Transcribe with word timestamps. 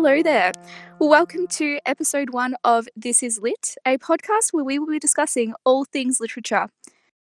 Hello 0.00 0.22
there. 0.22 0.52
Welcome 1.00 1.48
to 1.48 1.80
episode 1.84 2.30
one 2.30 2.54
of 2.62 2.86
This 2.94 3.20
Is 3.20 3.40
Lit, 3.40 3.74
a 3.84 3.98
podcast 3.98 4.52
where 4.52 4.62
we 4.62 4.78
will 4.78 4.86
be 4.86 5.00
discussing 5.00 5.54
all 5.64 5.84
things 5.84 6.20
literature. 6.20 6.68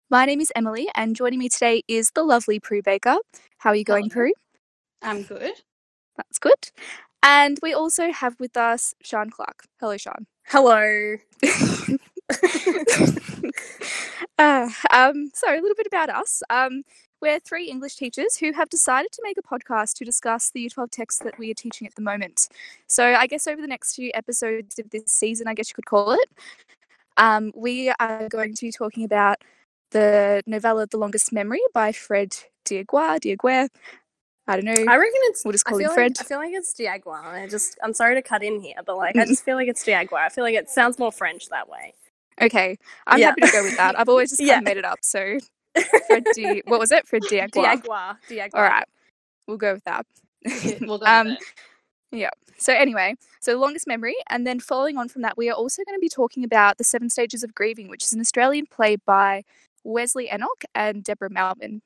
My 0.10 0.26
name 0.26 0.40
is 0.40 0.50
Emily, 0.56 0.88
and 0.96 1.14
joining 1.14 1.40
me 1.40 1.50
today 1.50 1.84
is 1.90 2.12
the 2.12 2.24
lovely 2.24 2.62
Prue 2.62 2.82
Baker. 2.82 3.18
How 3.58 3.72
are 3.72 3.76
you 3.76 3.84
going, 3.84 4.10
Hello. 4.10 4.14
Prue? 4.14 4.34
I'm 5.02 5.24
good. 5.24 5.56
That's 6.16 6.40
good. 6.40 6.72
And 7.22 7.60
we 7.62 7.74
also 7.74 8.14
have 8.14 8.40
with 8.40 8.56
us 8.56 8.94
Sean 9.04 9.30
Clark. 9.30 9.66
Hello, 9.82 9.98
Sean. 9.98 10.26
Hello. 10.48 11.18
uh, 14.38 14.70
um, 14.92 15.32
so, 15.34 15.52
a 15.52 15.60
little 15.60 15.76
bit 15.76 15.88
about 15.88 16.10
us. 16.10 16.44
Um, 16.50 16.84
we're 17.22 17.40
three 17.40 17.70
English 17.70 17.96
teachers 17.96 18.36
who 18.36 18.52
have 18.52 18.70
decided 18.70 19.12
to 19.14 19.22
make 19.24 19.38
a 19.38 19.42
podcast 19.42 19.94
to 19.96 20.06
discuss 20.06 20.52
the 20.52 20.70
U12 20.70 20.92
texts 20.92 21.22
that 21.24 21.38
we 21.38 21.50
are 21.52 21.56
teaching 21.56 21.88
at 21.88 21.96
the 21.96 22.02
moment. 22.02 22.50
So, 22.88 23.14
I 23.14 23.28
guess 23.28 23.48
over 23.48 23.62
the 23.62 23.68
next 23.68 23.96
few 23.96 24.12
episodes 24.14 24.78
of 24.80 24.90
this 24.90 25.06
season, 25.08 25.48
I 25.48 25.54
guess 25.54 25.70
you 25.70 25.76
could 25.76 25.86
call 25.86 26.12
it, 26.12 26.30
um, 27.18 27.52
we 27.56 27.94
are 28.00 28.28
going 28.30 28.54
to 28.56 28.62
be 28.66 28.72
talking 28.72 29.04
about 29.04 29.38
the 29.92 30.42
novella 30.46 30.88
The 30.88 30.98
Longest 30.98 31.32
Memory 31.32 31.62
by 31.74 31.92
Fred 31.92 32.36
Diagua. 32.66 33.20
Diagua. 33.20 33.70
I 34.48 34.58
don't 34.58 34.66
know. 34.66 34.72
I 34.74 34.98
reckon 34.98 35.20
it's. 35.24 35.46
We'll 35.46 35.54
just 35.54 35.64
call 35.64 35.78
him 35.78 35.92
Fred. 35.92 36.18
I 36.20 36.24
feel 36.24 36.40
like 36.40 36.54
it's 36.54 36.74
Diagua. 36.74 37.24
I 37.24 37.48
just. 37.48 37.78
I'm 37.82 37.94
sorry 37.94 38.16
to 38.16 38.22
cut 38.22 38.44
in 38.44 38.60
here, 38.60 38.76
but 38.86 38.98
like, 38.98 39.16
I 39.16 39.26
just 39.26 39.46
feel 39.46 39.56
like 39.56 39.70
it's 39.70 39.86
Diagua. 39.86 40.18
I 40.18 40.30
feel 40.30 40.44
like 40.44 40.56
it 40.56 40.70
sounds 40.70 41.00
more 41.00 41.12
French 41.12 41.48
that 41.50 41.70
way. 41.70 41.94
Okay, 42.42 42.78
I'm 43.08 43.20
Yeah. 43.20 43.28
happy 43.28 43.42
to 43.42 43.52
go 43.52 43.64
with 43.64 43.78
that. 43.78 43.98
I've 44.00 44.10
always 44.10 44.30
just 44.32 44.40
kind 44.40 44.48
Yeah. 44.50 44.58
of 44.58 44.64
made 44.64 44.78
it 44.78 44.86
up. 44.86 45.00
So, 45.02 45.38
Fred 46.08 46.24
what 46.66 46.80
was 46.80 46.92
it? 46.98 47.08
Fred 47.08 47.24
Diagua. 47.24 47.82
Diagua. 47.82 48.18
Diagua. 48.30 48.50
All 48.54 48.62
right, 48.64 48.86
we'll 49.48 49.58
go 49.58 49.74
with 49.74 49.84
that. 49.86 50.06
We'll 50.82 50.98
go 51.00 51.06
Um, 51.06 51.28
with 51.28 51.38
it. 51.38 51.44
Yeah. 52.12 52.30
So 52.58 52.74
anyway, 52.74 53.16
so 53.42 53.52
the 53.52 53.58
longest 53.58 53.88
memory, 53.88 54.16
and 54.30 54.46
then 54.46 54.60
following 54.60 54.98
on 54.98 55.10
from 55.10 55.24
that, 55.24 55.36
we 55.38 55.50
are 55.50 55.54
also 55.56 55.84
going 55.84 55.96
to 55.98 56.02
be 56.02 56.10
talking 56.10 56.44
about 56.44 56.78
the 56.78 56.84
Seven 56.84 57.10
Stages 57.10 57.44
of 57.44 57.56
Grieving, 57.56 57.90
which 57.90 58.04
is 58.04 58.14
an 58.14 58.20
Australian 58.22 58.68
play 58.68 58.98
by 58.98 59.44
Wesley 59.84 60.30
Enoch 60.32 60.64
and 60.76 61.04
Deborah 61.04 61.32
Mailman. 61.32 61.82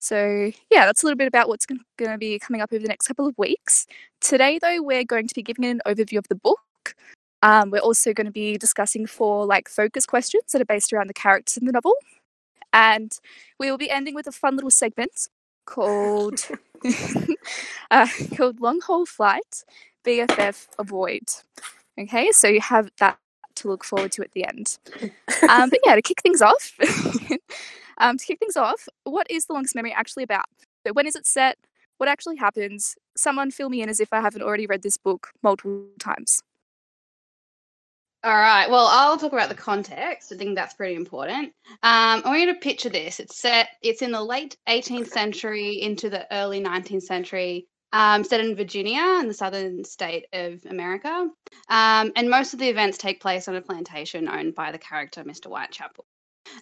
So 0.00 0.50
yeah, 0.70 0.84
that's 0.84 1.02
a 1.02 1.06
little 1.06 1.16
bit 1.16 1.26
about 1.28 1.48
what's 1.48 1.64
going 1.64 1.80
to 1.98 2.18
be 2.18 2.38
coming 2.38 2.60
up 2.60 2.72
over 2.72 2.82
the 2.82 2.88
next 2.88 3.06
couple 3.08 3.26
of 3.26 3.36
weeks. 3.38 3.86
Today, 4.20 4.58
though, 4.60 4.82
we're 4.82 5.04
going 5.04 5.26
to 5.28 5.34
be 5.34 5.42
giving 5.42 5.64
an 5.64 5.80
overview 5.86 6.18
of 6.18 6.28
the 6.28 6.34
book. 6.34 6.94
Um, 7.42 7.70
we're 7.70 7.80
also 7.80 8.12
going 8.12 8.26
to 8.26 8.32
be 8.32 8.56
discussing 8.56 9.06
four 9.06 9.44
like 9.46 9.68
focus 9.68 10.06
questions 10.06 10.44
that 10.52 10.62
are 10.62 10.66
based 10.66 10.92
around 10.92 11.08
the 11.08 11.14
characters 11.14 11.56
in 11.56 11.66
the 11.66 11.72
novel, 11.72 11.94
and 12.72 13.12
we 13.58 13.70
will 13.70 13.78
be 13.78 13.90
ending 13.90 14.14
with 14.14 14.26
a 14.26 14.32
fun 14.32 14.56
little 14.56 14.70
segment 14.70 15.28
called 15.66 16.48
uh, 17.90 18.06
called 18.36 18.60
Long 18.60 18.80
Haul 18.80 19.06
Flight 19.06 19.64
BFF 20.04 20.68
Avoid. 20.78 21.22
Okay, 21.98 22.32
so 22.32 22.48
you 22.48 22.60
have 22.60 22.90
that 22.98 23.18
to 23.56 23.68
look 23.68 23.84
forward 23.84 24.12
to 24.12 24.22
at 24.22 24.32
the 24.32 24.44
end. 24.44 24.78
Um, 25.48 25.68
but 25.70 25.80
yeah, 25.84 25.94
to 25.94 26.02
kick 26.02 26.22
things 26.22 26.40
off, 26.40 26.72
um, 27.98 28.16
to 28.16 28.24
kick 28.24 28.38
things 28.38 28.56
off, 28.56 28.88
what 29.04 29.30
is 29.30 29.46
the 29.46 29.52
longest 29.52 29.74
memory 29.74 29.92
actually 29.92 30.22
about? 30.22 30.46
So 30.86 30.92
when 30.92 31.06
is 31.06 31.16
it 31.16 31.26
set? 31.26 31.58
What 31.98 32.08
actually 32.08 32.36
happens? 32.36 32.96
Someone 33.16 33.50
fill 33.50 33.68
me 33.68 33.82
in 33.82 33.88
as 33.88 34.00
if 34.00 34.12
I 34.12 34.20
haven't 34.20 34.42
already 34.42 34.66
read 34.66 34.82
this 34.82 34.96
book 34.96 35.30
multiple 35.42 35.86
times. 36.00 36.42
All 38.24 38.32
right. 38.32 38.70
Well, 38.70 38.86
I'll 38.86 39.18
talk 39.18 39.32
about 39.32 39.48
the 39.48 39.56
context. 39.56 40.32
I 40.32 40.36
think 40.36 40.54
that's 40.54 40.74
pretty 40.74 40.94
important. 40.94 41.52
Um, 41.82 42.22
I 42.22 42.22
want 42.24 42.40
you 42.40 42.54
to 42.54 42.60
picture 42.60 42.88
this. 42.88 43.18
It's 43.18 43.36
set. 43.36 43.70
It's 43.82 44.00
in 44.00 44.12
the 44.12 44.22
late 44.22 44.56
18th 44.68 45.08
century 45.08 45.80
into 45.82 46.08
the 46.08 46.32
early 46.32 46.60
19th 46.60 47.02
century. 47.02 47.66
Um, 47.92 48.22
set 48.22 48.40
in 48.40 48.54
Virginia, 48.54 49.18
in 49.20 49.26
the 49.26 49.34
southern 49.34 49.84
state 49.84 50.26
of 50.32 50.64
America, 50.66 51.28
um, 51.68 52.12
and 52.14 52.30
most 52.30 52.54
of 52.54 52.60
the 52.60 52.68
events 52.68 52.96
take 52.96 53.20
place 53.20 53.48
on 53.48 53.56
a 53.56 53.60
plantation 53.60 54.28
owned 54.28 54.54
by 54.54 54.72
the 54.72 54.78
character 54.78 55.24
Mr. 55.24 55.48
Whitechapel. 55.48 56.06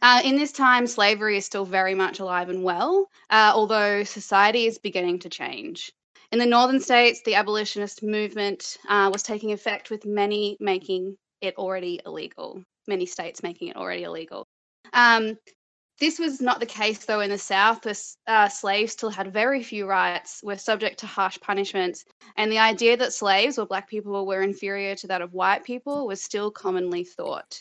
Uh, 0.03 0.22
in 0.25 0.37
this 0.37 0.50
time, 0.50 0.87
slavery 0.87 1.37
is 1.37 1.44
still 1.44 1.65
very 1.66 1.94
much 1.94 2.20
alive 2.20 2.49
and 2.49 2.65
well, 2.65 3.06
uh, 3.28 3.53
although 3.54 4.03
society 4.03 4.66
is 4.66 4.78
beginning 4.78 5.20
to 5.20 5.28
change. 5.28 5.93
In 6.32 6.38
the 6.38 6.47
northern 6.47 6.81
states, 6.81 7.20
the 7.25 7.34
abolitionist 7.34 8.03
movement 8.03 8.78
uh, 8.88 9.10
was 9.12 9.22
taking 9.22 9.53
effect, 9.53 9.91
with 9.91 10.04
many 10.04 10.56
making 10.59 11.16
it 11.40 11.56
already 11.56 12.00
illegal. 12.04 12.62
Many 12.86 13.06
states 13.06 13.42
making 13.42 13.68
it 13.68 13.76
already 13.76 14.04
illegal. 14.04 14.46
Um, 14.92 15.36
this 16.00 16.18
was 16.18 16.40
not 16.40 16.60
the 16.60 16.66
case, 16.66 17.04
though, 17.04 17.20
in 17.20 17.28
the 17.28 17.38
South, 17.38 17.84
where 17.84 17.94
uh, 18.26 18.48
slaves 18.48 18.92
still 18.92 19.10
had 19.10 19.34
very 19.34 19.62
few 19.62 19.86
rights, 19.86 20.40
were 20.42 20.56
subject 20.56 21.00
to 21.00 21.06
harsh 21.06 21.38
punishments, 21.40 22.04
and 22.36 22.50
the 22.50 22.58
idea 22.58 22.96
that 22.96 23.12
slaves 23.12 23.58
or 23.58 23.66
black 23.66 23.88
people 23.88 24.26
were 24.26 24.40
inferior 24.40 24.94
to 24.96 25.06
that 25.08 25.20
of 25.20 25.34
white 25.34 25.62
people 25.62 26.06
was 26.06 26.22
still 26.22 26.50
commonly 26.50 27.04
thought. 27.04 27.60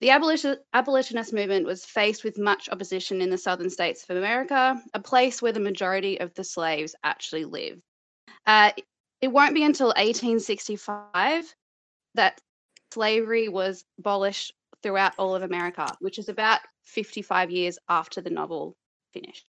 The 0.00 0.10
abolition- 0.10 0.58
abolitionist 0.72 1.32
movement 1.32 1.64
was 1.64 1.84
faced 1.84 2.24
with 2.24 2.38
much 2.38 2.68
opposition 2.70 3.20
in 3.20 3.30
the 3.30 3.38
southern 3.38 3.70
states 3.70 4.04
of 4.08 4.16
America, 4.16 4.82
a 4.92 5.00
place 5.00 5.40
where 5.40 5.52
the 5.52 5.60
majority 5.60 6.18
of 6.18 6.34
the 6.34 6.44
slaves 6.44 6.96
actually 7.04 7.44
live. 7.44 7.80
Uh, 8.46 8.72
it 9.20 9.28
won't 9.28 9.54
be 9.54 9.62
until 9.62 9.88
1865 9.88 11.54
that 12.14 12.40
slavery 12.92 13.48
was 13.48 13.84
abolished 13.98 14.52
throughout 14.82 15.12
all 15.18 15.34
of 15.34 15.42
America, 15.42 15.96
which 16.00 16.18
is 16.18 16.28
about 16.28 16.60
55 16.84 17.50
years 17.50 17.78
after 17.88 18.20
the 18.20 18.30
novel 18.30 18.76
finished. 19.12 19.46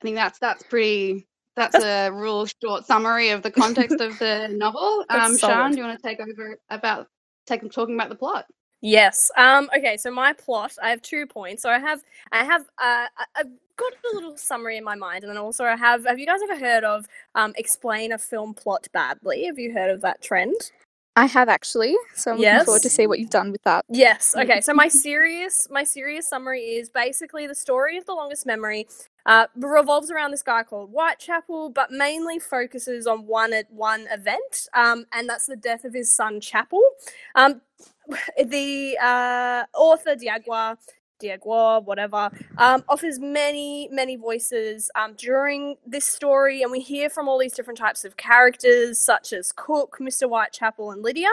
I 0.00 0.04
think 0.04 0.16
that's 0.16 0.38
that's 0.38 0.62
pretty. 0.64 1.26
That's 1.56 1.78
a 1.78 2.10
real 2.10 2.46
short 2.46 2.84
summary 2.84 3.30
of 3.30 3.42
the 3.42 3.50
context 3.50 4.00
of 4.00 4.18
the 4.18 4.48
novel. 4.52 5.04
Um, 5.08 5.36
do 5.36 5.46
you 5.46 5.84
want 5.84 5.96
to 5.96 6.02
take 6.02 6.18
over 6.18 6.58
about 6.68 7.06
take, 7.46 7.70
talking 7.70 7.94
about 7.94 8.08
the 8.08 8.16
plot? 8.16 8.44
Yes. 8.80 9.30
Um. 9.36 9.70
Okay. 9.76 9.96
So 9.96 10.10
my 10.10 10.32
plot. 10.32 10.72
I 10.82 10.90
have 10.90 11.00
two 11.00 11.26
points. 11.26 11.62
So 11.62 11.70
I 11.70 11.78
have. 11.78 12.02
I 12.32 12.44
have. 12.44 12.62
Uh. 12.76 13.06
I've 13.36 13.50
got 13.76 13.92
a 13.92 14.14
little 14.14 14.36
summary 14.36 14.76
in 14.76 14.84
my 14.84 14.96
mind, 14.96 15.22
and 15.22 15.30
then 15.30 15.38
also 15.38 15.64
I 15.64 15.76
have. 15.76 16.04
Have 16.04 16.18
you 16.18 16.26
guys 16.26 16.40
ever 16.42 16.58
heard 16.58 16.84
of 16.84 17.06
um 17.34 17.54
explain 17.56 18.12
a 18.12 18.18
film 18.18 18.52
plot 18.52 18.88
badly? 18.92 19.44
Have 19.46 19.58
you 19.58 19.72
heard 19.72 19.90
of 19.90 20.00
that 20.02 20.20
trend? 20.20 20.56
I 21.16 21.26
have 21.26 21.48
actually, 21.48 21.96
so 22.14 22.32
I'm 22.32 22.38
looking 22.38 22.64
forward 22.64 22.82
to 22.82 22.90
see 22.90 23.06
what 23.06 23.20
you've 23.20 23.30
done 23.30 23.52
with 23.52 23.62
that. 23.62 23.84
Yes. 23.88 24.34
Okay. 24.36 24.60
So 24.60 24.74
my 24.74 24.88
serious, 24.88 25.68
my 25.70 25.84
serious 25.84 26.28
summary 26.28 26.60
is 26.60 26.90
basically 26.90 27.46
the 27.46 27.54
story 27.54 27.96
of 27.96 28.04
the 28.04 28.14
longest 28.14 28.46
memory. 28.46 28.88
Uh, 29.26 29.46
revolves 29.56 30.10
around 30.10 30.32
this 30.32 30.42
guy 30.42 30.62
called 30.62 30.90
Whitechapel, 30.90 31.70
but 31.70 31.90
mainly 31.90 32.38
focuses 32.38 33.06
on 33.06 33.26
one 33.26 33.52
at 33.54 33.70
one 33.72 34.06
event, 34.10 34.68
um, 34.74 35.06
and 35.12 35.28
that's 35.28 35.46
the 35.46 35.56
death 35.56 35.84
of 35.84 35.94
his 35.94 36.14
son 36.14 36.40
Chapel. 36.40 36.82
Um, 37.34 37.62
the 38.44 38.98
uh, 39.00 39.64
author 39.74 40.16
Diagua, 40.16 40.76
Diagua, 41.20 41.84
whatever, 41.84 42.30
um, 42.58 42.84
offers 42.88 43.18
many, 43.18 43.88
many 43.90 44.16
voices 44.16 44.90
um, 44.94 45.14
during 45.16 45.76
this 45.86 46.06
story, 46.06 46.62
and 46.62 46.70
we 46.70 46.80
hear 46.80 47.08
from 47.10 47.28
all 47.28 47.38
these 47.38 47.54
different 47.54 47.78
types 47.78 48.04
of 48.04 48.16
characters, 48.16 49.00
such 49.00 49.32
as 49.32 49.52
Cook, 49.52 49.98
Mr. 50.00 50.28
Whitechapel, 50.28 50.90
and 50.90 51.02
Lydia 51.02 51.30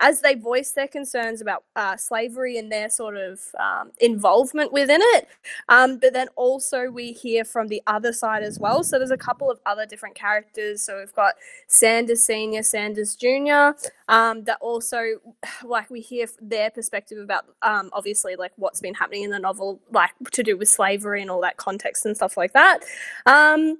as 0.00 0.20
they 0.20 0.34
voice 0.34 0.72
their 0.72 0.88
concerns 0.88 1.40
about 1.40 1.64
uh, 1.76 1.96
slavery 1.96 2.58
and 2.58 2.70
their 2.70 2.88
sort 2.88 3.16
of 3.16 3.40
um, 3.58 3.90
involvement 4.00 4.72
within 4.72 5.00
it. 5.02 5.28
Um, 5.68 5.98
but 5.98 6.12
then 6.12 6.28
also 6.36 6.90
we 6.90 7.12
hear 7.12 7.44
from 7.44 7.68
the 7.68 7.82
other 7.86 8.12
side 8.12 8.42
as 8.42 8.58
well. 8.58 8.82
So 8.82 8.98
there's 8.98 9.10
a 9.10 9.16
couple 9.16 9.50
of 9.50 9.58
other 9.66 9.86
different 9.86 10.14
characters. 10.14 10.82
So 10.82 10.98
we've 10.98 11.14
got 11.14 11.34
Sanders 11.66 12.24
Senior, 12.24 12.62
Sanders 12.62 13.16
Junior. 13.16 13.74
Um, 14.08 14.44
that 14.44 14.58
also, 14.60 15.02
like, 15.64 15.90
we 15.90 16.00
hear 16.00 16.26
their 16.40 16.70
perspective 16.70 17.18
about, 17.18 17.44
um, 17.62 17.90
obviously, 17.92 18.36
like 18.36 18.52
what's 18.56 18.80
been 18.80 18.94
happening 18.94 19.24
in 19.24 19.30
the 19.30 19.38
novel, 19.38 19.80
like 19.90 20.10
to 20.32 20.42
do 20.42 20.56
with 20.56 20.68
slavery 20.68 21.22
and 21.22 21.30
all 21.30 21.40
that 21.42 21.56
context 21.56 22.06
and 22.06 22.16
stuff 22.16 22.36
like 22.36 22.52
that. 22.52 22.80
Um, 23.26 23.78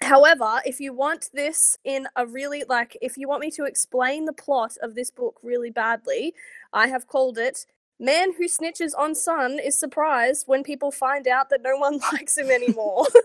However, 0.00 0.60
if 0.66 0.80
you 0.80 0.92
want 0.92 1.30
this 1.32 1.78
in 1.84 2.06
a 2.16 2.26
really 2.26 2.64
like 2.68 2.96
if 3.00 3.16
you 3.16 3.28
want 3.28 3.40
me 3.40 3.50
to 3.52 3.64
explain 3.64 4.24
the 4.24 4.32
plot 4.32 4.76
of 4.82 4.94
this 4.94 5.10
book 5.10 5.38
really 5.42 5.70
badly, 5.70 6.34
I 6.72 6.88
have 6.88 7.06
called 7.06 7.38
it 7.38 7.66
Man 8.00 8.32
who 8.36 8.48
snitches 8.48 8.90
on 8.98 9.14
son 9.14 9.60
is 9.60 9.78
surprised 9.78 10.44
when 10.48 10.64
people 10.64 10.90
find 10.90 11.28
out 11.28 11.48
that 11.50 11.62
no 11.62 11.76
one 11.76 11.98
likes 12.12 12.36
him 12.36 12.50
anymore. 12.50 13.06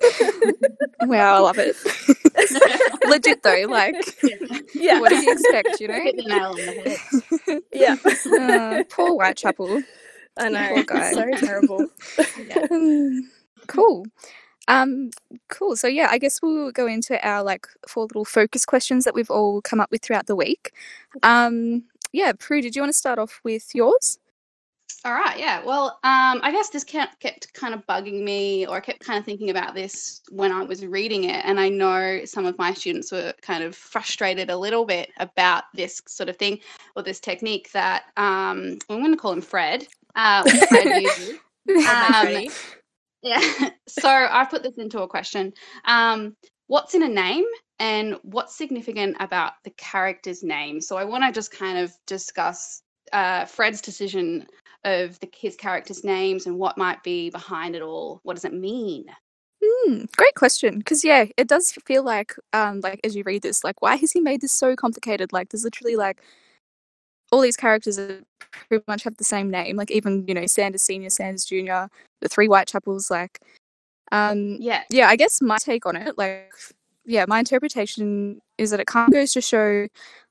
Wow, 1.02 1.38
I 1.38 1.40
love 1.40 1.58
it. 1.58 1.78
Legit 3.10 3.42
though, 3.42 3.66
like, 3.70 3.96
yeah. 4.76 5.00
what 5.00 5.10
do 5.12 5.16
you 5.16 5.32
expect? 5.32 5.80
You 5.80 5.88
know, 5.88 5.94
Hit 5.94 6.18
the 6.18 6.24
nail 6.24 6.50
on 6.50 6.56
the 6.58 7.32
head. 7.48 7.62
Yeah. 7.72 7.96
uh, 8.38 8.84
poor 8.90 9.16
Whitechapel. 9.16 9.82
I 10.38 10.50
know. 10.50 10.70
Poor 10.74 10.84
guy. 10.84 11.14
So 11.14 11.32
terrible. 11.38 11.88
Um, 12.70 13.32
cool. 13.68 14.06
Um, 14.70 15.10
cool. 15.50 15.76
So 15.76 15.88
yeah, 15.88 16.08
I 16.12 16.20
guess 16.20 16.42
we'll 16.42 16.72
go 16.72 16.88
into 16.88 17.20
our 17.28 17.44
like 17.44 17.68
four 17.88 18.04
little 18.04 18.24
focus 18.24 18.66
questions 18.66 19.04
that 19.04 19.16
we've 19.16 19.30
all 19.30 19.62
come 19.62 19.82
up 19.82 19.92
with 19.92 20.04
throughout 20.04 20.28
the 20.28 20.36
week. 20.36 20.72
Um, 21.24 21.84
yeah, 22.14 22.34
Prue, 22.38 22.62
did 22.62 22.76
you 22.76 22.82
want 22.82 22.94
to 22.94 22.98
start 22.98 23.20
off 23.20 23.42
with 23.44 23.74
yours? 23.74 24.20
All 25.06 25.14
right, 25.14 25.40
yeah. 25.40 25.64
Well, 25.64 26.00
um, 26.04 26.42
I 26.44 26.52
guess 26.52 26.70
this 26.70 26.84
kept, 26.84 27.22
kept 27.22 27.54
kind 27.54 27.74
of 27.74 27.86
bugging 27.88 28.22
me, 28.22 28.68
or 28.68 28.76
I 28.76 28.80
kept 28.82 29.00
kind 29.00 29.18
of 29.18 29.24
thinking 29.24 29.50
about 29.50 29.74
this 29.74 30.22
when 30.30 30.52
I 30.52 30.64
was 30.64 30.86
reading 30.86 31.24
it. 31.24 31.46
And 31.46 31.60
I 31.60 31.70
know 31.70 32.26
some 32.26 32.46
of 32.46 32.58
my 32.58 32.74
students 32.74 33.12
were 33.12 33.34
kind 33.42 33.64
of 33.64 33.76
frustrated 33.76 34.50
a 34.50 34.58
little 34.58 34.86
bit 34.86 35.10
about 35.18 35.64
this 35.74 36.02
sort 36.06 36.28
of 36.28 36.36
thing 36.36 36.60
or 36.96 37.04
this 37.04 37.20
technique 37.20 37.72
that 37.72 38.04
um, 38.18 38.78
I'm 38.90 39.00
going 39.00 39.12
to 39.12 39.18
call 39.18 39.32
him 39.32 39.42
Fred. 39.42 39.88
Uh, 40.16 40.44
Fred 40.68 41.02
uses. 41.02 41.40
Um, 41.88 42.48
yeah. 43.22 43.70
so 43.88 44.08
I 44.08 44.46
put 44.46 44.64
this 44.64 44.78
into 44.78 45.02
a 45.02 45.08
question. 45.08 45.54
Um, 45.86 46.36
what's 46.68 46.96
in 46.96 47.04
a 47.04 47.10
name 47.10 47.46
and 47.80 48.16
what's 48.24 48.58
significant 48.58 49.18
about 49.20 49.54
the 49.64 49.72
character's 49.72 50.44
name? 50.44 50.82
So 50.82 50.98
I 50.98 51.04
want 51.04 51.24
to 51.24 51.32
just 51.32 51.52
kind 51.52 51.78
of 51.78 51.94
discuss 52.08 52.82
uh, 53.12 53.46
Fred's 53.46 53.82
decision 53.82 54.46
of 54.86 55.20
the 55.20 55.30
his 55.36 55.56
characters' 55.56 56.04
names 56.04 56.46
and 56.46 56.58
what 56.58 56.78
might 56.78 57.04
be 57.04 57.30
behind 57.30 57.76
it 57.76 57.82
all. 57.82 58.22
What 58.24 58.36
does 58.36 58.46
it 58.46 58.54
mean? 58.54 59.06
Hmm, 59.64 60.06
great 60.16 60.36
question. 60.36 60.78
Because 60.78 61.04
yeah, 61.04 61.26
it 61.36 61.48
does 61.48 61.74
feel 61.86 62.04
like, 62.04 62.36
um, 62.54 62.80
like 62.82 63.02
as 63.04 63.16
you 63.16 63.24
read 63.26 63.42
this, 63.42 63.64
like 63.64 63.82
why 63.82 63.98
has 63.98 64.12
he 64.12 64.22
made 64.22 64.42
this 64.42 64.54
so 64.54 64.76
complicated? 64.76 65.34
Like 65.34 65.50
there's 65.50 65.66
literally 65.66 65.98
like 65.98 66.22
all 67.32 67.42
these 67.42 67.58
characters 67.58 68.00
pretty 68.70 68.84
much 68.88 69.04
have 69.04 69.18
the 69.18 69.24
same 69.24 69.50
name. 69.50 69.76
Like 69.76 69.92
even 69.92 70.26
you 70.28 70.34
know 70.34 70.46
Sanders 70.46 70.84
Senior, 70.84 71.10
Sanders 71.10 71.46
Junior, 71.46 71.90
the 72.22 72.30
three 72.30 72.48
Whitechapels. 72.48 73.10
Like, 73.10 73.40
um, 74.12 74.58
Yeah. 74.60 74.84
yeah, 74.90 75.08
I 75.08 75.16
guess 75.16 75.42
my 75.42 75.58
take 75.58 75.86
on 75.86 75.96
it, 75.96 76.18
like, 76.18 76.54
yeah, 77.06 77.26
my 77.28 77.40
interpretation 77.40 78.42
is 78.58 78.72
that 78.72 78.80
it 78.80 78.88
kind 78.88 79.10
of 79.10 79.14
goes 79.14 79.34
to 79.34 79.42
show 79.42 79.88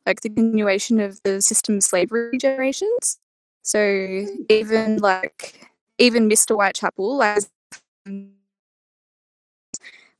like 0.06 0.20
the 0.22 0.30
continuation 0.30 1.00
of 1.00 1.20
the 1.22 1.42
system 1.42 1.76
of 1.76 1.84
slavery 1.84 2.38
generations. 2.38 3.18
So 3.62 4.26
even 4.48 4.98
like 4.98 5.68
even 5.98 6.28
Mr. 6.28 6.54
Whitechapel, 6.54 7.16
like 7.16 7.42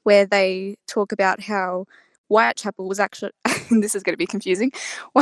where 0.03 0.26
they 0.26 0.76
talk 0.87 1.12
about 1.12 1.41
how 1.41 1.87
Whitechapel 2.29 2.88
was 2.88 3.00
actually 3.00 3.32
this 3.81 3.94
is 3.94 4.03
going 4.03 4.12
to 4.12 4.19
be 4.19 4.26
confusing. 4.26 4.73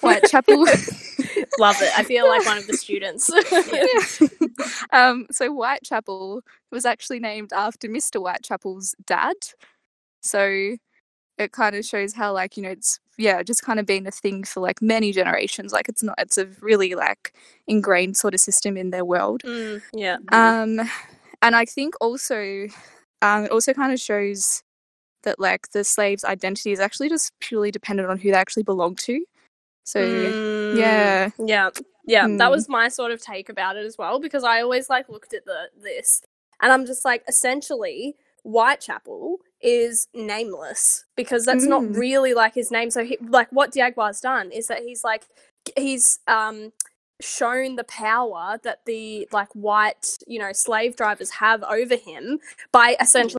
Whitechapel 0.00 0.58
Love 1.58 1.76
it. 1.80 1.98
I 1.98 2.02
feel 2.04 2.28
like 2.28 2.44
one 2.46 2.58
of 2.58 2.66
the 2.66 2.76
students. 2.76 3.30
yeah. 3.72 5.08
um, 5.08 5.26
so 5.30 5.52
Whitechapel 5.52 6.42
was 6.70 6.84
actually 6.84 7.20
named 7.20 7.52
after 7.52 7.88
Mr. 7.88 8.20
Whitechapel's 8.20 8.94
dad. 9.06 9.36
So 10.22 10.76
it 11.38 11.52
kind 11.52 11.76
of 11.76 11.84
shows 11.84 12.14
how, 12.14 12.32
like, 12.32 12.56
you 12.56 12.62
know, 12.62 12.70
it's 12.70 13.00
yeah, 13.16 13.42
just 13.42 13.62
kind 13.62 13.80
of 13.80 13.86
been 13.86 14.06
a 14.06 14.12
thing 14.12 14.44
for 14.44 14.60
like 14.60 14.80
many 14.80 15.12
generations. 15.12 15.72
Like, 15.72 15.88
it's 15.88 16.02
not, 16.02 16.14
it's 16.18 16.38
a 16.38 16.46
really 16.60 16.94
like 16.94 17.34
ingrained 17.66 18.16
sort 18.16 18.34
of 18.34 18.40
system 18.40 18.76
in 18.76 18.90
their 18.90 19.04
world. 19.04 19.42
Mm, 19.42 19.82
yeah. 19.92 20.18
Um, 20.30 20.80
and 21.42 21.56
I 21.56 21.64
think 21.64 21.94
also, 22.00 22.68
um, 23.22 23.44
it 23.44 23.50
also 23.50 23.72
kind 23.74 23.92
of 23.92 24.00
shows 24.00 24.62
that 25.24 25.38
like 25.40 25.70
the 25.72 25.84
slave's 25.84 26.24
identity 26.24 26.72
is 26.72 26.80
actually 26.80 27.08
just 27.08 27.32
purely 27.40 27.70
dependent 27.70 28.08
on 28.10 28.18
who 28.18 28.30
they 28.30 28.36
actually 28.36 28.62
belong 28.62 28.94
to. 28.96 29.24
So 29.84 30.00
Mm, 30.00 30.34
yeah, 30.72 31.30
Yeah. 31.38 31.70
Yeah. 32.06 32.26
That 32.28 32.48
Mm. 32.48 32.50
was 32.50 32.68
my 32.68 32.88
sort 32.88 33.12
of 33.12 33.20
take 33.22 33.48
about 33.48 33.76
it 33.76 33.84
as 33.86 33.98
well 33.98 34.18
because 34.20 34.44
I 34.44 34.60
always 34.62 34.88
like 34.90 35.08
looked 35.08 35.34
at 35.34 35.44
the 35.44 35.70
this 35.82 36.22
and 36.60 36.72
I'm 36.72 36.86
just 36.86 37.04
like 37.04 37.22
essentially 37.28 38.16
Whitechapel 38.44 39.38
is 39.60 40.08
nameless 40.14 41.04
because 41.16 41.44
that's 41.44 41.66
not 41.66 41.82
Mm. 41.82 41.96
really 41.96 42.34
like 42.34 42.54
his 42.54 42.70
name. 42.70 42.90
So 42.90 43.04
he, 43.04 43.18
like 43.20 43.48
what 43.50 43.72
Diagwa's 43.72 44.20
done 44.20 44.50
is 44.52 44.68
that 44.68 44.80
he's 44.82 45.04
like 45.04 45.26
he's 45.76 46.20
um 46.26 46.72
shown 47.20 47.76
the 47.76 47.84
power 47.84 48.58
that 48.62 48.84
the 48.86 49.28
like 49.32 49.48
white, 49.54 50.18
you 50.26 50.38
know, 50.38 50.52
slave 50.52 50.96
drivers 50.96 51.30
have 51.30 51.62
over 51.64 51.96
him 51.96 52.38
by 52.72 52.96
essentially 53.00 53.37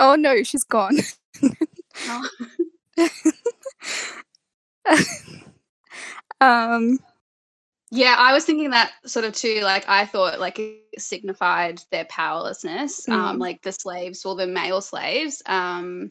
Oh 0.00 0.16
no, 0.16 0.42
she's 0.44 0.64
gone. 0.64 0.98
Oh. 2.06 2.28
um, 6.40 6.98
Yeah, 7.90 8.16
I 8.18 8.32
was 8.32 8.44
thinking 8.44 8.70
that 8.70 8.92
sort 9.06 9.24
of 9.24 9.34
too. 9.34 9.60
Like, 9.62 9.88
I 9.88 10.04
thought 10.06 10.40
like 10.40 10.58
it 10.60 11.00
signified 11.00 11.80
their 11.92 12.04
powerlessness. 12.06 13.08
Um, 13.08 13.36
Mm. 13.38 13.40
like 13.40 13.62
the 13.62 13.72
slaves 13.72 14.24
or 14.24 14.34
the 14.36 14.46
male 14.48 14.80
slaves, 14.82 15.42
um, 15.46 16.10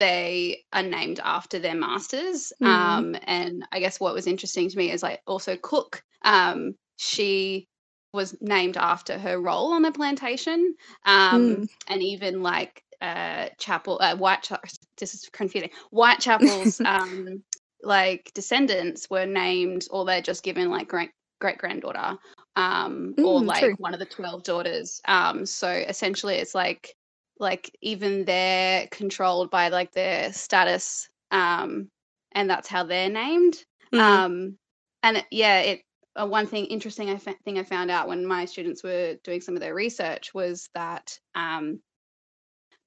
they 0.00 0.64
are 0.72 0.82
named 0.82 1.20
after 1.24 1.58
their 1.58 1.74
masters. 1.74 2.52
Mm. 2.62 2.66
Um, 2.68 3.16
and 3.24 3.66
I 3.72 3.80
guess 3.80 3.98
what 4.00 4.14
was 4.14 4.26
interesting 4.28 4.68
to 4.70 4.76
me 4.78 4.90
is 4.92 5.02
like 5.02 5.20
also 5.26 5.56
Cook. 5.56 6.02
Um, 6.22 6.76
she 6.96 7.68
was 8.12 8.36
named 8.40 8.76
after 8.76 9.18
her 9.18 9.40
role 9.40 9.72
on 9.72 9.82
the 9.82 9.90
plantation. 9.92 10.76
Um, 11.04 11.42
Mm. 11.64 11.68
and 11.88 12.02
even 12.02 12.42
like 12.42 12.83
uh, 13.04 13.48
Chapel, 13.58 13.98
uh, 14.00 14.16
White. 14.16 14.48
This 14.96 15.14
is 15.14 15.28
confusing. 15.32 15.70
Whitechapel's 15.90 16.80
um, 16.84 17.42
like 17.82 18.30
descendants 18.34 19.10
were 19.10 19.26
named, 19.26 19.86
or 19.90 20.04
they're 20.04 20.22
just 20.22 20.42
given 20.42 20.70
like 20.70 20.88
great 20.88 21.10
great 21.40 21.58
granddaughter, 21.58 22.16
um, 22.56 23.14
or 23.18 23.40
Mm, 23.42 23.46
like 23.46 23.60
true. 23.62 23.74
one 23.78 23.92
of 23.92 24.00
the 24.00 24.06
twelve 24.06 24.42
daughters. 24.42 25.00
Um, 25.06 25.44
so 25.44 25.68
essentially, 25.68 26.36
it's 26.36 26.54
like 26.54 26.94
like 27.38 27.70
even 27.82 28.24
they're 28.24 28.86
controlled 28.90 29.50
by 29.50 29.68
like 29.68 29.92
their 29.92 30.32
status, 30.32 31.08
um, 31.30 31.88
and 32.32 32.48
that's 32.48 32.68
how 32.68 32.84
they're 32.84 33.10
named. 33.10 33.64
Mhm. 33.92 34.00
Um, 34.00 34.58
and 35.02 35.22
yeah, 35.30 35.60
it 35.60 35.82
uh, 36.16 36.26
one 36.26 36.46
thing 36.46 36.64
interesting 36.66 37.10
I 37.10 37.18
fa- 37.18 37.36
thing 37.44 37.58
I 37.58 37.64
found 37.64 37.90
out 37.90 38.08
when 38.08 38.24
my 38.24 38.46
students 38.46 38.82
were 38.82 39.16
doing 39.24 39.42
some 39.42 39.56
of 39.56 39.60
their 39.60 39.74
research 39.74 40.32
was 40.32 40.70
that 40.74 41.18
um, 41.34 41.80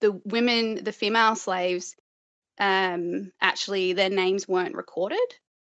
the 0.01 0.11
women, 0.25 0.83
the 0.83 0.91
female 0.91 1.35
slaves, 1.35 1.95
um, 2.59 3.31
actually 3.41 3.93
their 3.93 4.09
names 4.09 4.47
weren't 4.47 4.75
recorded. 4.75 5.19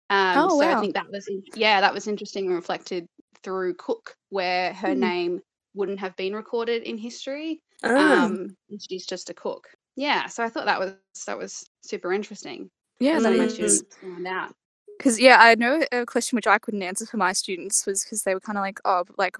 Um, 0.09 0.47
Oh, 0.49 0.59
so 0.59 0.67
I 0.69 0.75
think 0.79 0.93
that 0.95 1.09
was 1.09 1.29
yeah, 1.55 1.81
that 1.81 1.93
was 1.93 2.07
interesting 2.07 2.45
and 2.47 2.55
reflected 2.55 3.07
through 3.43 3.75
Cook, 3.75 4.15
where 4.29 4.73
her 4.73 4.93
Hmm. 4.93 4.99
name 4.99 5.41
wouldn't 5.75 5.99
have 5.99 6.15
been 6.15 6.35
recorded 6.35 6.83
in 6.83 6.97
history. 6.97 7.61
Ah. 7.83 8.25
Um, 8.25 8.55
she's 8.79 9.05
just 9.05 9.29
a 9.29 9.33
cook. 9.33 9.67
Yeah, 9.95 10.27
so 10.27 10.43
I 10.43 10.49
thought 10.49 10.65
that 10.65 10.79
was 10.79 10.93
that 11.27 11.37
was 11.37 11.65
super 11.83 12.13
interesting. 12.13 12.69
yeah, 12.99 13.19
that 13.19 13.33
Mm. 13.33 13.41
is 13.45 13.53
students 13.53 13.97
found 13.97 14.27
out. 14.27 14.55
because 14.97 15.19
yeah, 15.19 15.37
I 15.39 15.55
know 15.55 15.81
a 15.91 16.05
question 16.05 16.35
which 16.35 16.47
I 16.47 16.59
couldn't 16.59 16.83
answer 16.83 17.05
for 17.05 17.17
my 17.17 17.33
students 17.33 17.85
was 17.85 18.03
because 18.03 18.23
they 18.23 18.33
were 18.33 18.39
kind 18.39 18.57
of 18.57 18.61
like, 18.61 18.79
oh, 18.85 19.03
like, 19.17 19.37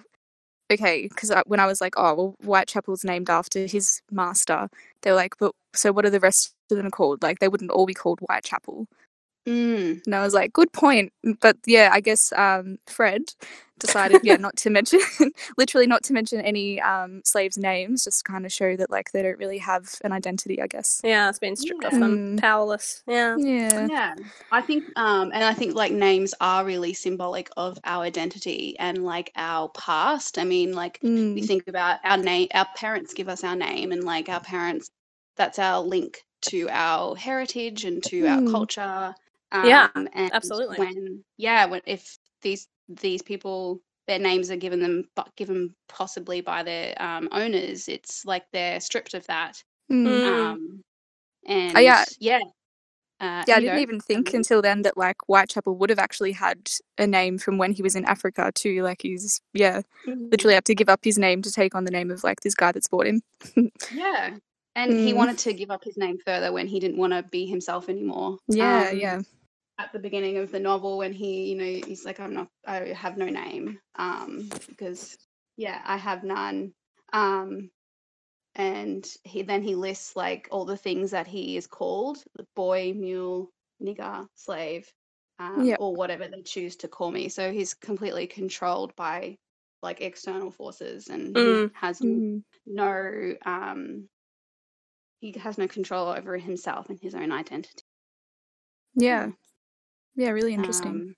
okay, 0.71 1.07
because 1.07 1.31
when 1.45 1.59
I 1.59 1.65
was 1.65 1.81
like, 1.81 1.93
oh, 1.97 2.13
well, 2.13 2.35
Whitechapel's 2.43 3.03
named 3.03 3.29
after 3.29 3.65
his 3.65 4.01
master, 4.11 4.69
they 5.01 5.11
were 5.11 5.17
like, 5.17 5.37
but 5.39 5.53
so 5.73 5.91
what 5.91 6.05
are 6.05 6.09
the 6.09 6.19
rest 6.19 6.53
of 6.71 6.77
them 6.77 6.91
called? 6.91 7.21
Like, 7.23 7.39
they 7.39 7.47
wouldn't 7.47 7.71
all 7.71 7.85
be 7.85 7.93
called 7.93 8.19
Whitechapel. 8.21 8.87
Mm. 9.45 10.05
And 10.05 10.15
I 10.15 10.23
was 10.23 10.33
like, 10.33 10.53
good 10.53 10.71
point. 10.71 11.11
But 11.41 11.57
yeah, 11.65 11.89
I 11.91 11.99
guess 11.99 12.31
um, 12.33 12.77
Fred 12.87 13.23
decided, 13.83 14.21
yeah, 14.23 14.37
not 14.47 14.55
to 14.57 14.69
mention, 14.69 14.99
literally 15.57 15.87
not 15.87 16.03
to 16.03 16.13
mention 16.13 16.41
any 16.41 16.81
um, 16.81 17.21
slaves' 17.23 17.57
names, 17.57 18.03
just 18.03 18.25
kind 18.25 18.45
of 18.45 18.51
show 18.51 18.75
that 18.75 18.89
like 18.89 19.11
they 19.11 19.21
don't 19.21 19.37
really 19.37 19.59
have 19.59 19.95
an 20.03 20.11
identity, 20.11 20.61
I 20.61 20.67
guess. 20.67 21.01
Yeah, 21.03 21.29
it's 21.29 21.39
been 21.39 21.55
stripped 21.55 21.85
off 21.85 21.91
them. 21.93 22.37
Mm. 22.37 22.41
Powerless. 22.41 23.03
Yeah. 23.07 23.37
Yeah. 23.37 23.87
Yeah, 23.87 24.13
I 24.51 24.61
think, 24.61 24.85
um, 24.95 25.31
and 25.33 25.43
I 25.43 25.53
think 25.53 25.75
like 25.75 25.91
names 25.91 26.33
are 26.41 26.65
really 26.65 26.93
symbolic 26.93 27.49
of 27.57 27.77
our 27.83 28.03
identity 28.03 28.75
and 28.79 29.03
like 29.03 29.31
our 29.35 29.69
past. 29.69 30.37
I 30.39 30.43
mean, 30.43 30.73
like 30.73 30.99
we 31.03 31.41
Mm. 31.41 31.47
think 31.47 31.67
about 31.67 31.99
our 32.03 32.17
name, 32.17 32.47
our 32.53 32.67
parents 32.75 33.13
give 33.13 33.29
us 33.29 33.43
our 33.43 33.55
name, 33.55 33.91
and 33.91 34.03
like 34.03 34.29
our 34.29 34.41
parents, 34.41 34.89
that's 35.35 35.59
our 35.59 35.81
link 35.81 36.21
to 36.43 36.67
our 36.69 37.15
heritage 37.15 37.85
and 37.85 38.03
to 38.03 38.27
our 38.27 38.41
Mm. 38.41 38.51
culture. 38.51 39.15
Yeah, 39.63 39.89
Um, 39.95 40.07
and 40.13 40.33
absolutely. 40.33 40.77
When 40.77 41.23
yeah, 41.37 41.65
when 41.65 41.81
if 41.85 42.17
these 42.41 42.67
these 42.89 43.21
people 43.21 43.81
their 44.07 44.19
names 44.19 44.51
are 44.51 44.57
given 44.57 44.79
them 44.81 45.05
but 45.15 45.35
given 45.37 45.73
possibly 45.87 46.41
by 46.41 46.63
their 46.63 47.01
um, 47.01 47.29
owners, 47.31 47.87
it's 47.87 48.25
like 48.25 48.43
they're 48.51 48.79
stripped 48.81 49.13
of 49.13 49.25
that. 49.27 49.63
Mm. 49.91 50.25
Um, 50.25 50.81
and 51.47 51.77
Oh, 51.77 51.81
yeah. 51.81 52.05
yeah. 52.19 52.39
Uh, 53.21 53.43
Yeah, 53.47 53.55
I 53.55 53.59
didn't 53.61 53.79
even 53.79 53.99
think 54.01 54.29
Um, 54.29 54.35
until 54.35 54.61
then 54.61 54.81
that 54.83 54.97
like 54.97 55.17
Whitechapel 55.27 55.75
would 55.77 55.89
have 55.89 55.99
actually 55.99 56.33
had 56.33 56.69
a 56.97 57.07
name 57.07 57.37
from 57.37 57.57
when 57.57 57.71
he 57.71 57.81
was 57.83 57.95
in 57.95 58.05
Africa 58.05 58.51
too. 58.53 58.83
Like 58.83 59.01
he's 59.03 59.41
yeah, 59.53 59.81
mm. 60.07 60.31
literally 60.31 60.55
had 60.55 60.65
to 60.65 60.75
give 60.75 60.89
up 60.89 61.01
his 61.03 61.17
name 61.17 61.41
to 61.43 61.51
take 61.51 61.75
on 61.75 61.85
the 61.85 61.91
name 61.91 62.11
of 62.11 62.23
like 62.23 62.41
this 62.41 62.55
guy 62.55 62.71
that's 62.73 62.87
bought 62.89 63.07
him. 63.07 63.21
Yeah. 63.89 64.37
And 64.75 64.93
he 64.99 65.13
Mm. 65.13 65.17
wanted 65.17 65.37
to 65.39 65.53
give 65.53 65.71
up 65.71 65.83
his 65.83 65.97
name 65.97 66.17
further 66.25 66.51
when 66.51 66.67
he 66.67 66.79
didn't 66.79 66.97
want 66.97 67.13
to 67.13 67.23
be 67.23 67.45
himself 67.45 67.89
anymore. 67.89 68.39
Yeah, 68.47 68.91
Um, 68.91 68.97
yeah. 68.97 69.21
At 69.79 69.91
the 69.93 69.99
beginning 69.99 70.37
of 70.37 70.51
the 70.51 70.59
novel, 70.59 70.97
when 70.99 71.13
he, 71.13 71.49
you 71.49 71.55
know, 71.55 71.87
he's 71.87 72.05
like, 72.05 72.19
I'm 72.19 72.33
not, 72.33 72.47
I 72.65 72.93
have 72.93 73.17
no 73.17 73.25
name. 73.25 73.79
Um, 73.95 74.49
because, 74.69 75.17
yeah, 75.57 75.81
I 75.85 75.97
have 75.97 76.23
none. 76.23 76.73
Um, 77.11 77.71
and 78.55 79.07
he 79.23 79.41
then 79.43 79.63
he 79.63 79.75
lists 79.75 80.15
like 80.15 80.47
all 80.51 80.65
the 80.65 80.77
things 80.77 81.11
that 81.11 81.27
he 81.27 81.57
is 81.57 81.67
called 81.67 82.23
the 82.35 82.45
boy, 82.55 82.93
mule, 82.95 83.49
nigger, 83.81 84.27
slave. 84.35 84.91
um, 85.39 85.65
Yep. 85.65 85.79
or 85.79 85.95
whatever 85.95 86.27
they 86.27 86.43
choose 86.43 86.75
to 86.77 86.87
call 86.87 87.11
me. 87.11 87.27
So 87.29 87.51
he's 87.51 87.73
completely 87.73 88.27
controlled 88.27 88.95
by 88.95 89.37
like 89.81 90.01
external 90.01 90.51
forces, 90.51 91.07
and 91.09 91.35
Mm. 91.35 91.69
he 91.69 91.71
has 91.73 91.99
Mm. 91.99 92.43
no 92.67 93.35
um, 93.45 94.09
he 95.19 95.31
has 95.33 95.57
no 95.57 95.67
control 95.67 96.07
over 96.09 96.37
himself 96.37 96.89
and 96.89 96.99
his 96.99 97.15
own 97.15 97.31
identity. 97.31 97.83
Yeah. 98.95 99.31
Yeah, 100.15 100.29
really 100.29 100.53
interesting. 100.53 101.03
Um, 101.03 101.15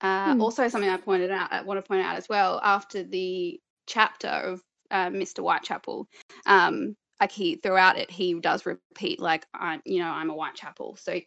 uh, 0.00 0.34
Hmm. 0.34 0.38
Also, 0.38 0.68
something 0.68 0.88
I 0.90 0.96
pointed 0.96 1.30
out, 1.30 1.52
I 1.52 1.62
want 1.62 1.78
to 1.84 1.86
point 1.88 2.02
out 2.04 2.16
as 2.16 2.28
well, 2.28 2.60
after 2.62 3.02
the 3.02 3.60
chapter 3.86 4.28
of 4.28 4.62
uh, 4.90 5.10
Mr. 5.10 5.42
Whitechapel, 5.42 6.06
um, 6.46 6.94
like 7.20 7.32
he 7.32 7.56
throughout 7.56 7.98
it, 7.98 8.10
he 8.10 8.34
does 8.40 8.64
repeat 8.64 9.20
like, 9.20 9.44
"I'm, 9.54 9.82
you 9.84 9.98
know, 9.98 10.08
I'm 10.10 10.30
a 10.30 10.34
Whitechapel." 10.34 10.96
So 10.96 11.20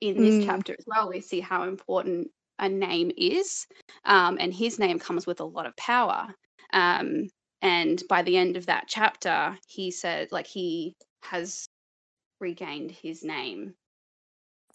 in 0.00 0.20
this 0.22 0.38
Mm. 0.38 0.40
chapter 0.40 0.72
as 0.78 0.84
well, 0.86 1.08
we 1.10 1.20
see 1.20 1.40
how 1.40 1.64
important 1.64 2.28
a 2.58 2.68
name 2.68 3.10
is, 3.16 3.66
um, 4.04 4.38
and 4.40 4.54
his 4.54 4.78
name 4.78 4.98
comes 4.98 5.26
with 5.26 5.40
a 5.40 5.44
lot 5.44 5.66
of 5.66 5.76
power. 5.76 6.34
Um, 6.72 7.28
and 7.62 8.02
by 8.08 8.22
the 8.22 8.36
end 8.36 8.56
of 8.56 8.66
that 8.66 8.84
chapter, 8.88 9.58
he 9.68 9.90
said, 9.90 10.32
like, 10.32 10.46
he 10.46 10.94
has 11.22 11.66
regained 12.40 12.90
his 12.92 13.24
name. 13.24 13.74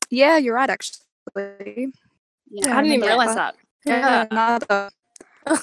Yeah, 0.10 0.38
you're 0.38 0.56
right, 0.56 0.70
actually. 0.70 1.00
Yeah, 1.36 2.76
I 2.78 2.82
didn't 2.82 2.86
even 2.86 3.08
realize 3.08 3.36
that. 3.36 3.56
Yeah, 3.86 4.28
neither. 4.32 4.90
Um, 5.46 5.60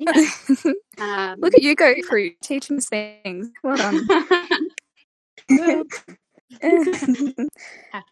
Look 1.40 1.54
at 1.54 1.62
you 1.62 1.74
go 1.74 1.94
through 2.08 2.32
teaching 2.42 2.78
us 2.78 2.88
things. 2.88 3.50
Well 3.62 3.76
done. 3.76 4.06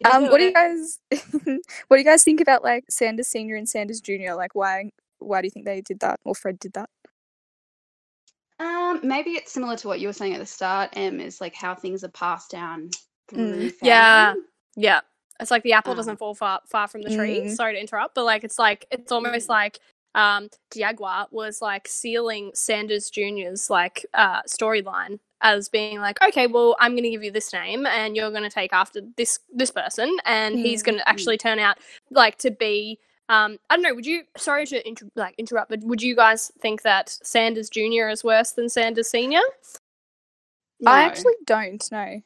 Um, 0.05 0.29
what 0.29 0.37
do 0.37 0.45
you 0.45 0.53
guys 0.53 0.99
what 1.11 1.97
do 1.97 1.97
you 1.97 2.05
guys 2.05 2.23
think 2.23 2.39
about 2.39 2.63
like 2.63 2.85
Sanders 2.89 3.27
Senior 3.27 3.57
and 3.57 3.67
Sanders 3.67 3.99
Junior? 3.99 4.33
Like 4.33 4.55
why 4.55 4.91
why 5.19 5.41
do 5.41 5.47
you 5.47 5.51
think 5.51 5.65
they 5.65 5.81
did 5.81 5.99
that 5.99 6.21
or 6.23 6.33
Fred 6.33 6.57
did 6.57 6.71
that? 6.73 6.89
Um, 8.59 9.01
maybe 9.03 9.31
it's 9.31 9.51
similar 9.51 9.75
to 9.75 9.87
what 9.89 9.99
you 9.99 10.07
were 10.07 10.13
saying 10.13 10.33
at 10.33 10.39
the 10.39 10.45
start, 10.45 10.91
Em, 10.93 11.19
is 11.19 11.41
like 11.41 11.53
how 11.53 11.75
things 11.75 12.03
are 12.05 12.09
passed 12.09 12.51
down 12.51 12.89
Mm. 13.33 13.73
Yeah. 13.81 14.33
Yeah. 14.75 15.01
It's 15.39 15.51
like 15.51 15.63
the 15.63 15.73
apple 15.73 15.95
doesn't 15.95 16.17
fall 16.17 16.35
far 16.35 16.61
far 16.67 16.87
from 16.87 17.01
the 17.01 17.15
tree. 17.15 17.41
Mm. 17.41 17.55
Sorry 17.55 17.73
to 17.73 17.79
interrupt, 17.79 18.15
but 18.15 18.25
like 18.25 18.43
it's 18.43 18.59
like 18.59 18.85
it's 18.91 19.11
almost 19.11 19.47
Mm. 19.47 19.49
like 19.49 19.79
um 20.15 20.49
Diagua 20.71 21.27
was 21.31 21.61
like 21.61 21.87
sealing 21.87 22.51
Sanders 22.53 23.09
Jr.'s 23.09 23.69
like 23.69 24.05
uh 24.13 24.41
storyline 24.43 25.19
as 25.41 25.69
being 25.69 25.99
like, 25.99 26.21
okay, 26.21 26.47
well, 26.47 26.75
I'm 26.81 26.95
gonna 26.95 27.09
give 27.09 27.23
you 27.23 27.31
this 27.31 27.53
name 27.53 27.85
and 27.85 28.15
you're 28.17 28.31
gonna 28.31 28.49
take 28.49 28.73
after 28.73 29.01
this 29.17 29.39
this 29.53 29.71
person 29.71 30.17
and 30.25 30.55
he's 30.59 30.81
Mm. 30.83 30.85
gonna 30.87 31.03
actually 31.05 31.37
turn 31.37 31.59
out 31.59 31.77
like 32.11 32.37
to 32.39 32.51
be 32.51 32.99
um, 33.29 33.59
I 33.69 33.75
don't 33.75 33.83
know. 33.83 33.93
Would 33.93 34.07
you? 34.07 34.23
Sorry 34.37 34.65
to 34.65 34.87
inter- 34.87 35.07
like 35.15 35.35
interrupt, 35.37 35.69
but 35.69 35.81
would 35.83 36.01
you 36.01 36.15
guys 36.15 36.51
think 36.59 36.81
that 36.81 37.09
Sanders 37.21 37.69
Jr. 37.69 38.09
is 38.09 38.23
worse 38.23 38.53
than 38.53 38.69
Sanders 38.69 39.07
Senior? 39.11 39.41
I 40.85 41.03
actually 41.03 41.33
don't 41.45 41.91
know. 41.91 42.21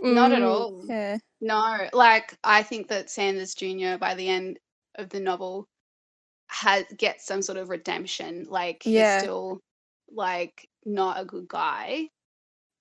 not 0.00 0.32
at 0.32 0.42
Mm. 0.42 0.46
all. 0.48 0.84
Yeah. 0.88 1.18
No, 1.40 1.88
like 1.92 2.36
I 2.42 2.62
think 2.62 2.88
that 2.88 3.10
Sanders 3.10 3.54
Jr. 3.54 3.96
by 3.98 4.14
the 4.14 4.28
end 4.28 4.58
of 4.96 5.08
the 5.08 5.20
novel 5.20 5.66
has 6.48 6.84
gets 6.96 7.26
some 7.26 7.42
sort 7.42 7.58
of 7.58 7.68
redemption. 7.68 8.46
Like 8.48 8.82
Yeah. 8.84 9.14
he's 9.16 9.22
still 9.22 9.60
like 10.10 10.68
not 10.84 11.20
a 11.20 11.24
good 11.24 11.46
guy. 11.48 12.08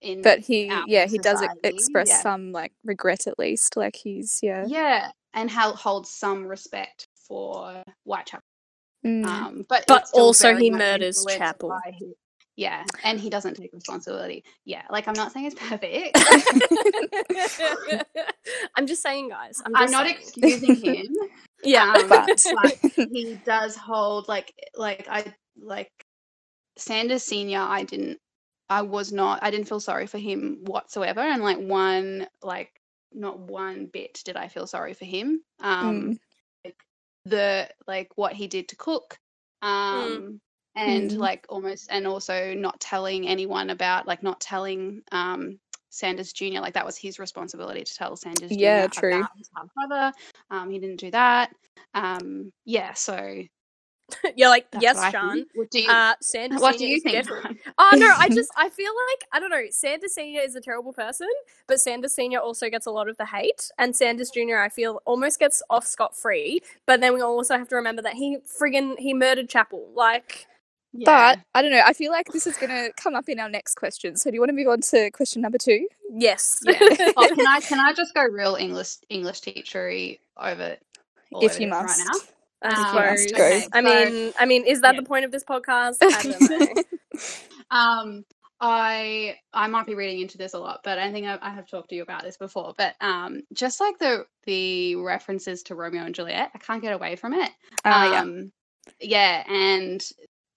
In 0.02 0.22
But 0.22 0.40
he 0.40 0.72
yeah, 0.88 1.06
he 1.08 1.18
does 1.18 1.42
e- 1.42 1.48
express 1.64 2.10
yeah. 2.10 2.22
some 2.22 2.52
like 2.52 2.72
regret 2.84 3.28
at 3.28 3.38
least. 3.40 3.76
Like 3.78 3.96
he's 3.96 4.40
yeah. 4.42 4.66
Yeah, 4.68 5.10
and 5.34 5.50
how 5.52 5.74
holds 5.74 6.10
some 6.12 6.46
respect 6.46 7.08
for 7.28 7.84
Whitechapel. 8.06 8.44
Mm. 9.06 9.26
Um, 9.26 9.66
but 9.70 9.86
But 9.88 10.08
also 10.14 10.56
he 10.56 10.72
murders 10.72 11.26
Chapel. 11.30 11.70
by 11.70 11.92
his- 11.92 12.14
yeah, 12.58 12.84
and 13.06 13.18
he 13.20 13.30
doesn't 13.30 13.54
take 13.56 13.72
responsibility. 13.72 14.44
Yeah, 14.66 14.82
like 14.90 15.08
I'm 15.08 15.14
not 15.14 15.32
saying 15.32 15.46
it's 15.46 15.56
perfect. 15.56 16.18
I'm 18.76 18.88
just 18.88 19.02
saying, 19.02 19.30
guys. 19.30 19.62
I'm, 19.66 19.76
I'm 19.76 19.92
not 19.92 20.06
saying. 20.06 20.18
excusing 20.20 20.76
him. 20.76 21.06
Yeah. 21.64 21.92
um, 21.92 22.08
But- 22.08 22.80
he 23.12 23.40
does 23.44 23.76
hold 23.76 24.28
like 24.28 24.54
like 24.76 25.08
I 25.10 25.34
like 25.60 25.90
Sanders 26.78 27.24
Senior. 27.24 27.62
I 27.62 27.84
didn't. 27.84 28.20
I 28.70 28.84
was 28.84 29.12
not. 29.12 29.40
I 29.42 29.50
didn't 29.50 29.68
feel 29.68 29.80
sorry 29.80 30.06
for 30.06 30.20
him 30.20 30.60
whatsoever, 30.66 31.20
and 31.22 31.42
like 31.42 31.58
one 31.58 32.28
like 32.44 32.70
not 33.12 33.40
one 33.40 33.88
bit 33.88 34.22
did 34.24 34.38
I 34.38 34.50
feel 34.50 34.68
sorry 34.68 34.94
for 34.94 35.06
him. 35.06 35.42
Um, 35.60 36.02
Mm. 36.12 36.18
like, 36.64 36.78
the 37.26 37.70
like 37.88 38.10
what 38.16 38.34
he 38.34 38.46
did 38.48 38.68
to 38.70 38.76
Cook, 38.76 39.18
um, 39.64 40.40
and 40.78 41.12
Mm. 41.12 41.18
like 41.18 41.46
almost 41.50 41.88
and 41.92 42.06
also 42.08 42.54
not 42.54 42.80
telling 42.80 43.28
anyone 43.28 43.70
about 43.72 44.08
like 44.08 44.24
not 44.24 44.40
telling 44.40 45.02
um 45.12 45.60
Sanders 45.90 46.32
Jr. 46.34 46.60
Like 46.60 46.74
that 46.76 46.86
was 46.86 46.98
his 46.98 47.18
responsibility 47.18 47.84
to 47.84 47.96
tell 47.96 48.16
Sanders 48.16 48.52
Jr. 48.52 48.58
Yeah, 48.60 48.88
true. 48.88 49.18
about 49.18 49.32
his 49.38 49.50
half 49.56 49.68
brother. 49.74 50.14
Um, 50.52 50.70
he 50.70 50.80
didn't 50.80 51.00
do 51.00 51.10
that. 51.12 51.52
Um, 51.94 52.52
yeah, 52.66 52.94
so 52.94 53.42
You're 54.38 54.48
like, 54.48 54.68
yes, 54.80 54.96
Sean. 55.12 55.46
What 55.54 55.70
do 55.70 55.82
you, 55.82 55.90
Uh, 55.90 56.14
Sanders 56.22 56.62
what 56.62 56.78
do 56.78 56.86
you 56.88 57.02
think? 57.02 57.26
definitely- 57.26 57.60
Oh 57.78 57.92
no, 57.98 58.14
I 58.18 58.30
just 58.30 58.50
I 58.58 58.70
feel 58.70 58.94
like 59.10 59.28
I 59.34 59.40
don't 59.42 59.50
know. 59.50 59.64
Sanders 59.70 60.14
Senior 60.14 60.42
is 60.42 60.56
a 60.56 60.62
terrible 60.62 60.94
person, 60.94 61.28
but 61.68 61.82
Sanders 61.82 62.14
Senior 62.16 62.40
also 62.40 62.70
gets 62.70 62.86
a 62.86 62.92
lot 62.92 63.10
of 63.10 63.18
the 63.18 63.26
hate, 63.26 63.70
and 63.78 63.94
Sanders 63.94 64.30
Junior 64.30 64.60
I 64.62 64.70
feel 64.70 65.02
almost 65.06 65.40
gets 65.40 65.62
off 65.70 65.86
scot 65.86 66.16
free. 66.16 66.62
But 66.86 67.02
then 67.02 67.16
we 67.16 67.22
also 67.22 67.58
have 67.58 67.68
to 67.70 67.76
remember 67.76 68.02
that 68.04 68.14
he 68.14 68.38
friggin' 68.38 68.98
he 68.98 69.14
murdered 69.14 69.50
Chapel. 69.50 69.90
Like, 69.94 70.48
yeah. 70.98 71.06
But 71.36 71.40
I 71.56 71.62
don't 71.62 71.72
know. 71.72 71.82
I 71.86 71.94
feel 71.94 72.12
like 72.12 72.28
this 72.34 72.48
is 72.48 72.58
going 72.58 72.72
to 72.72 72.92
come 73.02 73.16
up 73.16 73.30
in 73.30 73.40
our 73.40 73.50
next 73.50 73.76
question. 73.76 74.16
So 74.18 74.30
do 74.30 74.36
you 74.36 74.42
want 74.42 74.50
to 74.50 74.56
move 74.56 74.68
on 74.68 74.82
to 74.82 75.12
question 75.12 75.42
number 75.42 75.58
two? 75.58 75.88
yes, 76.12 76.60
yeah. 76.66 76.78
oh, 76.82 77.32
can 77.36 77.48
I 77.48 77.60
can 77.62 77.80
I 77.80 77.94
just 77.94 78.14
go 78.14 78.24
real 78.26 78.56
English 78.56 78.96
English 79.10 79.42
teachery 79.42 80.20
over 80.38 80.78
all 81.34 81.46
if 81.46 81.52
over 81.54 81.62
you 81.64 81.70
this 81.70 81.82
must. 81.82 82.00
right 82.00 82.08
now? 82.14 82.20
I 82.64 82.70
Um, 82.70 83.18
suppose. 83.18 83.34
okay, 83.34 83.68
I 83.74 83.82
so- 83.82 84.10
mean, 84.12 84.34
I 84.40 84.46
mean, 84.46 84.66
is 84.66 84.82
that 84.82 84.96
yeah. 84.96 85.02
the 85.02 85.06
point 85.06 85.26
of 85.26 85.32
this 85.32 85.44
podcast? 85.44 85.98
I 86.02 86.24
don't 86.24 86.76
know. 86.76 86.84
Um, 87.70 88.26
I 88.60 89.36
I 89.54 89.68
might 89.68 89.86
be 89.86 89.94
reading 89.94 90.22
into 90.22 90.38
this 90.40 90.54
a 90.56 90.60
lot, 90.60 90.80
but 90.84 90.98
I 90.98 91.12
think 91.12 91.28
I, 91.28 91.38
I 91.42 91.52
have 91.52 91.68
talked 91.68 91.90
to 91.90 91.96
you 91.96 92.02
about 92.02 92.24
this 92.24 92.38
before. 92.38 92.74
But 92.78 92.96
um, 93.02 93.42
just 93.54 93.80
like 93.80 94.00
the 94.00 94.26
the 94.46 94.96
references 94.96 95.62
to 95.64 95.76
Romeo 95.76 96.04
and 96.04 96.16
Juliet, 96.16 96.50
I 96.56 96.58
can't 96.58 96.82
get 96.82 96.94
away 96.94 97.16
from 97.18 97.34
it. 97.34 97.52
Ah, 97.86 98.12
yeah. 98.14 98.22
um, 98.22 98.52
yeah, 99.00 99.44
and 99.48 100.04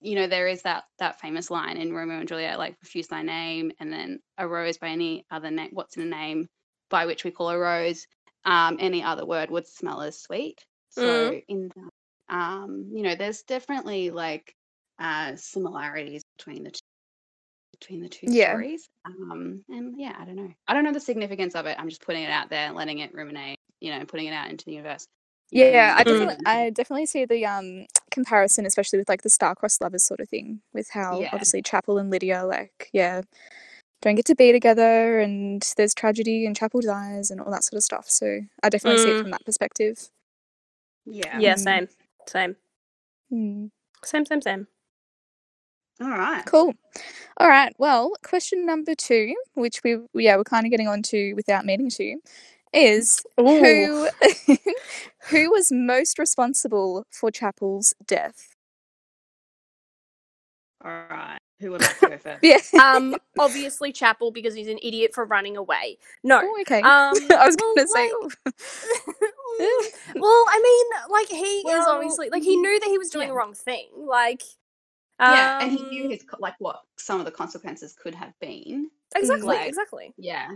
you 0.01 0.15
know 0.15 0.27
there 0.27 0.47
is 0.47 0.63
that 0.63 0.85
that 0.99 1.21
famous 1.21 1.51
line 1.51 1.77
in 1.77 1.93
Romeo 1.93 2.19
and 2.19 2.29
Juliet, 2.29 2.59
like 2.59 2.77
refuse 2.81 3.07
thy 3.07 3.23
name, 3.23 3.71
and 3.79 3.93
then 3.93 4.21
a 4.37 4.47
rose 4.47 4.79
by 4.79 4.89
any 4.89 5.25
other 5.31 5.51
name. 5.51 5.71
What's 5.73 5.97
in 5.97 6.03
a 6.03 6.07
name 6.07 6.47
by 6.91 7.07
which 7.07 7.25
we 7.25 7.31
call 7.31 7.51
a 7.51 7.59
rose? 7.59 8.07
Um, 8.45 8.77
any 8.79 9.03
other 9.03 9.25
word 9.25 9.51
would 9.51 9.67
smell 9.67 10.01
as 10.01 10.19
sweet. 10.21 10.65
So 10.89 11.41
in 11.49 11.71
that, 11.75 12.35
um, 12.35 12.91
you 12.93 13.03
know, 13.03 13.15
there's 13.15 13.43
definitely 13.43 14.11
like 14.11 14.55
uh 14.99 15.35
similarities 15.37 16.23
between 16.37 16.63
the 16.65 16.71
two 16.71 16.79
between 17.79 18.01
the 18.01 18.09
two 18.09 18.27
Yeah. 18.27 18.53
stories. 18.53 18.87
Um, 19.05 19.63
and 19.69 19.95
yeah, 19.97 20.15
I 20.19 20.25
don't 20.25 20.35
know. 20.37 20.51
I 20.67 20.73
don't 20.73 20.83
know 20.85 20.93
the 20.93 20.99
significance 21.01 21.55
of 21.55 21.65
it. 21.67 21.77
I'm 21.79 21.89
just 21.89 22.05
putting 22.05 22.23
it 22.23 22.31
out 22.31 22.49
there, 22.49 22.71
letting 22.71 22.99
it 22.99 23.13
ruminate. 23.13 23.57
You 23.81 23.91
know, 23.97 24.05
putting 24.05 24.27
it 24.27 24.33
out 24.33 24.49
into 24.49 24.65
the 24.65 24.73
universe. 24.73 25.07
Yeah, 25.51 25.93
I 25.97 26.03
Mm. 26.03 26.05
definitely, 26.05 26.37
I 26.45 26.69
definitely 26.71 27.05
see 27.07 27.25
the 27.25 27.45
um 27.45 27.87
comparison, 28.11 28.65
especially 28.65 28.99
with 28.99 29.09
like 29.09 29.23
the 29.23 29.29
star-crossed 29.29 29.81
lovers 29.81 30.03
sort 30.03 30.19
of 30.19 30.29
thing, 30.29 30.61
with 30.73 30.89
how 30.91 31.19
Yeah. 31.21 31.29
obviously 31.33 31.61
Chapel 31.61 31.97
and 31.97 32.09
Lydia, 32.11 32.45
like, 32.45 32.89
yeah, 32.93 33.21
don't 34.01 34.15
get 34.15 34.25
to 34.25 34.35
be 34.35 34.51
together, 34.51 35.19
and 35.19 35.63
there's 35.77 35.93
tragedy, 35.93 36.45
and 36.45 36.55
Chapel 36.55 36.81
dies, 36.81 37.31
and 37.31 37.39
all 37.41 37.51
that 37.51 37.63
sort 37.63 37.77
of 37.77 37.83
stuff. 37.83 38.09
So 38.09 38.41
I 38.63 38.69
definitely 38.69 38.97
see 39.03 39.11
it 39.11 39.17
Mm. 39.17 39.21
from 39.21 39.31
that 39.31 39.45
perspective. 39.45 40.09
Yeah. 41.05 41.39
yeah, 41.39 41.55
Mm. 41.55 41.59
same, 41.59 41.89
same, 42.27 42.55
Hmm. 43.29 43.67
same, 44.03 44.25
same, 44.25 44.41
same. 44.41 44.67
All 46.01 46.09
right. 46.09 46.43
Cool. 46.45 46.73
All 47.37 47.47
right. 47.47 47.73
Well, 47.77 48.13
question 48.23 48.65
number 48.65 48.95
two, 48.95 49.35
which 49.53 49.81
we 49.83 49.97
yeah 50.15 50.35
we're 50.35 50.43
kind 50.43 50.65
of 50.65 50.71
getting 50.71 50.87
on 50.87 51.03
to 51.03 51.33
without 51.33 51.63
meaning 51.65 51.89
to, 51.91 52.17
is 52.73 53.21
who 53.37 54.09
who 55.29 55.51
was 55.51 55.71
most 55.71 56.17
responsible 56.19 57.05
for 57.11 57.31
Chapel's 57.31 57.93
death? 58.05 58.55
All 60.83 60.91
right. 60.91 61.37
Who 61.59 61.71
would 61.71 61.81
like 61.81 61.99
to 61.99 62.09
go 62.09 62.17
first? 62.41 62.43
Yeah. 62.43 62.57
um, 62.83 63.15
obviously 63.39 63.91
Chapel 63.91 64.31
because 64.31 64.55
he's 64.55 64.67
an 64.67 64.79
idiot 64.81 65.13
for 65.13 65.25
running 65.25 65.55
away. 65.57 65.97
No. 66.23 66.41
Oh, 66.43 66.61
okay. 66.61 66.79
Um, 66.79 66.83
I 66.83 67.45
was 67.45 67.55
well, 67.59 67.75
gonna 67.75 67.87
say. 67.87 68.11
like- 68.11 68.37
well, 70.15 70.45
I 70.49 70.59
mean, 70.63 71.11
like 71.11 71.27
he 71.29 71.69
is 71.69 71.87
obviously 71.87 72.29
like 72.29 72.41
he 72.43 72.57
knew 72.57 72.79
that 72.79 72.89
he 72.89 72.97
was 72.97 73.09
doing 73.09 73.27
yeah. 73.27 73.33
the 73.33 73.35
wrong 73.35 73.53
thing. 73.53 73.89
Like, 73.95 74.41
yeah, 75.19 75.61
and 75.61 75.71
he 75.71 75.77
um, 75.77 75.89
knew 75.89 76.09
his 76.09 76.25
like 76.39 76.55
what 76.57 76.81
some 76.97 77.19
of 77.19 77.25
the 77.25 77.31
consequences 77.31 77.93
could 77.93 78.15
have 78.15 78.33
been. 78.39 78.89
exactly, 79.15 79.47
like- 79.47 79.67
exactly. 79.67 80.13
Yeah. 80.17 80.49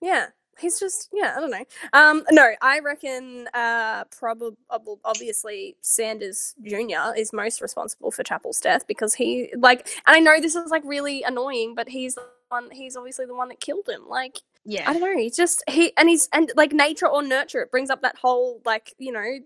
Yeah. 0.00 0.26
He's 0.60 0.78
just 0.80 1.08
yeah 1.12 1.34
i 1.36 1.40
don't 1.40 1.50
know 1.50 1.64
um 1.92 2.24
no 2.30 2.52
i 2.62 2.78
reckon 2.80 3.48
uh 3.54 4.04
probably 4.04 4.56
obviously 5.04 5.76
sanders 5.80 6.54
junior 6.62 7.12
is 7.16 7.32
most 7.32 7.60
responsible 7.60 8.10
for 8.10 8.22
chapel's 8.22 8.60
death 8.60 8.86
because 8.86 9.14
he 9.14 9.52
like 9.58 9.88
and 10.06 10.16
i 10.16 10.18
know 10.18 10.40
this 10.40 10.54
is 10.56 10.70
like 10.70 10.82
really 10.84 11.22
annoying 11.22 11.74
but 11.74 11.88
he's 11.88 12.14
the 12.14 12.24
one 12.48 12.70
he's 12.70 12.96
obviously 12.96 13.26
the 13.26 13.34
one 13.34 13.48
that 13.48 13.60
killed 13.60 13.88
him 13.88 14.08
like 14.08 14.38
Yeah. 14.64 14.88
i 14.88 14.92
don't 14.92 15.02
know 15.02 15.16
he's 15.18 15.36
just 15.36 15.62
he 15.68 15.92
and 15.96 16.08
he's 16.08 16.28
and 16.32 16.52
like 16.56 16.72
nature 16.72 17.06
or 17.08 17.22
nurture 17.22 17.60
it 17.62 17.70
brings 17.70 17.90
up 17.90 18.02
that 18.02 18.16
whole 18.16 18.60
like 18.64 18.94
you 18.98 19.12
know 19.12 19.38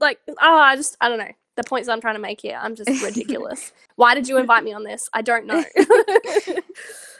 like 0.00 0.18
oh 0.28 0.34
i 0.58 0.76
just 0.76 0.96
i 1.00 1.08
don't 1.08 1.18
know 1.18 1.32
the 1.56 1.64
points 1.64 1.88
i'm 1.88 2.00
trying 2.00 2.14
to 2.14 2.20
make 2.20 2.40
here 2.40 2.58
i'm 2.60 2.74
just 2.74 3.02
ridiculous 3.04 3.72
why 3.96 4.14
did 4.14 4.28
you 4.28 4.38
invite 4.38 4.64
me 4.64 4.72
on 4.72 4.84
this 4.84 5.08
i 5.12 5.22
don't 5.22 5.46
know 5.46 5.64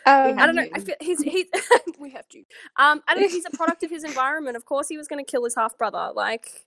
Um, 0.07 0.39
I 0.39 0.47
don't 0.47 0.55
know. 0.55 0.67
I 0.73 0.79
feel 0.79 0.95
he's 1.01 1.21
he. 1.21 1.47
we 1.99 2.11
have 2.11 2.29
to. 2.29 2.39
Um, 2.77 3.03
I 3.09 3.15
don't 3.15 3.23
know. 3.25 3.29
He's 3.29 3.45
a 3.45 3.57
product 3.57 3.83
of 3.83 3.91
his 3.91 4.05
environment. 4.05 4.57
Of 4.57 4.65
course, 4.65 4.89
he 4.89 4.97
was 4.97 5.09
going 5.09 5.23
to 5.25 5.29
kill 5.29 5.45
his 5.45 5.57
half 5.57 5.77
brother. 5.77 6.13
Like, 6.15 6.65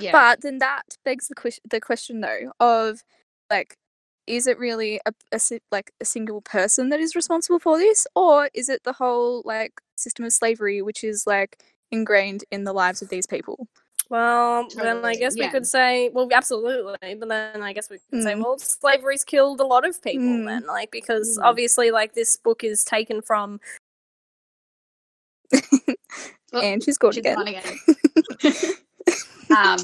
Yeah. 0.00 0.10
But 0.10 0.42
then 0.42 0.58
that 0.58 0.82
begs 1.04 1.28
the 1.28 1.36
question, 1.36 1.62
the 1.70 1.80
question 1.80 2.20
though 2.20 2.52
of 2.58 3.04
like, 3.50 3.76
is 4.26 4.48
it 4.48 4.58
really 4.58 5.00
a, 5.06 5.12
a 5.32 5.40
like 5.70 5.92
a 6.00 6.04
single 6.04 6.40
person 6.40 6.88
that 6.88 6.98
is 7.00 7.14
responsible 7.14 7.60
for 7.60 7.78
this, 7.78 8.06
or 8.16 8.50
is 8.52 8.68
it 8.68 8.82
the 8.84 8.94
whole 8.94 9.42
like 9.44 9.80
system 9.96 10.24
of 10.24 10.32
slavery 10.32 10.82
which 10.82 11.04
is 11.04 11.24
like 11.26 11.62
ingrained 11.92 12.44
in 12.50 12.64
the 12.64 12.72
lives 12.72 13.00
of 13.00 13.10
these 13.10 13.26
people? 13.28 13.68
Well, 14.12 14.68
then 14.76 14.86
I 14.88 14.92
Totally, 14.92 15.16
guess 15.16 15.34
we 15.38 15.48
could 15.48 15.66
say, 15.66 16.10
well, 16.10 16.28
absolutely. 16.30 17.14
But 17.14 17.28
then 17.30 17.62
I 17.62 17.72
guess 17.72 17.88
we 17.88 17.96
could 18.10 18.22
say, 18.22 18.34
Mm. 18.34 18.42
well, 18.42 18.58
slavery's 18.58 19.24
killed 19.24 19.58
a 19.60 19.64
lot 19.64 19.86
of 19.88 20.02
people. 20.02 20.22
Mm. 20.26 20.44
Then, 20.44 20.66
like, 20.66 20.90
because 20.90 21.38
Mm. 21.38 21.44
obviously, 21.44 21.90
like, 21.90 22.12
this 22.12 22.36
book 22.36 22.62
is 22.62 22.84
taken 22.84 23.22
from. 23.22 23.58
Oh, 26.54 26.60
and 26.60 26.84
she's 26.84 26.98
gone 26.98 27.12
She's 27.12 27.20
again. 27.20 27.36
gone 27.36 27.48
again. 27.48 27.78
um, 29.56 29.78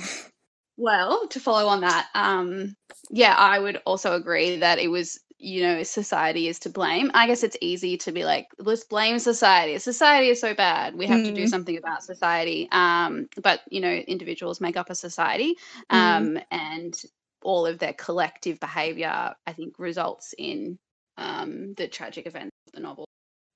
well, 0.77 1.27
to 1.29 1.41
follow 1.41 1.67
on 1.67 1.81
that, 1.81 2.09
um, 2.15 2.77
yeah, 3.09 3.35
I 3.35 3.59
would 3.59 3.81
also 3.87 4.13
agree 4.13 4.57
that 4.59 4.79
it 4.79 4.89
was, 4.89 5.19
you 5.39 5.63
know, 5.63 5.83
society 5.85 6.49
is 6.49 6.59
to 6.61 6.71
blame. 6.71 7.11
I 7.15 7.27
guess 7.27 7.43
it's 7.45 7.57
easy 7.61 7.97
to 7.99 8.13
be 8.13 8.25
like, 8.25 8.49
let's 8.59 8.85
blame 8.85 9.19
society. 9.19 9.79
Society 9.79 10.29
is 10.29 10.41
so 10.41 10.55
bad. 10.55 10.95
We 10.97 11.07
have 11.07 11.23
to 11.25 11.33
do 11.33 11.47
Mm. 11.47 11.49
something 11.49 11.77
about 11.79 12.03
society. 12.03 12.69
Um, 12.73 13.29
but 13.43 13.61
you 13.71 13.81
know, 13.81 13.91
individuals 13.93 14.61
make 14.61 14.77
up 14.77 14.91
a 14.91 14.95
society, 14.95 15.57
Mm. 15.93 16.37
um, 16.37 16.39
and 16.51 16.95
all 17.43 17.67
of 17.67 17.79
their 17.79 17.95
collective 17.95 18.59
behavior, 18.61 19.35
I 19.47 19.53
think, 19.53 19.79
results 19.79 20.35
in 20.39 20.79
um, 21.17 21.75
the 21.75 21.89
tragic 21.89 22.27
events 22.27 22.53
of 22.69 22.73
the 22.75 22.81
novel. 22.81 23.07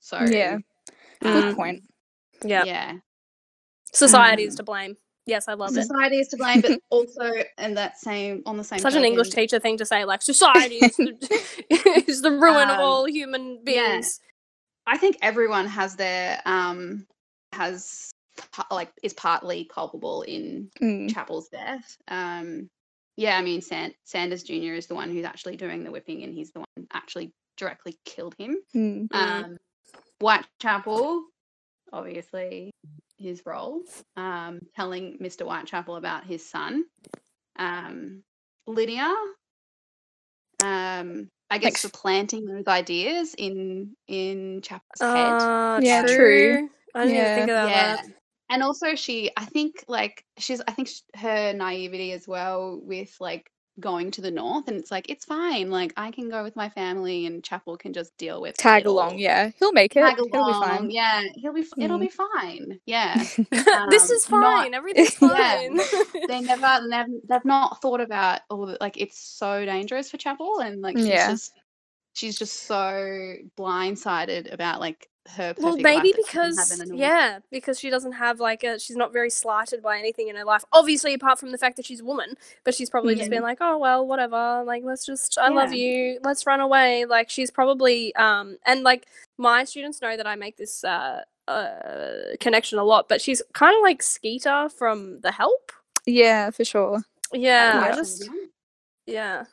So 0.00 0.18
Yeah. 0.18 0.58
Good 1.20 1.48
um, 1.48 1.54
point. 1.56 1.82
Yeah, 2.44 2.64
Yeah. 2.64 2.98
society 3.92 4.44
is 4.44 4.54
Um, 4.54 4.56
to 4.56 4.62
blame. 4.62 4.96
Yes, 5.26 5.46
I 5.48 5.54
love 5.54 5.70
it. 5.76 5.82
society 5.82 6.18
is 6.18 6.28
to 6.28 6.36
blame, 6.36 6.60
but 6.62 6.80
also 6.90 7.32
in 7.58 7.74
that 7.74 7.98
same 7.98 8.42
on 8.46 8.56
the 8.56 8.64
same 8.64 8.80
Such 8.80 8.94
an 8.94 9.04
English 9.04 9.30
teacher 9.30 9.58
thing 9.60 9.76
to 9.78 9.86
say, 9.86 10.04
like 10.04 10.22
society 10.22 10.76
is 10.76 10.96
the, 10.96 11.14
is 12.08 12.22
the 12.22 12.30
ruin 12.30 12.68
of 12.68 12.78
Um, 12.78 12.80
all 12.80 13.06
human 13.06 13.60
yeah. 13.66 13.92
beings. 13.92 14.20
I 14.86 14.98
think 14.98 15.18
everyone 15.22 15.66
has 15.66 15.94
their 15.96 16.40
um 16.44 17.06
has 17.52 18.10
like 18.70 18.90
is 19.02 19.12
partly 19.14 19.64
culpable 19.66 20.22
in 20.22 20.70
Mm. 20.80 21.12
Chapel's 21.14 21.48
death. 21.48 21.96
Um, 22.08 22.68
yeah, 23.16 23.36
I 23.38 23.42
mean 23.42 23.60
San- 23.60 23.94
Sanders 24.04 24.42
Jr. 24.42 24.72
is 24.74 24.86
the 24.86 24.94
one 24.94 25.10
who's 25.10 25.24
actually 25.24 25.56
doing 25.56 25.84
the 25.84 25.90
whipping, 25.92 26.24
and 26.24 26.32
he's 26.34 26.50
the 26.50 26.60
one 26.60 26.86
actually 26.92 27.32
directly 27.58 27.96
killed 28.04 28.34
him. 28.38 28.56
Mm. 28.74 29.06
Um, 29.14 29.56
Whitechapel, 30.20 31.24
obviously, 31.92 32.70
his 33.18 33.42
role, 33.46 33.82
um, 34.16 34.60
telling 34.74 35.18
Mr. 35.20 35.44
Whitechapel 35.44 35.96
about 35.96 36.24
his 36.24 36.48
son. 36.48 36.84
Um, 37.58 38.22
Lydia, 38.66 39.14
um, 40.62 41.28
I 41.50 41.58
guess 41.58 41.72
Like- 41.72 41.78
for 41.78 41.88
planting 41.90 42.44
those 42.46 42.66
ideas 42.66 43.34
in 43.36 43.94
in 44.08 44.62
Chapel's 44.62 45.00
head. 45.00 45.42
Uh, 45.42 45.80
Yeah, 45.82 46.02
true. 46.06 46.16
true. 46.16 46.70
I 46.94 47.06
didn't 47.06 47.16
even 47.16 47.34
think 47.34 47.48
Yeah. 47.48 47.64
about 47.64 47.70
yeah. 47.70 47.96
that. 47.96 48.06
And 48.50 48.62
also, 48.62 48.94
she, 48.94 49.30
I 49.36 49.46
think, 49.46 49.82
like, 49.88 50.22
she's, 50.38 50.60
I 50.68 50.72
think 50.72 50.88
sh- 50.88 51.00
her 51.16 51.54
naivety 51.54 52.12
as 52.12 52.28
well 52.28 52.78
with 52.82 53.14
like 53.18 53.50
going 53.80 54.10
to 54.12 54.20
the 54.20 54.30
north, 54.30 54.68
and 54.68 54.76
it's 54.76 54.90
like, 54.90 55.08
it's 55.08 55.24
fine. 55.24 55.70
Like, 55.70 55.92
I 55.96 56.10
can 56.10 56.28
go 56.28 56.42
with 56.42 56.54
my 56.56 56.68
family, 56.68 57.26
and 57.26 57.42
Chapel 57.42 57.76
can 57.76 57.92
just 57.92 58.16
deal 58.18 58.40
with 58.42 58.56
Tag 58.56 58.82
it 58.82 58.86
all. 58.86 58.94
along, 58.94 59.18
yeah. 59.18 59.50
He'll 59.58 59.72
make 59.72 59.96
it. 59.96 60.00
tag 60.00 60.16
He'll 60.16 60.26
be 60.26 60.36
along. 60.38 60.62
fine. 60.62 60.90
Yeah, 60.90 61.22
he'll 61.36 61.52
be. 61.54 61.62
f 61.62 61.68
It'll 61.78 61.98
Mm. 61.98 62.00
be 62.00 62.08
fine. 62.08 62.80
Yeah, 62.86 63.14
this 63.16 63.38
Um, 63.48 63.88
is 63.92 64.28
not- 64.30 64.42
fine. 64.64 64.74
Everything's 64.74 65.16
Yeah. 65.22 65.28
fine. 65.28 65.76
they 66.28 66.40
never, 66.42 66.86
never, 66.88 67.08
they've 67.28 67.44
not 67.44 67.80
thought 67.82 68.00
about 68.00 68.40
all 68.50 68.66
the 68.66 68.76
like. 68.80 68.96
It's 68.98 69.18
so 69.18 69.64
dangerous 69.64 70.10
for 70.10 70.16
Chapel, 70.18 70.60
and 70.60 70.82
like 70.82 70.96
she's 70.98 71.06
Yeah. 71.06 71.30
just, 71.30 71.52
she's 72.14 72.38
just 72.38 72.64
so 72.66 73.34
blindsided 73.58 74.52
about 74.52 74.80
like 74.80 75.08
her. 75.30 75.54
well, 75.58 75.76
maybe 75.76 76.08
life 76.08 76.16
that 76.16 76.26
she 76.30 76.36
doesn't 76.38 76.58
have 76.58 76.66
because 76.68 76.70
in 76.72 76.78
the 76.80 76.86
north. 76.86 76.98
yeah, 77.00 77.38
because 77.50 77.78
she 77.78 77.90
doesn't 77.90 78.12
have 78.12 78.40
like 78.40 78.64
a 78.64 78.78
she's 78.78 78.96
not 78.96 79.12
very 79.12 79.30
slighted 79.30 79.82
by 79.82 79.98
anything 79.98 80.28
in 80.28 80.36
her 80.36 80.44
life. 80.44 80.64
Obviously, 80.72 81.14
apart 81.14 81.38
from 81.38 81.52
the 81.52 81.58
fact 81.58 81.76
that 81.76 81.86
she's 81.86 82.00
a 82.00 82.04
woman, 82.04 82.34
but 82.64 82.74
she's 82.74 82.90
probably 82.90 83.14
just 83.14 83.30
Yeah. 83.30 83.36
been 83.36 83.42
like, 83.42 83.58
oh 83.60 83.78
well, 83.78 84.06
whatever. 84.06 84.62
Like, 84.66 84.82
let's 84.84 85.06
just 85.06 85.38
I 85.38 85.48
love 85.48 85.72
you. 85.72 86.18
Let's 86.22 86.46
run 86.46 86.60
away. 86.60 87.04
Like, 87.04 87.30
she's 87.30 87.50
probably 87.50 88.14
um 88.16 88.58
and 88.66 88.82
like 88.82 89.06
my 89.38 89.64
students 89.64 90.02
know 90.02 90.16
that 90.16 90.26
I 90.26 90.34
make 90.34 90.56
this 90.56 90.82
uh 90.84 91.22
uh 91.48 92.36
connection 92.40 92.78
a 92.78 92.84
lot, 92.84 93.08
but 93.08 93.20
she's 93.20 93.42
kind 93.52 93.76
of 93.76 93.82
like 93.82 94.02
Skeeter 94.02 94.68
from 94.68 95.20
The 95.20 95.32
Help. 95.32 95.72
Yeah, 96.06 96.50
for 96.50 96.64
sure. 96.64 97.00
Yeah, 97.32 97.80
I 97.92 97.94
just 97.96 98.28
yeah. 99.06 99.44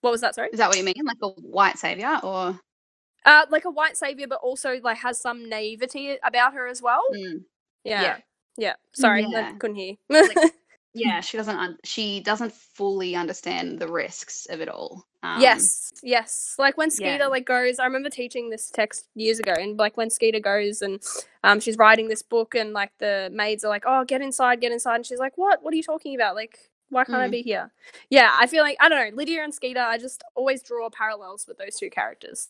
What 0.00 0.10
was 0.10 0.20
that? 0.20 0.34
Sorry. 0.34 0.48
Is 0.52 0.58
that 0.58 0.68
what 0.68 0.78
you 0.78 0.84
mean? 0.84 0.94
Like 1.04 1.16
a 1.22 1.28
white 1.28 1.78
savior, 1.78 2.20
or 2.22 2.58
Uh, 3.28 3.46
like 3.50 3.66
a 3.66 3.70
white 3.70 3.96
savior, 3.98 4.26
but 4.28 4.40
also 4.42 4.80
like 4.82 4.98
has 4.98 5.20
some 5.20 5.48
naivety 5.50 6.16
about 6.24 6.54
her 6.54 6.66
as 6.66 6.82
well. 6.82 7.02
Mm, 7.14 7.44
Yeah, 7.84 8.02
yeah. 8.02 8.16
yeah. 8.56 8.74
Sorry, 8.94 9.24
I 9.24 9.28
Yeah. 9.30 9.52
couldn't 9.58 9.76
hear. 9.76 9.96
Like- 10.10 10.36
yeah, 10.94 11.20
she 11.20 11.36
doesn't. 11.36 11.56
Un- 11.56 11.78
she 11.84 12.20
doesn't 12.20 12.52
fully 12.54 13.14
understand 13.16 13.80
the 13.80 13.88
risks 13.88 14.46
of 14.46 14.60
it 14.62 14.70
all. 14.70 15.06
Um, 15.22 15.42
yes, 15.42 15.92
yes. 16.02 16.56
Like 16.58 16.78
when 16.78 16.90
Skeeter 16.90 17.24
yeah. 17.24 17.26
like 17.26 17.46
goes, 17.46 17.78
I 17.78 17.84
remember 17.86 18.10
teaching 18.10 18.50
this 18.50 18.70
text 18.70 19.08
years 19.14 19.40
ago, 19.40 19.52
and 19.58 19.78
like 19.78 19.96
when 19.98 20.10
Skeeter 20.10 20.40
goes 20.40 20.82
and 20.82 21.02
um 21.44 21.60
she's 21.60 21.78
writing 21.78 22.08
this 22.08 22.22
book, 22.22 22.54
and 22.56 22.72
like 22.72 22.92
the 22.98 23.30
maids 23.32 23.64
are 23.64 23.68
like, 23.68 23.84
"Oh, 23.86 24.04
get 24.04 24.22
inside, 24.22 24.60
get 24.62 24.72
inside," 24.72 24.96
and 24.96 25.06
she's 25.06 25.20
like, 25.20 25.38
"What? 25.38 25.62
What 25.62 25.74
are 25.74 25.76
you 25.76 25.84
talking 25.84 26.14
about? 26.16 26.34
Like." 26.36 26.58
Why 26.90 27.04
can't 27.04 27.22
I 27.22 27.28
Mm. 27.28 27.32
be 27.32 27.42
here? 27.42 27.70
Yeah, 28.10 28.32
I 28.40 28.46
feel 28.46 28.62
like 28.64 28.78
I 28.80 28.88
don't 28.88 29.10
know. 29.10 29.16
Lydia 29.16 29.44
and 29.44 29.54
Skeeter, 29.54 29.80
I 29.80 29.98
just 29.98 30.24
always 30.34 30.62
draw 30.62 30.90
parallels 30.90 31.46
with 31.46 31.58
those 31.58 31.76
two 31.76 31.90
characters. 31.90 32.48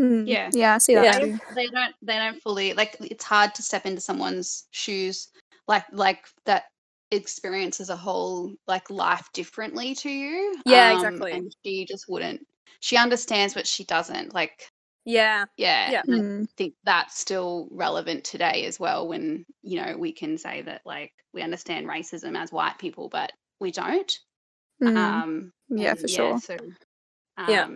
Mm. 0.00 0.26
Yeah. 0.26 0.50
Yeah, 0.52 0.74
I 0.74 0.78
see 0.78 0.94
that 0.94 1.04
Yeah. 1.04 1.18
too. 1.20 1.38
they 1.54 1.66
don't. 1.68 1.94
They 2.02 2.16
don't 2.18 2.42
fully 2.42 2.74
like. 2.74 2.96
It's 3.00 3.24
hard 3.24 3.54
to 3.56 3.62
step 3.62 3.86
into 3.86 4.00
someone's 4.00 4.66
shoes, 4.70 5.28
like 5.68 5.84
like 5.92 6.26
that 6.46 6.64
experiences 7.10 7.90
a 7.90 7.96
whole 7.96 8.52
like 8.66 8.90
life 8.90 9.28
differently 9.32 9.94
to 9.96 10.10
you. 10.10 10.56
Yeah, 10.66 10.90
um, 10.90 10.96
exactly. 10.96 11.32
And 11.32 11.54
she 11.64 11.84
just 11.84 12.08
wouldn't. 12.08 12.46
She 12.80 12.96
understands, 12.96 13.54
but 13.54 13.66
she 13.66 13.84
doesn't. 13.84 14.34
Like, 14.34 14.68
Yeah, 15.04 15.44
yeah, 15.56 15.90
Yeah. 15.92 16.02
and 16.06 16.14
I 16.16 16.18
Mm. 16.18 16.48
think 16.56 16.74
that's 16.84 17.18
still 17.18 17.68
relevant 17.70 18.24
today 18.24 18.64
as 18.66 18.80
well. 18.80 19.06
When 19.06 19.44
you 19.62 19.80
know 19.80 19.96
we 19.96 20.12
can 20.12 20.38
say 20.38 20.62
that 20.62 20.82
like 20.84 21.12
we 21.32 21.42
understand 21.42 21.86
racism 21.86 22.36
as 22.36 22.52
white 22.52 22.78
people, 22.78 23.08
but 23.08 23.32
we 23.60 23.70
don't. 23.70 24.18
Mm. 24.82 24.96
Um, 24.96 25.52
Yeah, 25.68 25.90
and 25.90 25.98
for 26.00 26.08
sure. 26.08 26.38
So, 26.40 26.56
Yeah. 27.48 27.68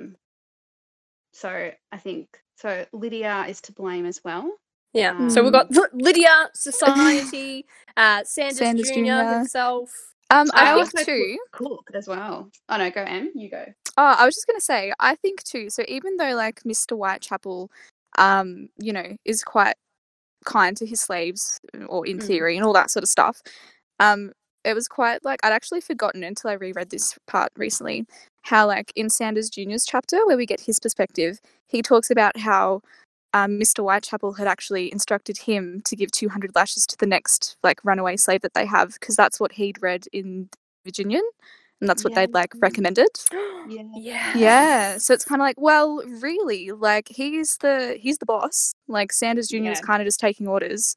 Um, 1.44 1.50
So 1.50 1.70
I 1.92 1.98
think 1.98 2.28
so. 2.56 2.84
Lydia 2.92 3.46
is 3.48 3.60
to 3.62 3.72
blame 3.72 4.06
as 4.06 4.20
well. 4.24 4.50
yeah. 4.94 5.28
So 5.28 5.42
we've 5.42 5.52
got 5.52 5.68
Lydia, 5.94 6.50
Society, 6.54 7.66
uh, 7.96 8.24
Sanders, 8.24 8.58
Sanders 8.58 8.90
Jr. 8.90 9.00
Jr.. 9.00 9.34
himself. 9.34 9.90
Um, 10.30 10.50
I 10.54 10.62
I 10.62 10.74
think 10.74 10.94
also 10.94 11.04
too. 11.04 11.38
Cook 11.52 11.90
as 11.94 12.08
well. 12.08 12.50
Oh 12.68 12.76
no, 12.76 12.90
go 12.90 13.02
Em. 13.02 13.32
You 13.34 13.50
go. 13.50 13.64
Oh, 13.96 14.14
I 14.18 14.26
was 14.26 14.34
just 14.34 14.46
gonna 14.46 14.60
say, 14.60 14.92
I 15.00 15.14
think 15.16 15.42
too. 15.44 15.70
So 15.70 15.84
even 15.88 16.16
though 16.16 16.34
like 16.34 16.62
Mr. 16.64 16.96
Whitechapel, 16.96 17.70
um, 18.18 18.68
you 18.78 18.92
know, 18.92 19.16
is 19.24 19.42
quite 19.42 19.76
kind 20.44 20.76
to 20.76 20.86
his 20.86 21.00
slaves, 21.00 21.60
or 21.88 22.06
in 22.06 22.18
Mm. 22.18 22.26
theory, 22.26 22.56
and 22.56 22.64
all 22.64 22.72
that 22.74 22.90
sort 22.90 23.02
of 23.02 23.08
stuff, 23.08 23.40
um, 24.00 24.32
it 24.68 24.74
was 24.74 24.88
quite 24.88 25.24
like 25.24 25.40
I'd 25.44 25.52
actually 25.52 25.80
forgotten 25.80 26.22
until 26.24 26.50
I 26.50 26.54
reread 26.54 26.90
this 26.90 27.16
part 27.26 27.50
recently. 27.56 28.06
How 28.42 28.66
like 28.66 28.92
in 28.96 29.10
Sanders 29.10 29.50
Jr.'s 29.50 29.84
chapter, 29.86 30.24
where 30.26 30.36
we 30.36 30.46
get 30.46 30.60
his 30.60 30.78
perspective, 30.80 31.40
he 31.66 31.82
talks 31.82 32.10
about 32.10 32.36
how 32.38 32.80
um, 33.34 33.58
Mr. 33.58 33.80
Whitechapel 33.82 34.32
had 34.34 34.46
actually 34.46 34.90
instructed 34.92 35.36
him 35.38 35.82
to 35.84 35.94
give 35.96 36.10
200 36.12 36.54
lashes 36.54 36.86
to 36.86 36.96
the 36.96 37.06
next 37.06 37.56
like 37.62 37.78
runaway 37.84 38.16
slave 38.16 38.40
that 38.42 38.54
they 38.54 38.64
have, 38.66 38.94
because 38.94 39.16
that's 39.16 39.38
what 39.38 39.52
he'd 39.52 39.82
read 39.82 40.06
in 40.12 40.48
Virginian. 40.84 41.22
and 41.80 41.88
that's 41.88 42.02
what 42.02 42.12
Yeah. 42.12 42.20
they'd 42.26 42.34
like 42.34 42.52
recommended. 42.56 43.08
Yeah. 43.68 43.82
yeah. 43.94 44.32
Yeah, 44.34 44.98
so 44.98 45.12
it's 45.12 45.26
kind 45.26 45.42
of 45.42 45.44
like, 45.44 45.60
well, 45.60 46.02
really, 46.22 46.70
like 46.70 47.06
he's 47.08 47.58
the 47.58 47.98
he's 48.00 48.16
the 48.16 48.24
boss. 48.24 48.72
Like 48.88 49.12
Sanders 49.12 49.48
Jr. 49.48 49.72
is 49.72 49.80
kind 49.82 50.00
of 50.00 50.06
just 50.06 50.18
taking 50.20 50.48
orders. 50.48 50.94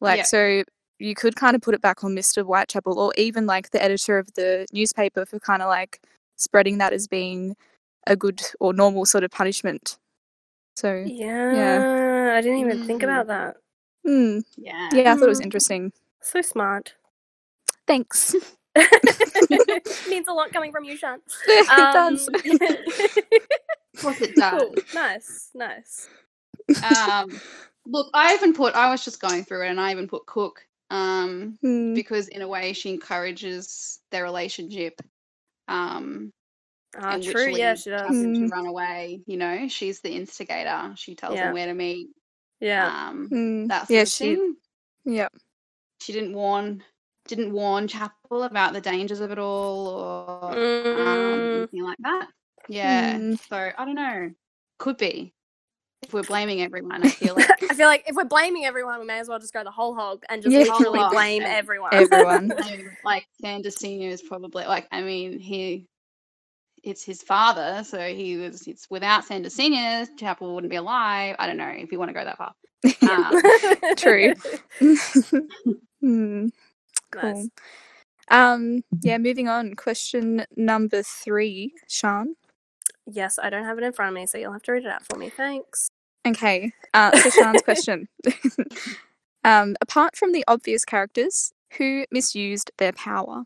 Like 0.00 0.18
Yeah. 0.18 0.22
so, 0.22 0.62
you 0.98 1.14
could 1.14 1.36
kind 1.36 1.54
of 1.56 1.62
put 1.62 1.74
it 1.74 1.80
back 1.82 2.04
on 2.04 2.14
Mr. 2.14 2.42
Whitechapel, 2.44 2.98
or 2.98 3.12
even 3.16 3.46
like 3.46 3.70
the 3.70 3.82
editor 3.82 4.18
of 4.18 4.32
the 4.34 4.66
newspaper 4.72 5.26
for 5.26 5.38
kind 5.40 5.62
of 5.62 5.68
like 5.68 6.00
spreading 6.36 6.78
that 6.78 6.92
as 6.92 7.06
being 7.06 7.56
a 8.06 8.16
good 8.16 8.42
or 8.60 8.72
normal 8.72 9.06
sort 9.06 9.24
of 9.24 9.30
punishment. 9.30 9.98
So, 10.76 11.04
Yeah. 11.06 11.52
yeah. 11.54 12.34
I 12.36 12.40
didn't 12.40 12.58
even 12.58 12.84
think 12.86 13.00
Mm. 13.02 13.04
about 13.04 13.26
that. 13.28 13.56
hmm, 14.04 14.40
Yeah. 14.56 14.88
yeah, 14.92 15.12
I 15.12 15.16
thought 15.16 15.26
it 15.26 15.28
was 15.28 15.40
Mm. 15.40 15.44
interesting. 15.44 15.92
So 16.20 16.42
smart. 16.42 16.94
Thanks. 17.86 18.34
Means 20.08 20.26
a 20.28 20.32
lot 20.32 20.52
coming 20.52 20.72
from 20.72 20.84
you, 20.84 20.96
Shan. 20.96 21.20
it 21.48 21.68
Um, 21.68 21.92
does. 21.92 22.28
Of 24.04 24.20
it 24.20 24.34
does. 24.34 24.60
cool. 24.60 24.74
Nice. 24.92 25.50
Nice. 25.54 26.08
um, 26.82 27.40
look, 27.86 28.08
I 28.12 28.34
even 28.34 28.52
put. 28.52 28.74
I 28.74 28.90
was 28.90 29.04
just 29.04 29.20
going 29.20 29.44
through 29.44 29.64
it, 29.66 29.68
and 29.68 29.80
I 29.80 29.92
even 29.92 30.08
put 30.08 30.26
Cook. 30.26 30.66
Um, 30.94 31.58
Hmm, 31.62 31.94
because 31.94 32.28
in 32.28 32.42
a 32.42 32.48
way 32.48 32.72
she 32.72 32.90
encourages 32.90 34.00
their 34.10 34.24
relationship. 34.24 35.00
Um, 35.68 36.32
Ah, 36.96 37.18
true. 37.18 37.50
Yeah, 37.50 37.74
she 37.74 37.90
does. 37.90 38.20
him 38.22 38.34
to 38.34 38.46
Mm. 38.46 38.50
run 38.50 38.66
away. 38.66 39.22
You 39.26 39.36
know, 39.36 39.68
she's 39.68 40.00
the 40.00 40.10
instigator. 40.12 40.92
She 40.96 41.14
tells 41.14 41.34
Yeah. 41.34 41.48
him 41.48 41.52
where 41.52 41.66
to 41.66 41.74
meet. 41.74 42.08
Yeah. 42.60 43.08
Um, 43.08 43.28
hmm, 43.28 43.66
that 43.68 43.88
yeah, 43.88 44.04
she, 44.04 44.36
thing. 44.36 44.56
yeah, 45.04 45.28
She 46.00 46.12
didn't 46.12 46.34
warn. 46.34 46.82
Didn't 47.26 47.52
warn 47.52 47.88
Chapel 47.88 48.42
about 48.44 48.74
the 48.74 48.80
dangers 48.80 49.20
of 49.20 49.30
it 49.32 49.38
all, 49.38 49.88
or 49.88 50.50
um, 50.94 51.50
Mm, 51.50 51.54
anything 51.54 51.82
like 51.84 51.98
that. 52.00 52.28
Yeah. 52.68 53.18
Hmm. 53.18 53.34
So 53.34 53.56
I 53.76 53.84
don't 53.84 53.94
know. 53.94 54.30
Could 54.78 54.98
be. 54.98 55.32
If 56.04 56.14
we're 56.14 56.22
blaming 56.22 56.62
everyone, 56.62 57.04
I 57.04 57.08
feel 57.08 57.34
like 57.34 57.50
I 57.70 57.74
feel 57.74 57.86
like 57.86 58.04
if 58.08 58.16
we're 58.16 58.24
blaming 58.24 58.64
everyone, 58.64 59.00
we 59.00 59.06
may 59.06 59.18
as 59.20 59.28
well 59.28 59.38
just 59.38 59.52
go 59.52 59.64
the 59.64 59.70
whole 59.70 59.94
hog 59.94 60.22
and 60.28 60.42
just 60.42 60.52
Yeah. 60.52 60.60
literally 60.60 60.98
hog, 61.00 61.12
blame 61.12 61.42
yeah. 61.42 61.48
everyone. 61.48 61.90
everyone. 61.92 62.52
Like 63.04 63.26
Sanders 63.40 63.76
Senior 63.78 64.10
is 64.10 64.22
probably 64.22 64.64
like 64.64 64.86
I 64.92 65.02
mean 65.02 65.38
he 65.38 65.86
it's 66.82 67.02
his 67.02 67.22
father, 67.22 67.82
so 67.84 67.98
he 68.14 68.36
was 68.36 68.66
it's 68.66 68.88
without 68.90 69.24
Sanders 69.24 69.54
Senior, 69.54 70.06
Chapel 70.18 70.54
wouldn't 70.54 70.70
be 70.70 70.76
alive. 70.76 71.36
I 71.38 71.46
don't 71.46 71.56
know 71.56 71.72
if 71.74 71.90
you 71.92 71.98
want 71.98 72.10
to 72.10 72.14
go 72.14 72.24
that 72.24 72.38
far. 72.38 72.54
Um, 73.08 73.96
True. 73.96 74.34
Hmm. 76.00 76.48
Cool. 77.12 77.22
Nice. 77.22 77.48
Um, 78.30 78.82
yeah, 79.02 79.18
moving 79.18 79.48
on. 79.48 79.74
Question 79.74 80.44
number 80.56 81.02
three, 81.02 81.72
Sean. 81.88 82.34
Yes, 83.10 83.38
I 83.42 83.50
don't 83.50 83.64
have 83.64 83.78
it 83.78 83.84
in 83.84 83.92
front 83.92 84.10
of 84.10 84.14
me, 84.14 84.26
so 84.26 84.38
you'll 84.38 84.52
have 84.52 84.62
to 84.62 84.72
read 84.72 84.84
it 84.84 84.90
out 84.90 85.04
for 85.04 85.18
me. 85.18 85.28
Thanks. 85.28 85.88
Okay, 86.26 86.72
uh, 86.94 87.16
so 87.18 87.30
Sean's 87.30 87.62
question. 87.62 88.08
um, 89.44 89.76
apart 89.82 90.16
from 90.16 90.32
the 90.32 90.44
obvious 90.48 90.84
characters, 90.84 91.52
who 91.76 92.06
misused 92.10 92.70
their 92.78 92.92
power? 92.92 93.44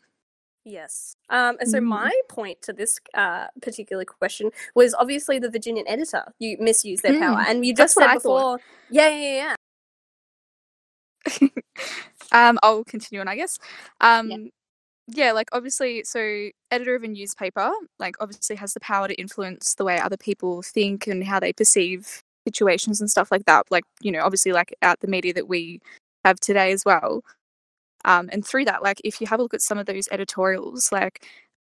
Yes. 0.65 1.15
Um, 1.31 1.57
and 1.61 1.69
so 1.69 1.79
Mm. 1.79 1.85
my 1.85 2.13
point 2.29 2.61
to 2.63 2.73
this 2.73 3.01
uh, 3.15 3.47
particular 3.63 4.05
question 4.05 4.51
was 4.75 4.95
obviously 4.95 5.39
the 5.39 5.51
Virginian 5.51 5.89
editor. 5.89 6.25
You 6.39 6.57
misuse 6.61 7.01
their 7.01 7.19
power, 7.19 7.39
Mm, 7.39 7.49
and 7.49 7.67
you 7.67 7.75
that's 7.75 7.95
just 7.95 7.97
what 7.97 8.11
said 8.11 8.15
before. 8.15 8.61
Yeah, 8.91 9.09
yeah, 9.09 9.57
yeah. 11.35 11.49
um, 12.33 12.59
I'll 12.63 12.85
continue 12.85 13.21
on, 13.21 13.29
I 13.29 13.37
guess. 13.37 13.59
Um, 14.01 14.51
yeah, 15.09 15.33
like 15.33 15.49
obviously, 15.53 16.05
so 16.05 16.51
editor 16.71 16.95
of 16.95 17.03
a 17.03 17.09
newspaper, 17.09 17.71
like 17.99 18.17
obviously 18.21 18.57
has 18.57 18.75
the 18.75 18.81
power 18.81 19.09
to 19.09 19.15
influence 19.15 19.75
the 19.75 19.85
way 19.85 19.99
other 19.99 20.19
people 20.19 20.61
think 20.63 21.07
and 21.07 21.25
how 21.25 21.41
they 21.41 21.53
perceive 21.53 22.23
situations 22.47 23.01
and 23.01 23.11
stuff 23.11 23.33
like 23.33 23.47
that. 23.47 23.67
Like, 23.71 23.85
you 24.03 24.13
know, 24.13 24.23
obviously, 24.23 24.53
like 24.53 24.75
at 24.83 25.01
the 25.01 25.09
media 25.09 25.33
that 25.33 25.49
we 25.49 25.81
have 26.25 26.39
today 26.41 26.73
as 26.73 26.85
well. 26.85 27.25
Um, 28.05 28.29
and 28.33 28.47
through 28.47 28.67
that, 28.67 28.83
like, 28.83 29.01
if 29.03 29.21
you 29.21 29.27
have 29.27 29.41
a 29.41 29.43
look 29.43 29.55
at 29.55 29.63
some 29.63 29.79
of 29.79 29.87
those 29.87 30.09
editorials, 30.13 30.93
like, 30.93 31.27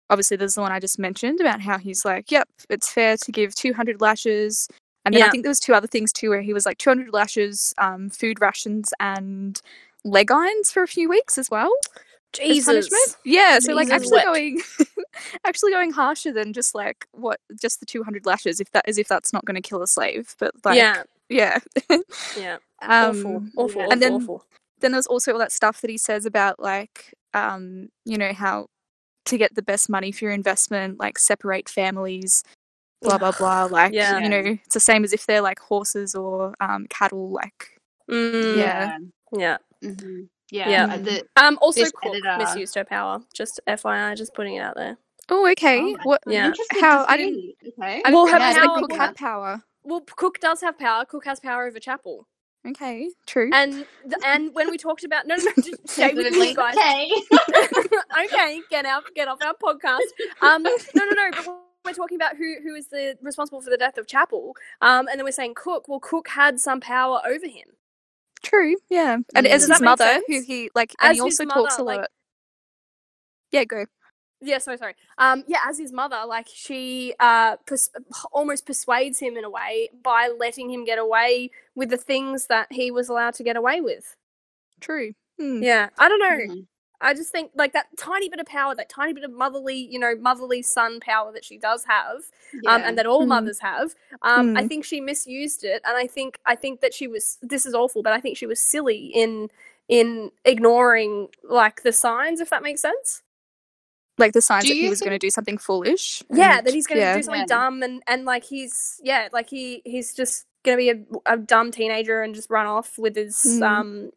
obviously, 0.09 0.37
there's 0.37 0.55
the 0.55 0.61
one 0.61 0.71
I 0.71 0.79
just 0.79 0.99
mentioned 0.99 1.41
about 1.41 1.61
how 1.61 1.77
he's 1.79 2.05
like, 2.05 2.31
yep, 2.31 2.47
it's 2.69 2.91
fair 2.91 3.17
to 3.17 3.31
give 3.31 3.55
200 3.55 4.01
lashes. 4.01 4.67
And 5.03 5.15
then 5.15 5.23
I 5.23 5.29
think 5.29 5.43
there 5.43 5.49
was 5.49 5.59
two 5.59 5.73
other 5.73 5.87
things 5.87 6.13
too, 6.13 6.29
where 6.29 6.43
he 6.43 6.53
was 6.53 6.67
like 6.67 6.77
200 6.77 7.11
lashes, 7.11 7.73
um, 7.79 8.11
food 8.11 8.39
rations, 8.39 8.93
and 8.99 9.59
leg 10.03 10.31
irons 10.31 10.71
for 10.71 10.83
a 10.83 10.87
few 10.87 11.09
weeks 11.09 11.39
as 11.39 11.49
well 11.49 11.71
Jesus. 12.33 12.65
punishment. 12.65 13.17
Yeah, 13.25 13.59
so 13.59 13.73
like 13.73 13.89
actually 13.89 14.17
wept. 14.17 14.25
going, 14.25 14.61
actually 15.45 15.71
going 15.71 15.91
harsher 15.91 16.31
than 16.31 16.53
just 16.53 16.73
like 16.75 17.07
what, 17.11 17.39
just 17.59 17.79
the 17.79 17.85
200 17.85 18.25
lashes, 18.25 18.59
if 18.59 18.71
that, 18.71 18.87
as 18.87 18.97
if 18.97 19.07
that's 19.07 19.33
not 19.33 19.45
going 19.45 19.55
to 19.55 19.61
kill 19.61 19.81
a 19.81 19.87
slave. 19.87 20.35
But 20.39 20.51
like, 20.63 20.77
yeah, 20.77 21.03
yeah. 21.29 21.59
yeah. 22.37 22.57
um, 22.81 22.89
awful, 22.89 23.43
awful, 23.57 23.81
yeah. 23.81 23.85
awful, 23.85 23.91
and 23.91 24.01
then- 24.01 24.13
awful. 24.13 24.45
then 24.79 24.91
there's 24.93 25.07
also 25.07 25.33
all 25.33 25.39
that 25.39 25.51
stuff 25.51 25.81
that 25.81 25.89
he 25.91 25.97
says 25.97 26.25
about 26.25 26.59
like 26.59 27.13
um 27.33 27.87
you 28.03 28.17
know 28.17 28.33
how 28.33 28.67
to 29.25 29.37
get 29.37 29.53
the 29.55 29.61
best 29.61 29.87
money 29.89 30.11
for 30.11 30.25
your 30.25 30.33
investment 30.33 30.99
like 30.99 31.17
separate 31.17 31.69
families 31.69 32.43
blah 33.01 33.17
blah 33.17 33.31
blah 33.37 33.65
like 33.65 33.93
Yeah. 33.93 34.19
you 34.19 34.27
know 34.27 34.57
it's 34.65 34.73
the 34.73 34.79
same 34.81 35.03
as 35.05 35.13
if 35.13 35.25
they're 35.25 35.39
like 35.41 35.59
horses 35.59 36.13
or 36.15 36.53
um 36.59 36.87
cattle 36.89 37.29
like 37.29 37.79
Mm, 38.09 38.57
Yeah. 38.57 38.97
yeah. 39.31 39.57
Mhm. 39.81 40.27
Yeah. 40.51 40.69
Yeah. 40.69 40.97
the- 40.97 41.23
Um. 41.37 41.57
Also, 41.61 41.83
Cook 41.85 42.05
editor- 42.15 42.37
misused 42.37 42.75
her 42.75 42.83
power. 42.85 43.21
Just 43.33 43.59
FYI, 43.67 44.15
just 44.15 44.33
putting 44.33 44.55
it 44.55 44.59
out 44.61 44.75
there. 44.75 44.97
oh 45.29 45.49
okay 45.51 45.79
oh, 45.81 45.97
what 46.03 46.21
Yeah. 46.27 46.51
How- 46.81 47.05
to 47.05 47.11
I 47.11 47.17
didn't- 47.17 47.55
Okay. 47.79 48.01
I 48.05 48.11
Well, 48.11 48.25
well, 48.25 48.33
her 48.33 48.39
have 48.39 48.55
power- 48.67 48.79
Cook 48.79 48.93
had 48.93 49.15
power 49.15 49.63
Well, 49.83 50.01
Cook 50.01 50.39
does 50.39 50.61
have 50.61 50.77
power. 50.77 51.05
Cook 51.05 51.25
has 51.25 51.39
power 51.39 51.65
over 51.67 51.79
Chapel. 51.79 52.27
okay 52.67 53.09
true 53.25 53.49
And 53.53 53.71
th- 54.03 54.21
and 54.25 54.53
when 54.53 54.69
we 54.69 54.77
talked 54.77 55.03
about 55.03 55.25
no 55.25 55.35
no 55.35 55.43
no 55.45 55.63
just 55.63 55.87
stay 55.89 56.13
with 56.13 56.31
me 56.33 56.53
guys. 56.53 56.75
Okay. 56.75 57.11
okay, 58.25 58.61
get 58.69 58.85
out, 58.85 59.03
get 59.15 59.27
off 59.27 59.39
our 59.43 59.55
podcast. 59.55 60.07
Um, 60.41 60.63
no, 60.63 60.75
no, 60.95 61.05
no. 61.05 61.31
But 61.31 61.47
we're 61.85 61.93
talking 61.93 62.15
about 62.17 62.35
who 62.35 62.55
who 62.63 62.75
is 62.75 62.87
the 62.87 63.17
responsible 63.21 63.61
for 63.61 63.69
the 63.71 63.77
death 63.77 63.97
of 63.97 64.05
Chapel. 64.07 64.55
Um, 64.81 65.07
and 65.07 65.17
then 65.17 65.23
we're 65.25 65.31
saying 65.31 65.53
Cook. 65.55 65.87
Well, 65.87 65.99
Cook 65.99 66.27
had 66.27 66.59
some 66.59 66.79
power 66.81 67.21
over 67.25 67.47
him. 67.47 67.69
True 68.43 68.75
yeah 68.89 69.17
and 69.35 69.45
Mm. 69.45 69.49
as 69.51 69.67
his 69.67 69.81
mother 69.81 70.21
who 70.27 70.41
he 70.41 70.69
like 70.75 70.93
and 70.99 71.11
As 71.11 71.17
he 71.17 71.21
also 71.21 71.45
talks 71.45 71.77
a 71.77 71.83
mother, 71.83 71.83
like- 71.83 71.99
lot 72.01 72.09
yeah 73.51 73.63
go 73.65 73.85
Yeah, 74.43 74.57
sorry, 74.57 74.77
sorry. 74.79 74.95
Um, 75.19 75.43
yeah, 75.47 75.59
as 75.69 75.77
his 75.77 75.91
mother, 75.93 76.19
like 76.25 76.47
she 76.51 77.13
uh 77.19 77.57
pers- 77.67 77.91
almost 78.31 78.65
persuades 78.65 79.19
him 79.19 79.37
in 79.37 79.43
a 79.43 79.49
way 79.51 79.89
by 80.03 80.29
letting 80.35 80.71
him 80.71 80.83
get 80.83 80.97
away 80.97 81.51
with 81.75 81.89
the 81.91 81.97
things 81.97 82.47
that 82.47 82.67
he 82.71 82.89
was 82.89 83.07
allowed 83.09 83.35
to 83.35 83.43
get 83.43 83.55
away 83.55 83.81
with. 83.81 84.15
true 84.79 85.13
Hmm. 85.37 85.61
Yeah, 85.61 85.89
I 85.99 86.09
don't 86.09 86.19
know. 86.19 86.39
Mhm. 86.55 86.67
I 87.01 87.13
just 87.13 87.31
think 87.31 87.51
like 87.55 87.73
that 87.73 87.87
tiny 87.97 88.29
bit 88.29 88.39
of 88.39 88.45
power, 88.45 88.75
that 88.75 88.89
tiny 88.89 89.13
bit 89.13 89.23
of 89.23 89.31
motherly, 89.31 89.75
you 89.89 89.97
know, 89.99 90.13
motherly 90.15 90.61
son 90.61 90.99
power 90.99 91.31
that 91.33 91.43
she 91.43 91.57
does 91.57 91.83
have, 91.85 92.17
um, 92.67 92.81
and 92.83 92.97
that 92.97 93.05
all 93.07 93.23
Mm. 93.25 93.29
mothers 93.29 93.59
have. 93.59 93.95
Um, 94.21 94.55
I 94.55 94.63
Mm. 94.63 94.67
think 94.69 94.85
she 94.85 95.01
misused 95.01 95.63
it, 95.63 95.81
and 95.83 95.97
I 95.97 96.07
think 96.07 96.39
I 96.45 96.55
think 96.55 96.81
that 96.81 96.93
she 96.93 97.07
was. 97.07 97.37
This 97.41 97.65
is 97.65 97.73
awful, 97.73 98.03
but 98.03 98.13
I 98.13 98.19
think 98.21 98.37
she 98.37 98.45
was 98.45 98.59
silly 98.61 99.07
in 99.07 99.49
in 99.87 100.31
ignoring 100.45 101.27
like 101.43 101.81
the 101.83 101.91
signs, 101.91 102.39
if 102.39 102.49
that 102.51 102.63
makes 102.63 102.81
sense. 102.81 103.23
like 104.17 104.33
the 104.33 104.41
signs 104.41 104.65
that 104.67 104.75
he 104.75 104.83
you 104.83 104.89
was 104.89 104.99
going 104.99 105.11
to 105.11 105.17
do 105.17 105.31
something 105.31 105.57
foolish 105.57 106.21
Yeah, 106.29 106.57
and- 106.59 106.67
that 106.67 106.73
he's 106.75 106.85
going 106.85 106.99
to 106.99 107.05
yeah. 107.07 107.17
do 107.17 107.23
something 107.23 107.41
Yeah. 107.41 107.45
dumb, 107.47 107.81
and 107.81 108.03
and 108.05 108.23
like 108.25 108.43
he's 108.43 108.99
yeah, 109.03 109.29
like 109.33 109.49
he 109.49 109.81
he's 109.83 110.13
just 110.13 110.45
going 110.63 110.77
to 110.77 110.79
be 110.79 110.89
a, 111.25 111.33
a 111.33 111.37
dumb 111.37 111.71
teenager 111.71 112.21
and 112.21 112.35
just 112.35 112.49
run 112.51 112.67
off 112.67 112.99
with 112.99 113.15
his 113.15 113.35
Mm. 113.43 113.63
um. 113.63 114.11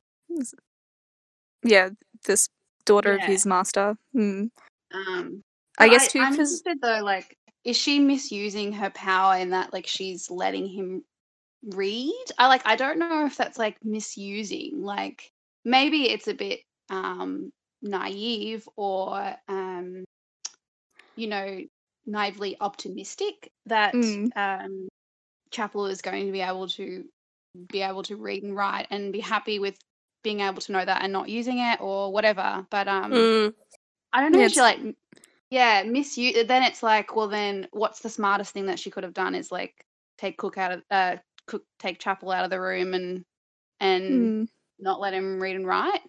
yeah, 1.62 1.90
this 2.27 2.49
daughter 2.85 3.14
of 3.14 3.25
his 3.25 3.47
master. 3.47 3.97
Hmm. 4.12 4.47
Um, 4.92 5.42
I 5.79 5.88
guess 5.88 6.09
too 6.09 6.20
I'm 6.20 6.33
because 6.33 6.62
interested 6.62 6.79
though, 6.81 7.03
like, 7.03 7.37
is 7.64 7.77
she 7.77 7.99
misusing 7.99 8.73
her 8.75 8.90
power 8.90 9.37
in 9.37 9.51
that, 9.51 9.73
like, 9.73 9.87
she's 9.87 10.31
letting 10.31 10.68
him 10.68 11.03
read? 11.75 12.25
I 12.38 12.49
like, 12.49 12.62
I 12.66 12.77
don't 12.77 12.99
know 12.99 13.27
if 13.27 13.37
that's 13.37 13.59
like 13.59 13.77
misusing. 13.85 14.83
Like, 14.83 15.31
maybe 15.64 16.11
it's 16.11 16.29
a 16.29 16.35
bit 16.35 16.61
um 16.90 17.51
naive 17.83 18.68
or 18.77 19.35
um, 19.49 20.05
you 21.16 21.27
know, 21.27 21.61
naively 22.07 22.57
optimistic 22.61 23.51
that 23.66 23.94
Mm. 23.94 24.31
um 24.37 24.88
Chapel 25.51 25.87
is 25.87 26.03
going 26.03 26.27
to 26.27 26.33
be 26.33 26.40
able 26.40 26.68
to 26.68 27.05
be 27.68 27.83
able 27.83 28.03
to 28.03 28.16
read 28.16 28.42
and 28.42 28.57
write 28.57 28.88
and 28.90 29.12
be 29.12 29.20
happy 29.20 29.59
with 29.59 29.79
being 30.24 30.40
able 30.40 30.62
to 30.62 30.72
know 30.72 30.84
that 30.84 31.02
and 31.04 31.12
not 31.14 31.30
using 31.30 31.60
it 31.60 31.80
or 31.80 32.12
whatever. 32.12 32.66
But 32.70 32.88
um. 32.88 33.12
mm, 33.14 33.54
I 34.12 34.22
don't 34.22 34.32
know 34.32 34.40
Yeah, 34.40 34.46
if 34.46 34.52
she 34.52 34.60
like, 34.60 34.80
yeah, 35.50 35.84
misuse. 35.84 36.46
Then 36.46 36.64
it's 36.64 36.82
like, 36.82 37.16
well, 37.16 37.28
then 37.28 37.68
what's 37.72 38.00
the 38.00 38.10
smartest 38.10 38.52
thing 38.52 38.66
that 38.66 38.78
she 38.80 38.90
could 38.90 39.04
have 39.04 39.14
done? 39.14 39.37
Is 39.37 39.52
like 39.52 39.74
take 40.18 40.38
Cook 40.38 40.58
out 40.58 40.72
of, 40.72 40.82
uh, 40.90 41.16
Cook 41.46 41.64
take 41.80 42.00
Chapel 42.00 42.32
out 42.32 42.44
of 42.44 42.50
the 42.50 42.60
room 42.60 42.94
and 42.94 43.24
and 43.80 44.30
Hmm. 44.30 44.44
not 44.80 45.00
let 45.00 45.14
him 45.14 45.40
read 45.42 45.56
and 45.56 45.66
write. 45.66 46.00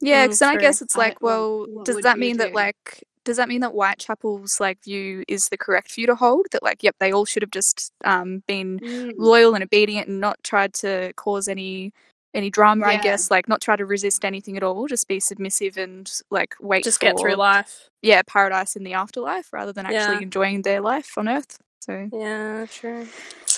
Yeah, 0.00 0.24
Mm, 0.24 0.26
because 0.26 0.40
then 0.40 0.50
I 0.50 0.56
guess 0.56 0.82
it's 0.82 0.96
like, 0.96 1.22
well, 1.22 1.66
what 1.66 1.84
does 1.86 2.00
that 2.02 2.18
mean 2.18 2.36
that 2.38 2.48
do? 2.50 2.54
like 2.54 3.04
does 3.24 3.38
that 3.38 3.48
mean 3.48 3.62
that 3.62 3.70
Whitechapel's 3.72 4.60
like 4.60 4.82
view 4.84 5.24
is 5.28 5.48
the 5.48 5.56
correct 5.56 5.92
view 5.94 6.06
to 6.08 6.14
hold? 6.14 6.46
That 6.52 6.62
like, 6.62 6.82
yep, 6.82 6.96
they 7.00 7.12
all 7.12 7.24
should 7.24 7.42
have 7.42 7.50
just 7.50 7.92
um, 8.04 8.42
been 8.46 8.80
Mm. 8.82 9.12
loyal 9.18 9.54
and 9.54 9.64
obedient 9.64 10.08
and 10.08 10.20
not 10.20 10.42
tried 10.44 10.74
to 10.74 11.12
cause 11.16 11.48
any 11.48 11.92
any 12.34 12.50
drama. 12.50 12.86
I 12.86 12.96
guess 12.98 13.30
like 13.30 13.48
not 13.48 13.60
try 13.60 13.76
to 13.76 13.86
resist 13.86 14.24
anything 14.24 14.56
at 14.56 14.62
all. 14.62 14.86
Just 14.86 15.08
be 15.08 15.20
submissive 15.20 15.76
and 15.76 16.10
like 16.30 16.54
wait. 16.60 16.84
Just 16.84 16.98
for, 17.00 17.06
get 17.06 17.18
through 17.18 17.36
life. 17.36 17.88
Yeah, 18.02 18.22
paradise 18.26 18.76
in 18.76 18.84
the 18.84 18.94
afterlife 18.94 19.52
rather 19.52 19.72
than 19.72 19.86
actually 19.86 20.16
Yeah. 20.16 20.22
enjoying 20.22 20.62
their 20.62 20.80
life 20.80 21.16
on 21.16 21.28
Earth. 21.28 21.58
So. 21.80 22.08
Yeah, 22.12 22.66
true. 22.70 23.06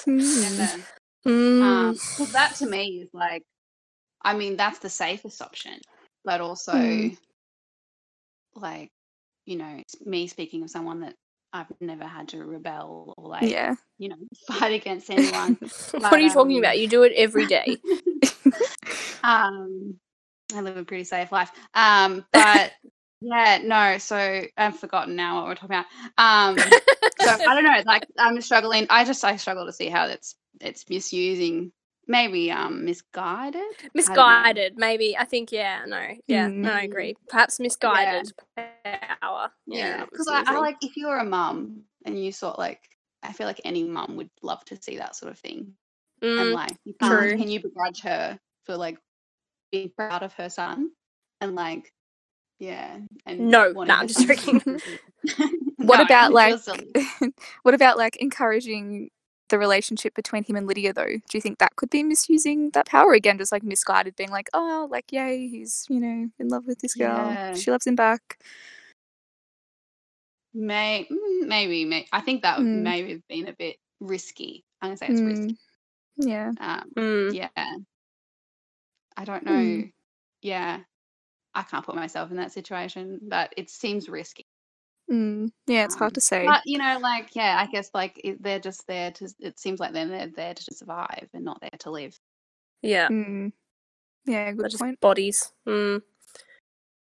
hmm. 0.04 0.18
Yeah. 0.18 0.76
Mm. 1.26 1.62
Um, 1.62 1.98
'cause 2.16 2.32
that 2.32 2.54
to 2.56 2.66
me 2.66 3.00
is 3.02 3.08
like, 3.12 3.42
I 4.22 4.34
mean, 4.34 4.56
that's 4.56 4.78
the 4.78 4.90
safest 4.90 5.42
option, 5.42 5.80
but 6.24 6.40
also, 6.40 6.72
Mm. 6.72 7.18
like, 8.54 8.90
you 9.44 9.56
know, 9.56 9.76
it's 9.78 10.00
me 10.04 10.26
speaking 10.28 10.62
of 10.62 10.70
someone 10.70 11.00
that 11.00 11.14
I've 11.56 11.80
never 11.80 12.04
had 12.04 12.28
to 12.28 12.44
rebel 12.44 13.14
or 13.16 13.28
like, 13.28 13.50
yeah. 13.50 13.74
you 13.98 14.08
know, 14.08 14.16
fight 14.46 14.72
against 14.72 15.10
anyone. 15.10 15.56
what 15.92 16.12
are 16.12 16.18
you 16.18 16.30
talking 16.30 16.56
um, 16.56 16.62
about? 16.62 16.78
You 16.78 16.88
do 16.88 17.02
it 17.02 17.12
every 17.16 17.46
day. 17.46 17.76
um, 19.24 19.98
I 20.54 20.60
live 20.60 20.76
a 20.76 20.84
pretty 20.84 21.04
safe 21.04 21.32
life. 21.32 21.50
Um, 21.74 22.24
but 22.32 22.72
yeah, 23.20 23.58
no. 23.62 23.98
So 23.98 24.42
I've 24.56 24.78
forgotten 24.78 25.16
now 25.16 25.36
what 25.36 25.46
we're 25.46 25.54
talking 25.54 25.76
about. 25.76 25.86
Um, 26.18 26.58
so 26.58 27.30
I 27.30 27.54
don't 27.54 27.64
know. 27.64 27.82
Like 27.86 28.06
I'm 28.18 28.40
struggling. 28.40 28.86
I 28.90 29.04
just 29.04 29.24
I 29.24 29.36
struggle 29.36 29.66
to 29.66 29.72
see 29.72 29.88
how 29.88 30.06
it's 30.06 30.36
it's 30.60 30.88
misusing. 30.88 31.72
Maybe 32.08 32.50
um 32.52 32.84
misguided. 32.84 33.62
Misguided, 33.94 34.74
maybe. 34.76 35.16
I 35.16 35.24
think, 35.24 35.50
yeah, 35.52 35.84
no, 35.86 36.00
yeah, 36.28 36.48
no, 36.48 36.70
I 36.70 36.82
Mm. 36.82 36.84
agree. 36.84 37.16
Perhaps 37.28 37.58
misguided 37.60 38.32
power. 39.20 39.50
Yeah, 39.66 40.04
because 40.04 40.28
I, 40.28 40.42
I 40.46 40.58
like 40.60 40.76
if 40.82 40.96
you're 40.96 41.18
a 41.18 41.24
mum 41.24 41.82
and 42.04 42.22
you 42.22 42.32
sort 42.32 42.58
like 42.58 42.80
I 43.22 43.32
feel 43.32 43.46
like 43.46 43.60
any 43.64 43.82
mum 43.84 44.16
would 44.16 44.30
love 44.42 44.64
to 44.66 44.80
see 44.80 44.98
that 44.98 45.16
sort 45.16 45.32
of 45.32 45.38
thing. 45.38 45.72
and 46.22 46.50
Mm, 46.50 46.54
like 46.54 46.74
you 46.84 46.94
true. 47.02 47.36
can 47.36 47.48
you 47.48 47.60
begrudge 47.60 48.00
her 48.02 48.38
for 48.64 48.76
like 48.76 48.98
being 49.72 49.90
proud 49.96 50.22
of 50.22 50.32
her 50.34 50.48
son 50.48 50.90
and 51.40 51.54
like 51.54 51.92
yeah 52.58 52.98
and 53.26 53.40
No, 53.50 53.72
wanting 53.72 53.88
nah, 53.88 54.00
I'm 54.00 54.08
just 54.08 54.26
joking. 54.26 54.60
What 55.78 55.98
No, 55.98 56.04
about 56.04 56.32
like 56.32 56.56
what 57.62 57.74
about 57.74 57.98
like 57.98 58.16
encouraging 58.16 59.10
the 59.48 59.58
relationship 59.58 60.14
between 60.14 60.44
him 60.44 60.56
and 60.56 60.66
Lydia 60.66 60.92
though? 60.92 61.06
Do 61.06 61.32
you 61.34 61.40
think 61.40 61.58
that 61.58 61.76
could 61.76 61.90
be 61.90 62.02
misusing 62.02 62.70
that 62.70 62.86
power 62.86 63.12
again, 63.12 63.38
just 63.38 63.52
like 63.52 63.62
misguided, 63.62 64.16
being 64.16 64.30
like, 64.30 64.48
oh, 64.54 64.88
like 64.90 65.12
yay, 65.12 65.48
he's 65.48 65.86
you 65.88 66.00
know 66.00 66.28
in 66.38 66.48
love 66.48 66.66
with 66.66 66.80
this 66.80 66.94
girl, 66.94 67.30
Yeah. 67.30 67.54
she 67.54 67.70
loves 67.70 67.86
him 67.86 67.96
back. 67.96 68.38
May, 70.54 71.06
mm, 71.10 71.46
maybe 71.46 71.84
may, 71.84 72.06
I 72.12 72.20
think 72.22 72.42
that 72.42 72.58
would 72.58 72.66
Mm. 72.66 72.82
maybe 72.82 73.12
have 73.12 73.28
been 73.28 73.48
a 73.48 73.52
bit 73.52 73.76
risky 74.00 74.64
I'm 74.82 74.90
gonna 74.90 74.96
say 74.96 75.08
it's 75.08 75.20
risky 75.22 75.54
Mm, 75.54 75.56
Yeah, 76.16 76.52
um 76.60 76.90
Mm. 76.96 77.34
yeah 77.34 77.48
I 79.16 79.24
don't 79.24 79.44
know 79.44 79.52
Mm. 79.52 79.92
yeah 80.42 80.80
I 81.54 81.62
can't 81.62 81.84
put 81.84 81.94
myself 81.94 82.30
in 82.30 82.36
that 82.38 82.52
situation 82.52 83.20
but 83.22 83.52
it 83.56 83.70
seems 83.70 84.08
risky 84.08 84.46
mm, 85.10 85.50
yeah, 85.68 85.84
it's 85.84 85.96
Um, 85.96 85.96
hard 85.96 86.14
to 86.14 86.22
say. 86.22 86.56
But 86.56 86.62
you 86.66 86.78
know, 86.78 86.98
like 87.02 87.36
yeah, 87.36 87.56
I 87.60 87.66
guess 87.70 87.90
like 87.94 88.20
it, 88.24 88.42
they're 88.42 88.60
just 88.60 88.86
there 88.88 89.12
to. 89.12 89.28
It 89.40 89.58
seems 89.60 89.80
like 89.80 89.92
they're, 89.94 90.08
they're 90.08 90.28
there 90.28 90.54
to 90.54 90.74
survive 90.74 91.28
and 91.34 91.44
not 91.44 91.60
there 91.60 91.70
to 91.80 91.90
live. 91.92 92.18
Yeah, 92.82 93.10
Mm. 93.10 93.52
Yeah, 94.26 94.52
they're 94.52 94.54
good 94.54 94.70
just 94.70 94.78
point. 94.78 94.98
bodies. 95.00 95.52
Mm. 95.68 96.02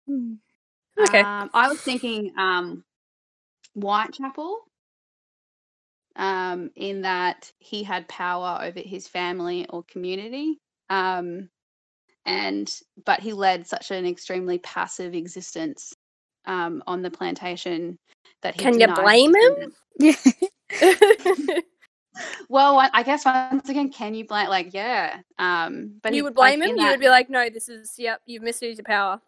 Mm. 0.10 0.38
Okay. 1.01 1.25
Um, 1.25 1.51
I 1.53 1.69
was 1.69 1.81
thinking 1.81 2.34
um, 2.38 2.84
Whitechapel, 3.75 4.60
um, 6.17 6.71
in 6.77 7.03
that 7.03 7.51
he 7.60 7.84
had 7.84 8.10
power 8.10 8.60
over 8.63 8.81
his 8.81 9.08
family 9.08 9.67
or 9.69 9.84
community, 9.86 10.60
um, 10.89 11.49
and 12.25 12.73
but 13.05 13.21
he 13.21 13.34
led 13.34 13.67
such 13.67 13.91
an 13.91 14.05
extremely 14.08 14.60
passive 14.60 15.15
existence 15.15 15.94
um, 16.47 16.84
on 16.88 17.01
the 17.01 17.10
plantation 17.12 17.97
that 18.41 18.55
he 18.55 18.62
Can 18.62 18.79
you 18.79 18.88
blame 18.93 19.34
him? 19.36 19.73
Yeah. 19.99 20.15
Well, 22.47 22.79
I 22.93 23.03
guess 23.03 23.25
once 23.25 23.67
again, 23.67 23.91
can 23.91 24.15
you 24.15 24.25
blame? 24.25 24.47
Like, 24.47 24.73
yeah. 24.73 25.19
Um, 25.38 25.95
but 26.01 26.13
you 26.13 26.19
he- 26.19 26.21
would 26.21 26.38
like, 26.38 26.58
blame 26.58 26.62
him. 26.62 26.69
in 26.69 26.77
You 26.77 26.84
that- 26.84 26.91
would 26.91 26.99
be 27.01 27.10
like, 27.10 27.29
no, 27.29 27.49
this 27.49 27.67
is 27.67 27.95
yep. 27.97 28.21
You've 28.25 28.41
misused 28.43 28.77
your 28.77 28.86
power. 28.86 29.19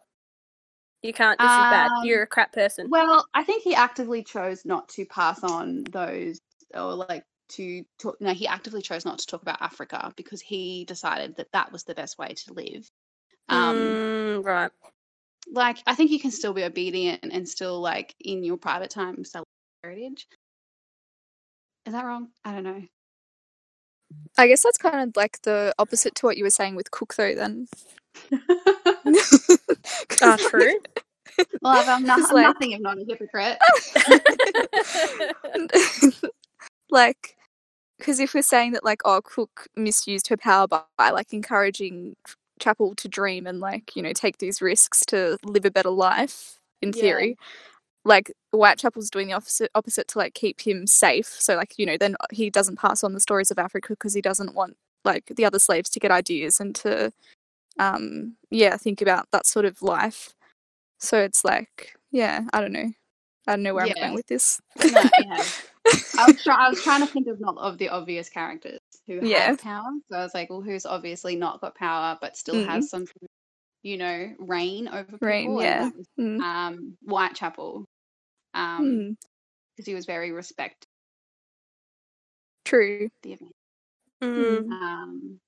You 1.02 1.12
can't. 1.12 1.38
This 1.38 1.44
is 1.44 1.50
bad. 1.50 1.90
Um, 1.90 2.04
You're 2.06 2.22
a 2.22 2.26
crap 2.26 2.50
person. 2.52 2.88
Well, 2.88 3.26
I 3.34 3.44
think 3.44 3.62
he 3.62 3.74
actively 3.74 4.22
chose 4.22 4.64
not 4.64 4.88
to 4.90 5.04
pass 5.04 5.44
on 5.44 5.84
those, 5.84 6.40
or 6.74 6.94
like 6.94 7.24
to 7.50 7.84
talk. 7.98 8.16
No, 8.20 8.32
he 8.32 8.46
actively 8.46 8.80
chose 8.80 9.04
not 9.04 9.18
to 9.18 9.26
talk 9.26 9.42
about 9.42 9.60
Africa 9.60 10.10
because 10.16 10.40
he 10.40 10.84
decided 10.86 11.36
that 11.36 11.52
that 11.52 11.70
was 11.70 11.84
the 11.84 11.94
best 11.94 12.16
way 12.18 12.28
to 12.34 12.52
live. 12.54 12.88
Um, 13.50 13.76
Mm, 13.76 14.44
right. 14.44 14.70
Like 15.52 15.78
I 15.86 15.94
think 15.94 16.10
you 16.10 16.20
can 16.20 16.30
still 16.30 16.52
be 16.52 16.64
obedient 16.64 17.24
and 17.30 17.48
still 17.48 17.80
like 17.80 18.14
in 18.20 18.44
your 18.44 18.56
private 18.56 18.90
time 18.90 19.24
celebrate 19.24 19.46
heritage. 19.82 20.26
Is 21.86 21.92
that 21.92 22.04
wrong? 22.04 22.28
I 22.44 22.52
don't 22.52 22.64
know. 22.64 22.82
I 24.36 24.46
guess 24.48 24.62
that's 24.62 24.78
kind 24.78 25.08
of 25.08 25.16
like 25.16 25.40
the 25.42 25.74
opposite 25.78 26.14
to 26.16 26.26
what 26.26 26.36
you 26.36 26.44
were 26.44 26.50
saying 26.50 26.76
with 26.76 26.90
Cook, 26.90 27.14
though. 27.14 27.34
Then. 27.34 27.66
Ah, 30.20 30.36
true. 30.36 30.78
well, 31.62 31.78
I'm, 31.78 31.88
I'm, 31.88 32.02
not, 32.04 32.28
I'm 32.28 32.34
like- 32.34 32.46
nothing 32.46 32.72
if 32.72 32.80
not 32.80 32.98
a 32.98 33.04
hypocrite. 33.06 33.58
like 36.90 37.36
because 37.98 38.20
if 38.20 38.34
we're 38.34 38.42
saying 38.42 38.72
that 38.72 38.84
like 38.84 39.00
oh 39.04 39.20
cook 39.22 39.66
misused 39.76 40.28
her 40.28 40.36
power 40.36 40.66
by, 40.66 40.82
by 40.96 41.10
like 41.10 41.32
encouraging 41.32 42.16
chapel 42.58 42.94
to 42.96 43.08
dream 43.08 43.46
and 43.46 43.60
like 43.60 43.94
you 43.96 44.02
know 44.02 44.12
take 44.12 44.38
these 44.38 44.60
risks 44.62 45.04
to 45.06 45.38
live 45.44 45.64
a 45.64 45.70
better 45.70 45.90
life 45.90 46.58
in 46.82 46.90
Yeah. 46.94 47.00
theory. 47.02 47.36
Like 48.04 48.32
whitechapel's 48.52 49.10
doing 49.10 49.26
the 49.28 49.34
opposite 49.34 49.70
opposite 49.74 50.08
to 50.08 50.18
like 50.18 50.34
keep 50.34 50.60
him 50.60 50.86
safe. 50.86 51.26
So 51.26 51.56
like 51.56 51.74
you 51.78 51.86
know 51.86 51.96
then 51.98 52.16
he 52.32 52.50
doesn't 52.50 52.76
pass 52.78 53.04
on 53.04 53.12
the 53.14 53.20
stories 53.20 53.50
of 53.50 53.58
africa 53.58 53.90
because 53.90 54.14
he 54.14 54.20
doesn't 54.22 54.54
want 54.54 54.76
like 55.04 55.26
the 55.36 55.44
other 55.44 55.58
slaves 55.58 55.90
to 55.90 56.00
get 56.00 56.10
ideas 56.10 56.60
and 56.60 56.74
to 56.76 57.12
um 57.78 58.36
yeah 58.50 58.76
think 58.76 59.00
about 59.00 59.26
that 59.32 59.46
sort 59.46 59.64
of 59.64 59.82
life. 59.82 60.34
So 61.00 61.18
it's 61.20 61.44
like 61.44 61.94
yeah 62.10 62.42
i 62.52 62.60
don't 62.60 62.72
know. 62.72 62.90
I 63.46 63.52
don't 63.52 63.62
know 63.62 63.74
where 63.74 63.84
i'm 63.86 63.92
going 63.92 64.14
with 64.14 64.26
this. 64.26 64.60
No, 64.80 65.02
yeah. 65.20 65.42
I 66.18 66.26
was 66.26 66.42
try- 66.42 66.66
I 66.66 66.68
was 66.68 66.82
trying 66.82 67.00
to 67.00 67.06
think 67.06 67.26
of 67.28 67.40
not 67.40 67.56
of 67.58 67.78
the 67.78 67.88
obvious 67.88 68.28
characters 68.28 68.77
who 69.08 69.20
Yeah. 69.26 69.48
have 69.48 69.58
power. 69.58 69.90
So 70.08 70.16
I 70.18 70.22
was 70.22 70.34
like, 70.34 70.50
well, 70.50 70.60
who's 70.60 70.86
obviously 70.86 71.34
not 71.34 71.60
got 71.60 71.74
power 71.74 72.16
but 72.20 72.36
still 72.36 72.54
Mm. 72.56 72.66
has 72.66 72.90
some, 72.90 73.06
you 73.82 73.96
know, 73.96 74.34
reign 74.38 74.86
over 74.88 75.18
people. 75.18 75.58
And 75.60 75.62
yeah. 75.62 75.90
was, 75.96 76.06
Mm. 76.20 76.40
Um, 76.40 76.96
Whitechapel, 77.02 77.84
um, 78.54 78.82
Mm, 78.84 79.16
because 79.76 79.86
he 79.86 79.94
was 79.94 80.06
very 80.06 80.30
respect 80.32 80.86
true 82.64 83.08
the 83.22 83.32
event. 83.32 83.52
Um, 84.22 85.40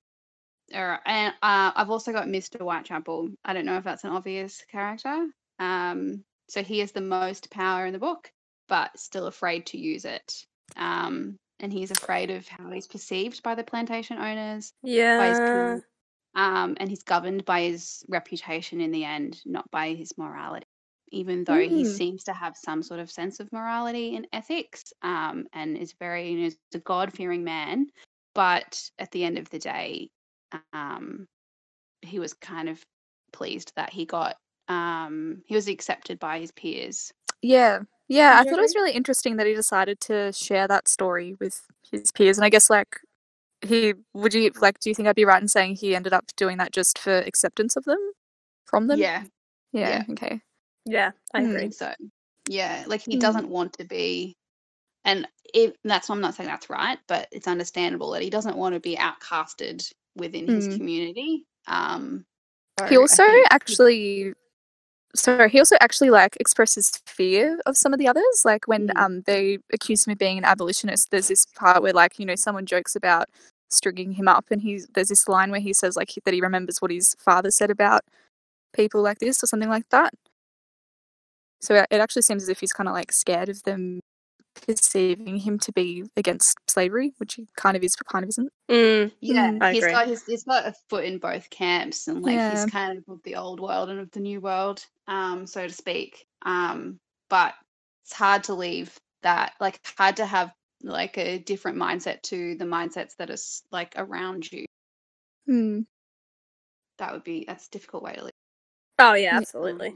all 0.73 0.87
right, 0.87 0.99
and 1.05 1.33
uh, 1.41 1.71
I've 1.75 1.89
also 1.89 2.11
got 2.13 2.27
Mr. 2.27 2.59
Whitechapel. 2.59 3.29
I 3.45 3.53
don't 3.53 3.65
know 3.65 3.77
if 3.77 3.83
that's 3.83 4.03
an 4.05 4.11
obvious 4.11 4.63
character. 4.71 5.27
Um, 5.59 6.23
so 6.49 6.63
he 6.63 6.79
has 6.79 6.91
the 6.91 7.01
most 7.01 7.49
power 7.51 7.85
in 7.85 7.93
the 7.93 7.99
book, 7.99 8.31
but 8.67 8.97
still 8.97 9.27
afraid 9.27 9.65
to 9.67 9.77
use 9.77 10.05
it. 10.05 10.45
Um, 10.77 11.37
and 11.61 11.71
he's 11.71 11.91
afraid 11.91 12.29
of 12.29 12.47
how 12.47 12.69
he's 12.71 12.87
perceived 12.87 13.41
by 13.43 13.55
the 13.55 13.63
plantation 13.63 14.17
owners, 14.17 14.73
Yeah. 14.83 15.77
um, 16.35 16.75
and 16.79 16.89
he's 16.89 17.03
governed 17.03 17.45
by 17.45 17.61
his 17.61 18.03
reputation 18.09 18.81
in 18.81 18.91
the 18.91 19.05
end, 19.05 19.41
not 19.45 19.69
by 19.71 19.93
his 19.93 20.17
morality. 20.17 20.65
Even 21.13 21.43
though 21.43 21.59
he 21.59 21.83
Mm. 21.83 21.97
seems 21.97 22.23
to 22.23 22.33
have 22.33 22.55
some 22.55 22.81
sort 22.81 22.99
of 22.99 23.11
sense 23.11 23.39
of 23.39 23.51
morality 23.51 24.15
and 24.15 24.27
ethics, 24.31 24.93
um, 25.01 25.45
and 25.53 25.77
is 25.77 25.93
very, 25.99 26.31
you 26.31 26.39
know, 26.39 26.47
is 26.47 26.57
a 26.73 26.79
God-fearing 26.79 27.43
man, 27.43 27.87
but 28.33 28.89
at 28.97 29.11
the 29.11 29.23
end 29.23 29.37
of 29.37 29.49
the 29.49 29.59
day, 29.59 30.09
um, 30.73 31.27
he 32.01 32.19
was 32.19 32.33
kind 32.33 32.69
of 32.69 32.81
pleased 33.33 33.73
that 33.75 33.89
he 33.89 34.05
got 34.05 34.37
um, 34.67 35.43
he 35.45 35.55
was 35.55 35.67
accepted 35.67 36.17
by 36.19 36.39
his 36.39 36.51
peers. 36.53 37.11
Yeah, 37.41 37.79
yeah. 38.15 38.37
I 38.39 38.45
thought 38.45 38.59
it 38.59 38.63
was 38.63 38.75
really 38.75 38.93
interesting 38.93 39.37
that 39.37 39.47
he 39.47 39.55
decided 39.55 39.99
to 40.01 40.33
share 40.33 40.67
that 40.69 40.87
story 40.89 41.35
with 41.39 41.61
his 41.91 42.11
peers, 42.11 42.37
and 42.37 42.45
I 42.45 42.49
guess 42.49 42.69
like 42.69 42.99
he 43.61 43.93
would 44.13 44.33
you 44.33 44.51
like 44.61 44.79
do 44.79 44.89
you 44.89 44.95
think 44.95 45.07
I'd 45.09 45.15
be 45.15 45.25
right 45.25 45.41
in 45.41 45.49
saying 45.49 45.77
he 45.77 45.95
ended 45.95 46.13
up 46.13 46.25
doing 46.37 46.57
that 46.59 46.73
just 46.73 46.99
for 46.99 47.19
acceptance 47.19 47.75
of 47.77 47.85
them 47.85 47.99
from 48.65 48.87
them? 48.87 48.99
Yeah, 48.99 49.23
Yeah. 49.73 50.03
Okay. 50.11 50.41
Yeah, 50.85 51.11
I 51.33 51.41
Mm. 51.41 51.45
Agree. 51.51 51.61
think 51.61 51.73
so. 51.75 51.93
Yeah, 52.49 52.85
like 52.87 53.01
he 53.03 53.17
Mm. 53.17 53.21
doesn't 53.21 53.49
want 53.49 53.73
to 53.75 53.85
be, 53.85 54.37
and 55.05 55.27
it, 55.53 55.77
that's 55.83 56.09
I'm 56.09 56.21
not 56.21 56.35
saying 56.35 56.49
that's 56.49 56.69
right, 56.69 56.99
but 57.07 57.27
it's 57.31 57.47
understandable 57.47 58.11
that 58.11 58.23
he 58.23 58.29
doesn't 58.31 58.57
want 58.57 58.75
to 58.75 58.81
be 58.81 58.97
outcasted 58.97 59.91
within 60.15 60.47
his 60.47 60.67
Mm. 60.67 60.77
community. 60.77 61.45
Um, 61.67 62.25
so 62.79 62.87
He 62.87 62.97
also 62.97 63.23
actually 63.51 64.33
sorry, 65.15 65.49
he 65.49 65.59
also 65.59 65.75
actually 65.81 66.09
like 66.09 66.37
expresses 66.39 66.91
fear 67.05 67.59
of 67.65 67.77
some 67.77 67.93
of 67.93 67.99
the 67.99 68.07
others. 68.07 68.43
Like 68.45 68.67
when 68.67 68.87
Mm. 68.89 68.97
um 69.01 69.21
they 69.25 69.59
accuse 69.73 70.05
him 70.07 70.11
of 70.13 70.17
being 70.19 70.37
an 70.37 70.45
abolitionist, 70.45 71.11
there's 71.11 71.27
this 71.29 71.45
part 71.45 71.81
where 71.83 71.93
like 71.93 72.19
you 72.19 72.25
know 72.25 72.35
someone 72.35 72.65
jokes 72.65 72.95
about 72.95 73.29
stringing 73.69 74.13
him 74.13 74.27
up, 74.27 74.45
and 74.51 74.61
he's 74.61 74.87
there's 74.93 75.09
this 75.09 75.27
line 75.27 75.51
where 75.51 75.59
he 75.61 75.73
says 75.73 75.95
like 75.95 76.11
that 76.25 76.33
he 76.33 76.41
remembers 76.41 76.81
what 76.81 76.91
his 76.91 77.15
father 77.19 77.51
said 77.51 77.69
about 77.71 78.01
people 78.73 79.01
like 79.03 79.19
this 79.19 79.43
or 79.43 79.47
something 79.47 79.69
like 79.69 79.89
that. 79.91 80.13
So 81.61 81.75
it 81.75 81.87
it 81.91 81.99
actually 82.01 82.23
seems 82.23 82.43
as 82.43 82.49
if 82.49 82.59
he's 82.59 82.73
kind 82.73 82.89
of 82.89 82.95
like 82.95 83.11
scared 83.11 83.49
of 83.49 83.63
them 83.63 84.01
perceiving 84.53 85.37
him 85.37 85.59
to 85.59 85.71
be 85.71 86.03
against 86.15 86.57
slavery, 86.69 87.13
which 87.17 87.35
he 87.35 87.47
kind 87.55 87.75
of 87.77 87.83
is, 87.83 87.95
but 87.97 88.07
kind 88.07 88.23
of 88.23 88.29
isn't. 88.29 88.51
Mm, 88.69 89.11
Yeah, 89.21 89.57
I 89.61 89.71
he's 89.71 89.83
agree. 89.83 89.93
got 89.93 90.07
his, 90.07 90.23
he's 90.25 90.43
got 90.43 90.65
a 90.67 90.73
foot 90.89 91.05
in 91.05 91.17
both 91.19 91.49
camps, 91.49 92.07
and 92.07 92.21
like 92.21 92.33
Yeah. 92.35 92.49
he's 92.51 92.65
kind 92.65 92.97
of 92.97 93.03
of 93.07 93.23
the 93.23 93.35
old 93.35 93.59
world 93.59 93.89
and 93.89 93.99
of 93.99 94.11
the 94.11 94.19
new 94.19 94.39
world, 94.39 94.85
um, 95.07 95.45
so 95.47 95.67
to 95.67 95.73
speak. 95.73 96.25
Um, 96.43 96.99
but 97.29 97.53
it's 98.03 98.13
hard 98.13 98.43
to 98.45 98.53
leave 98.53 98.97
that, 99.23 99.53
like, 99.59 99.79
hard 99.97 100.17
to 100.17 100.25
have 100.25 100.51
like 100.83 101.17
a 101.17 101.37
different 101.37 101.77
mindset 101.77 102.21
to 102.23 102.55
the 102.55 102.65
mindsets 102.65 103.15
that 103.17 103.29
are 103.29 103.37
like 103.71 103.93
around 103.97 104.51
you. 104.51 104.65
Hmm. 105.45 105.81
That 106.97 107.13
would 107.13 107.23
be 107.23 107.45
that's 107.47 107.67
a 107.67 107.71
difficult 107.71 108.03
way 108.03 108.13
to 108.13 108.23
live. 108.23 108.31
Oh 108.99 109.13
yeah, 109.13 109.33
Yeah. 109.33 109.37
absolutely. 109.37 109.95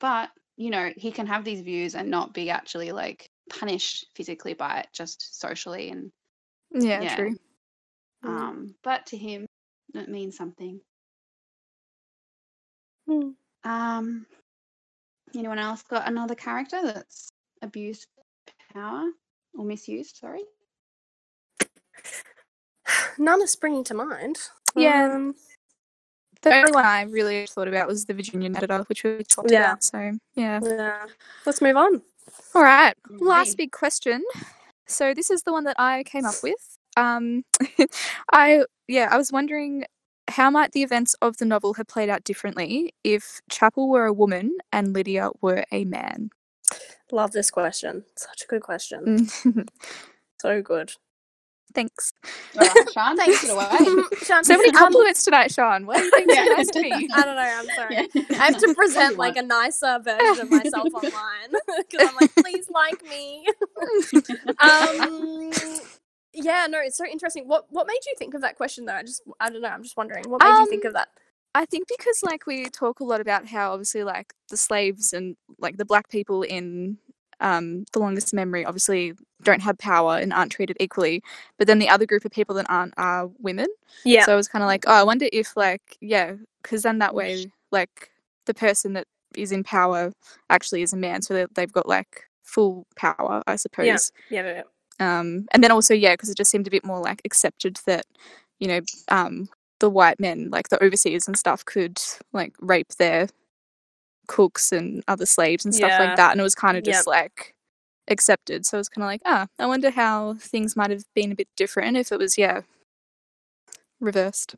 But 0.00 0.30
you 0.60 0.68
know, 0.68 0.92
he 0.94 1.10
can 1.10 1.26
have 1.26 1.42
these 1.42 1.62
views 1.62 1.94
and 1.94 2.10
not 2.10 2.34
be 2.34 2.50
actually 2.50 2.92
like 2.92 3.30
punished 3.48 4.06
physically 4.14 4.52
by 4.52 4.80
it, 4.80 4.88
just 4.92 5.40
socially 5.40 5.88
and 5.88 6.12
Yeah, 6.70 7.00
Yeah. 7.00 7.16
true. 7.16 7.34
Mm. 8.22 8.28
um. 8.28 8.74
But 8.82 9.06
to 9.06 9.16
him, 9.16 9.46
it 9.94 10.10
means 10.10 10.36
something. 10.36 10.82
Mm. 13.08 13.34
Um, 13.64 14.26
anyone 15.34 15.58
else 15.58 15.82
got 15.82 16.06
another 16.06 16.34
character 16.34 16.82
that's 16.84 17.30
abused 17.62 18.06
power 18.74 19.10
or 19.54 19.64
misused? 19.64 20.16
Sorry. 20.16 20.44
None 23.18 23.40
is 23.40 23.50
springing 23.50 23.84
to 23.84 23.94
mind. 23.94 24.36
Yeah. 24.76 25.14
Um, 25.14 25.34
The 26.42 26.54
only 26.54 26.72
one 26.72 26.84
I 26.84 27.02
really 27.02 27.46
thought 27.46 27.68
about 27.68 27.86
was 27.86 28.06
the 28.06 28.14
Virginian 28.14 28.56
editor, 28.56 28.84
which 28.88 29.04
we 29.04 29.22
talked 29.24 29.50
Yeah. 29.50 29.72
about. 29.72 29.84
So 29.84 30.12
yeah. 30.34 30.60
yeah. 30.62 31.06
Let's 31.46 31.60
move 31.60 31.76
on. 31.76 32.02
All 32.54 32.62
right. 32.62 32.94
Last 33.10 33.56
big 33.56 33.72
question. 33.72 34.24
So 34.86 35.14
this 35.14 35.30
is 35.30 35.42
the 35.42 35.52
one 35.52 35.64
that 35.64 35.76
I 35.78 36.02
came 36.04 36.24
up 36.24 36.36
with. 36.42 36.78
Um, 36.96 37.44
I 38.32 38.64
yeah, 38.88 39.08
I 39.10 39.16
was 39.16 39.30
wondering 39.30 39.84
how 40.28 40.50
might 40.50 40.72
the 40.72 40.82
events 40.82 41.14
of 41.22 41.36
the 41.38 41.44
novel 41.44 41.74
have 41.74 41.86
played 41.88 42.08
out 42.08 42.24
differently 42.24 42.94
if 43.04 43.40
Chapel 43.50 43.88
were 43.88 44.06
a 44.06 44.12
woman 44.12 44.56
and 44.72 44.92
Lydia 44.94 45.30
were 45.40 45.64
a 45.72 45.84
man. 45.84 46.30
Love 47.12 47.32
this 47.32 47.50
question. 47.50 48.04
Such 48.16 48.42
a 48.44 48.46
good 48.46 48.62
question. 48.62 49.28
So 50.40 50.62
good. 50.62 50.94
Thanks. 51.72 52.12
All 52.58 52.66
right, 52.66 52.90
Sean, 52.92 53.16
take 53.16 53.44
it 53.44 53.50
away. 53.50 53.66
Sean, 54.24 54.42
So 54.44 54.56
many 54.56 54.70
um, 54.70 54.74
compliments 54.74 55.22
tonight, 55.24 55.52
Sean. 55.52 55.86
What 55.86 56.00
are 56.00 56.04
you 56.04 56.10
being 56.16 56.28
so 56.28 56.34
Yeah. 56.34 56.44
nice 56.56 56.66
to 56.70 56.80
me? 56.82 56.90
I 57.14 57.22
don't 57.22 57.36
know. 57.36 57.42
I'm 57.42 57.66
sorry. 57.76 58.08
Yeah. 58.14 58.22
I 58.40 58.46
have 58.46 58.58
to 58.58 58.74
present 58.74 59.16
like 59.18 59.36
a 59.36 59.42
nicer 59.42 60.00
version 60.02 60.40
of 60.46 60.50
myself 60.50 60.88
online 60.94 61.50
because 61.78 62.08
I'm 62.08 62.16
like, 62.20 62.34
please 62.34 62.68
like 62.70 63.02
me. 63.04 63.46
um, 64.58 65.52
yeah, 66.32 66.66
no, 66.68 66.78
it's 66.80 66.96
so 66.96 67.04
interesting. 67.06 67.46
What 67.48 67.66
what 67.70 67.86
made 67.86 68.00
you 68.06 68.14
think 68.18 68.34
of 68.34 68.40
that 68.42 68.56
question 68.56 68.84
though? 68.84 68.94
I 68.94 69.02
just 69.02 69.22
I 69.40 69.50
don't 69.50 69.62
know. 69.62 69.68
I'm 69.68 69.82
just 69.82 69.96
wondering. 69.96 70.24
What 70.28 70.42
made 70.42 70.48
you 70.50 70.66
think 70.66 70.84
Um, 70.84 70.88
of 70.88 70.94
that? 70.94 71.08
I 71.54 71.66
think 71.66 71.88
because 71.88 72.20
like 72.22 72.46
we 72.46 72.66
talk 72.66 73.00
a 73.00 73.04
lot 73.04 73.20
about 73.20 73.46
how 73.46 73.72
obviously 73.72 74.04
like 74.04 74.32
the 74.50 74.56
slaves 74.56 75.12
and 75.12 75.36
like 75.58 75.76
the 75.76 75.84
black 75.84 76.08
people 76.08 76.42
in 76.42 76.98
um 77.40 77.84
the 77.92 77.98
longest 77.98 78.32
memory 78.34 78.64
obviously 78.64 79.14
don't 79.42 79.62
have 79.62 79.78
power 79.78 80.16
and 80.18 80.32
aren't 80.32 80.52
treated 80.52 80.76
equally, 80.80 81.22
but 81.58 81.66
then 81.66 81.78
the 81.78 81.88
other 81.88 82.06
group 82.06 82.24
of 82.24 82.30
people 82.30 82.54
that 82.56 82.66
aren't 82.68 82.94
are 82.98 83.30
women. 83.38 83.66
Yeah, 84.04 84.24
So 84.26 84.32
I 84.32 84.36
was 84.36 84.48
kind 84.48 84.62
of 84.62 84.66
like, 84.68 84.84
oh, 84.86 84.92
I 84.92 85.02
wonder 85.02 85.26
if 85.32 85.56
like 85.56 85.96
yeah, 86.00 86.34
because 86.62 86.82
then 86.82 86.98
that 86.98 87.14
way 87.14 87.46
like 87.70 88.10
the 88.46 88.54
person 88.54 88.92
that 88.94 89.06
is 89.36 89.52
in 89.52 89.62
power 89.64 90.12
actually 90.50 90.82
is 90.82 90.92
a 90.92 90.96
man, 90.96 91.22
so 91.22 91.46
they've 91.54 91.72
got 91.72 91.88
like 91.88 92.24
full 92.42 92.86
power, 92.96 93.42
I 93.46 93.56
suppose. 93.56 93.86
yeah, 94.30 94.42
yeah, 94.42 94.62
yeah. 95.00 95.18
Um, 95.18 95.46
and 95.52 95.64
then 95.64 95.70
also 95.70 95.94
yeah, 95.94 96.12
because 96.14 96.28
it 96.28 96.36
just 96.36 96.50
seemed 96.50 96.66
a 96.66 96.70
bit 96.70 96.84
more 96.84 97.00
like 97.00 97.22
accepted 97.24 97.78
that 97.86 98.04
you 98.58 98.68
know 98.68 98.80
um, 99.08 99.48
the 99.78 99.88
white 99.88 100.20
men, 100.20 100.50
like 100.50 100.68
the 100.68 100.82
overseers 100.84 101.26
and 101.26 101.38
stuff, 101.38 101.64
could 101.64 101.98
like 102.32 102.52
rape 102.60 102.88
their 102.98 103.28
cooks 104.30 104.72
and 104.72 105.04
other 105.08 105.26
slaves 105.26 105.66
and 105.66 105.74
stuff 105.74 105.92
Yeah. 105.92 106.06
like 106.08 106.16
that, 106.16 106.32
and 106.32 106.40
it 106.40 106.44
was 106.44 106.54
kind 106.56 106.78
of 106.78 106.84
Yep. 106.86 106.94
just 106.94 107.08
like 107.08 107.54
accepted. 108.08 108.66
So 108.66 108.78
it 108.78 108.80
was 108.80 108.88
kind 108.90 109.04
of 109.04 109.08
like, 109.08 109.22
ah, 109.26 109.48
I 109.58 109.66
wonder 109.66 109.90
how 109.90 110.34
things 110.36 110.76
might 110.76 110.90
have 110.90 111.04
been 111.14 111.32
a 111.32 111.36
bit 111.36 111.48
different 111.56 111.96
if 111.98 112.12
it 112.12 112.18
was 112.20 112.38
yeah 112.38 112.62
reversed. 114.00 114.56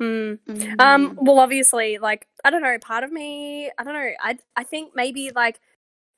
Mm. 0.00 0.38
Mm. 0.48 0.80
Um, 0.80 1.18
well, 1.20 1.40
obviously, 1.40 1.98
like 1.98 2.26
I 2.44 2.50
don't 2.50 2.62
know. 2.62 2.78
Part 2.80 3.04
of 3.04 3.12
me, 3.12 3.70
I 3.78 3.84
don't 3.84 3.94
know. 3.94 4.10
I 4.20 4.38
I 4.56 4.64
think 4.64 4.92
maybe 4.96 5.32
like 5.34 5.60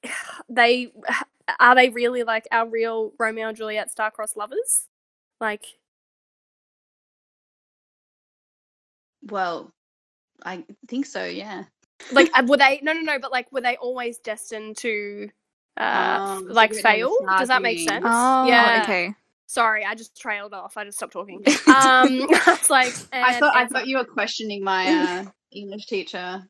they 0.49 0.93
are 1.61 1.75
they 1.77 1.91
really 1.91 2.25
like 2.25 2.47
our 2.53 2.69
real 2.69 3.13
Romeo 3.19 3.49
and 3.49 3.57
Juliet 3.57 3.91
star-crossed 3.93 4.37
lovers? 4.37 4.89
Like, 5.41 5.67
well, 9.23 9.73
I 10.45 10.65
think 10.89 11.07
so. 11.07 11.25
Yeah. 11.25 11.65
Like 12.13 12.31
uh, 12.35 12.43
were 12.47 12.57
they? 12.57 12.81
No, 12.83 12.93
no, 12.93 13.01
no. 13.01 13.19
But 13.19 13.33
like, 13.33 13.51
were 13.53 13.61
they 13.61 13.77
always 13.77 14.19
destined 14.19 14.77
to 14.79 15.29
uh 15.77 16.19
Um, 16.21 16.49
like 16.49 16.71
you 16.71 16.77
went 16.77 16.85
down 16.85 16.99
the 16.99 16.99
fail? 16.99 17.39
Does 17.39 17.49
that 17.49 17.63
make 17.63 17.79
sense? 17.89 18.05
Oh, 18.09 18.47
yeah. 18.47 18.81
okay. 18.83 19.15
Sorry, 19.47 19.85
I 19.85 19.95
just 19.95 20.19
trailed 20.21 20.55
off. 20.55 20.77
I 20.77 20.85
just 20.85 20.97
stopped 20.99 21.13
talking. 21.13 21.45
Um, 21.67 22.07
it's 22.31 22.71
like 22.71 22.93
I 23.13 23.39
thought 23.39 23.57
I 23.57 23.67
thought 23.67 23.87
you 23.87 23.99
were 23.99 24.05
questioning 24.05 24.63
my 24.63 24.87
uh, 24.87 25.25
English 25.53 25.87
teacher. 25.87 26.49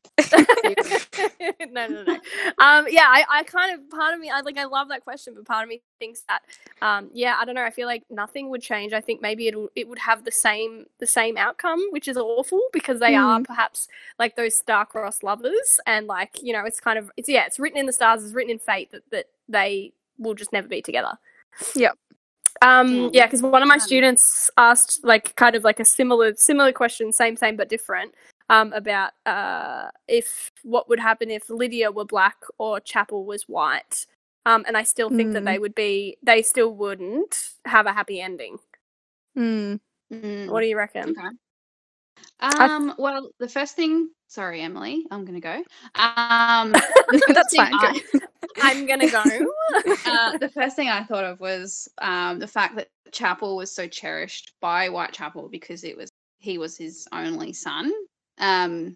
no, 1.71 1.87
no, 1.87 2.03
no. 2.03 2.13
Um, 2.59 2.85
yeah, 2.89 3.05
I, 3.07 3.25
I 3.29 3.43
kind 3.43 3.73
of 3.73 3.89
part 3.89 4.13
of 4.13 4.19
me, 4.19 4.29
I 4.29 4.41
like, 4.41 4.57
I 4.57 4.65
love 4.65 4.89
that 4.89 5.03
question, 5.03 5.33
but 5.35 5.45
part 5.45 5.63
of 5.63 5.69
me 5.69 5.81
thinks 5.99 6.21
that, 6.27 6.41
um, 6.81 7.09
yeah, 7.13 7.37
I 7.39 7.45
don't 7.45 7.55
know. 7.55 7.63
I 7.63 7.69
feel 7.71 7.87
like 7.87 8.03
nothing 8.09 8.49
would 8.49 8.61
change. 8.61 8.93
I 8.93 9.01
think 9.01 9.21
maybe 9.21 9.47
it 9.47 9.55
it 9.75 9.87
would 9.87 9.99
have 9.99 10.23
the 10.25 10.31
same 10.31 10.85
the 10.99 11.07
same 11.07 11.37
outcome, 11.37 11.81
which 11.91 12.07
is 12.07 12.17
awful 12.17 12.61
because 12.73 12.99
they 12.99 13.15
are 13.15 13.41
perhaps 13.41 13.87
like 14.19 14.35
those 14.35 14.55
star-crossed 14.55 15.23
lovers, 15.23 15.79
and 15.85 16.07
like 16.07 16.41
you 16.41 16.53
know, 16.53 16.65
it's 16.65 16.79
kind 16.79 16.99
of 16.99 17.11
it's 17.17 17.29
yeah, 17.29 17.45
it's 17.45 17.59
written 17.59 17.79
in 17.79 17.85
the 17.85 17.93
stars, 17.93 18.23
it's 18.23 18.33
written 18.33 18.51
in 18.51 18.59
fate 18.59 18.91
that 18.91 19.03
that 19.11 19.25
they 19.49 19.93
will 20.17 20.33
just 20.33 20.53
never 20.53 20.67
be 20.67 20.81
together. 20.81 21.13
Yep. 21.75 21.97
Um, 22.61 22.87
Mm. 22.87 23.09
yeah, 23.13 23.25
because 23.27 23.41
one 23.41 23.61
of 23.61 23.67
my 23.67 23.77
students 23.77 24.49
asked 24.57 25.03
like 25.03 25.35
kind 25.35 25.55
of 25.55 25.63
like 25.63 25.79
a 25.79 25.85
similar 25.85 26.35
similar 26.35 26.71
question, 26.71 27.11
same 27.11 27.35
same 27.35 27.57
but 27.57 27.67
different, 27.69 28.13
um, 28.49 28.73
about 28.73 29.11
uh 29.25 29.89
if 30.07 30.51
what 30.63 30.89
would 30.89 30.99
happen 30.99 31.31
if 31.31 31.49
Lydia 31.49 31.91
were 31.91 32.05
black 32.05 32.37
or 32.59 32.79
Chapel 32.79 33.25
was 33.25 33.43
white. 33.43 34.05
Um, 34.47 34.63
and 34.67 34.77
I 34.77 34.83
still 34.83 35.09
think 35.09 35.33
that 35.33 35.43
Mm. 35.43 35.45
they 35.45 35.59
would 35.59 35.75
be 35.75 36.17
they 36.23 36.41
still 36.43 36.73
wouldn't 36.75 37.49
have 37.65 37.87
a 37.87 37.93
happy 37.93 38.21
ending. 38.21 38.59
Mm. 39.37 39.79
Mm. 40.13 40.49
What 40.49 40.61
do 40.61 40.67
you 40.67 40.77
reckon? 40.77 41.09
Okay. 41.11 41.29
Um, 42.39 42.93
well, 42.97 43.31
the 43.39 43.49
first 43.49 43.75
thing, 43.75 44.09
sorry, 44.27 44.61
Emily, 44.61 45.05
I'm 45.11 45.25
going 45.25 45.39
to 45.39 45.41
go. 45.41 45.63
Um, 46.01 46.71
That's 47.33 47.55
fine. 47.55 47.73
I- 47.73 48.01
I'm 48.61 48.85
gonna 48.85 49.09
go. 49.09 49.19
uh, 50.05 50.37
the 50.37 50.49
first 50.53 50.77
thing 50.77 50.87
I 50.89 51.03
thought 51.03 51.25
of 51.25 51.39
was 51.41 51.89
um, 51.99 52.39
the 52.39 52.47
fact 52.47 52.77
that 52.77 52.87
Chapel 53.11 53.57
was 53.57 53.69
so 53.71 53.85
cherished 53.87 54.53
by 54.61 54.87
Whitechapel 54.87 55.49
because 55.49 55.83
it 55.83 55.97
was 55.97 56.09
he 56.39 56.57
was 56.57 56.77
his 56.77 57.07
only 57.11 57.51
son. 57.53 57.91
Um, 58.39 58.95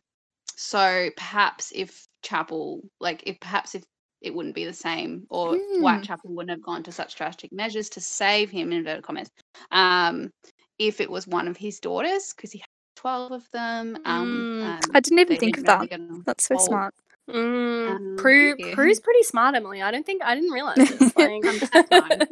so 0.55 1.09
perhaps 1.15 1.71
if 1.75 2.05
Chapel, 2.23 2.81
like 2.99 3.23
if 3.25 3.39
perhaps 3.39 3.75
if 3.75 3.83
it 4.21 4.33
wouldn't 4.33 4.55
be 4.55 4.65
the 4.65 4.73
same, 4.73 5.25
or 5.29 5.55
Hmm. 5.55 5.81
Whitechapel 5.81 6.29
wouldn't 6.33 6.51
have 6.51 6.61
gone 6.63 6.83
to 6.83 6.91
such 6.91 7.15
drastic 7.15 7.51
measures 7.53 7.89
to 7.91 8.01
save 8.01 8.49
him, 8.49 8.71
in 8.71 8.79
inverted 8.79 9.03
commas, 9.03 9.29
um, 9.71 10.29
if 10.77 10.99
it 10.99 11.09
was 11.09 11.27
one 11.27 11.47
of 11.47 11.55
his 11.57 11.79
daughters, 11.79 12.33
because 12.35 12.51
he 12.51 12.59
had 12.59 12.67
twelve 12.97 13.31
of 13.31 13.49
them. 13.51 13.97
Um, 14.05 14.27
Mm. 14.61 14.61
um, 14.65 14.91
I 14.93 14.99
didn't 14.99 15.19
even 15.19 15.37
think 15.37 15.57
of 15.57 15.63
didn't 15.63 15.79
really 15.79 15.87
that. 15.87 16.25
That's 16.25 16.47
so 16.47 16.55
Oh, 16.55 16.65
smart. 16.67 16.93
Mm, 17.29 17.87
Um, 17.89 18.15
Prue, 18.17 18.55
thank. 18.57 18.75
Prue's 18.75 18.99
pretty 18.99 19.23
smart, 19.23 19.55
Emily. 19.55 19.81
I 19.81 19.91
don't 19.91 20.05
think 20.05 20.23
I 20.23 20.35
didn't 20.35 20.51
realize 20.51 20.77
this. 20.77 21.13
Like, 21.15 21.29
I'm 21.29 21.59
just 21.59 21.73
fine. 21.73 22.27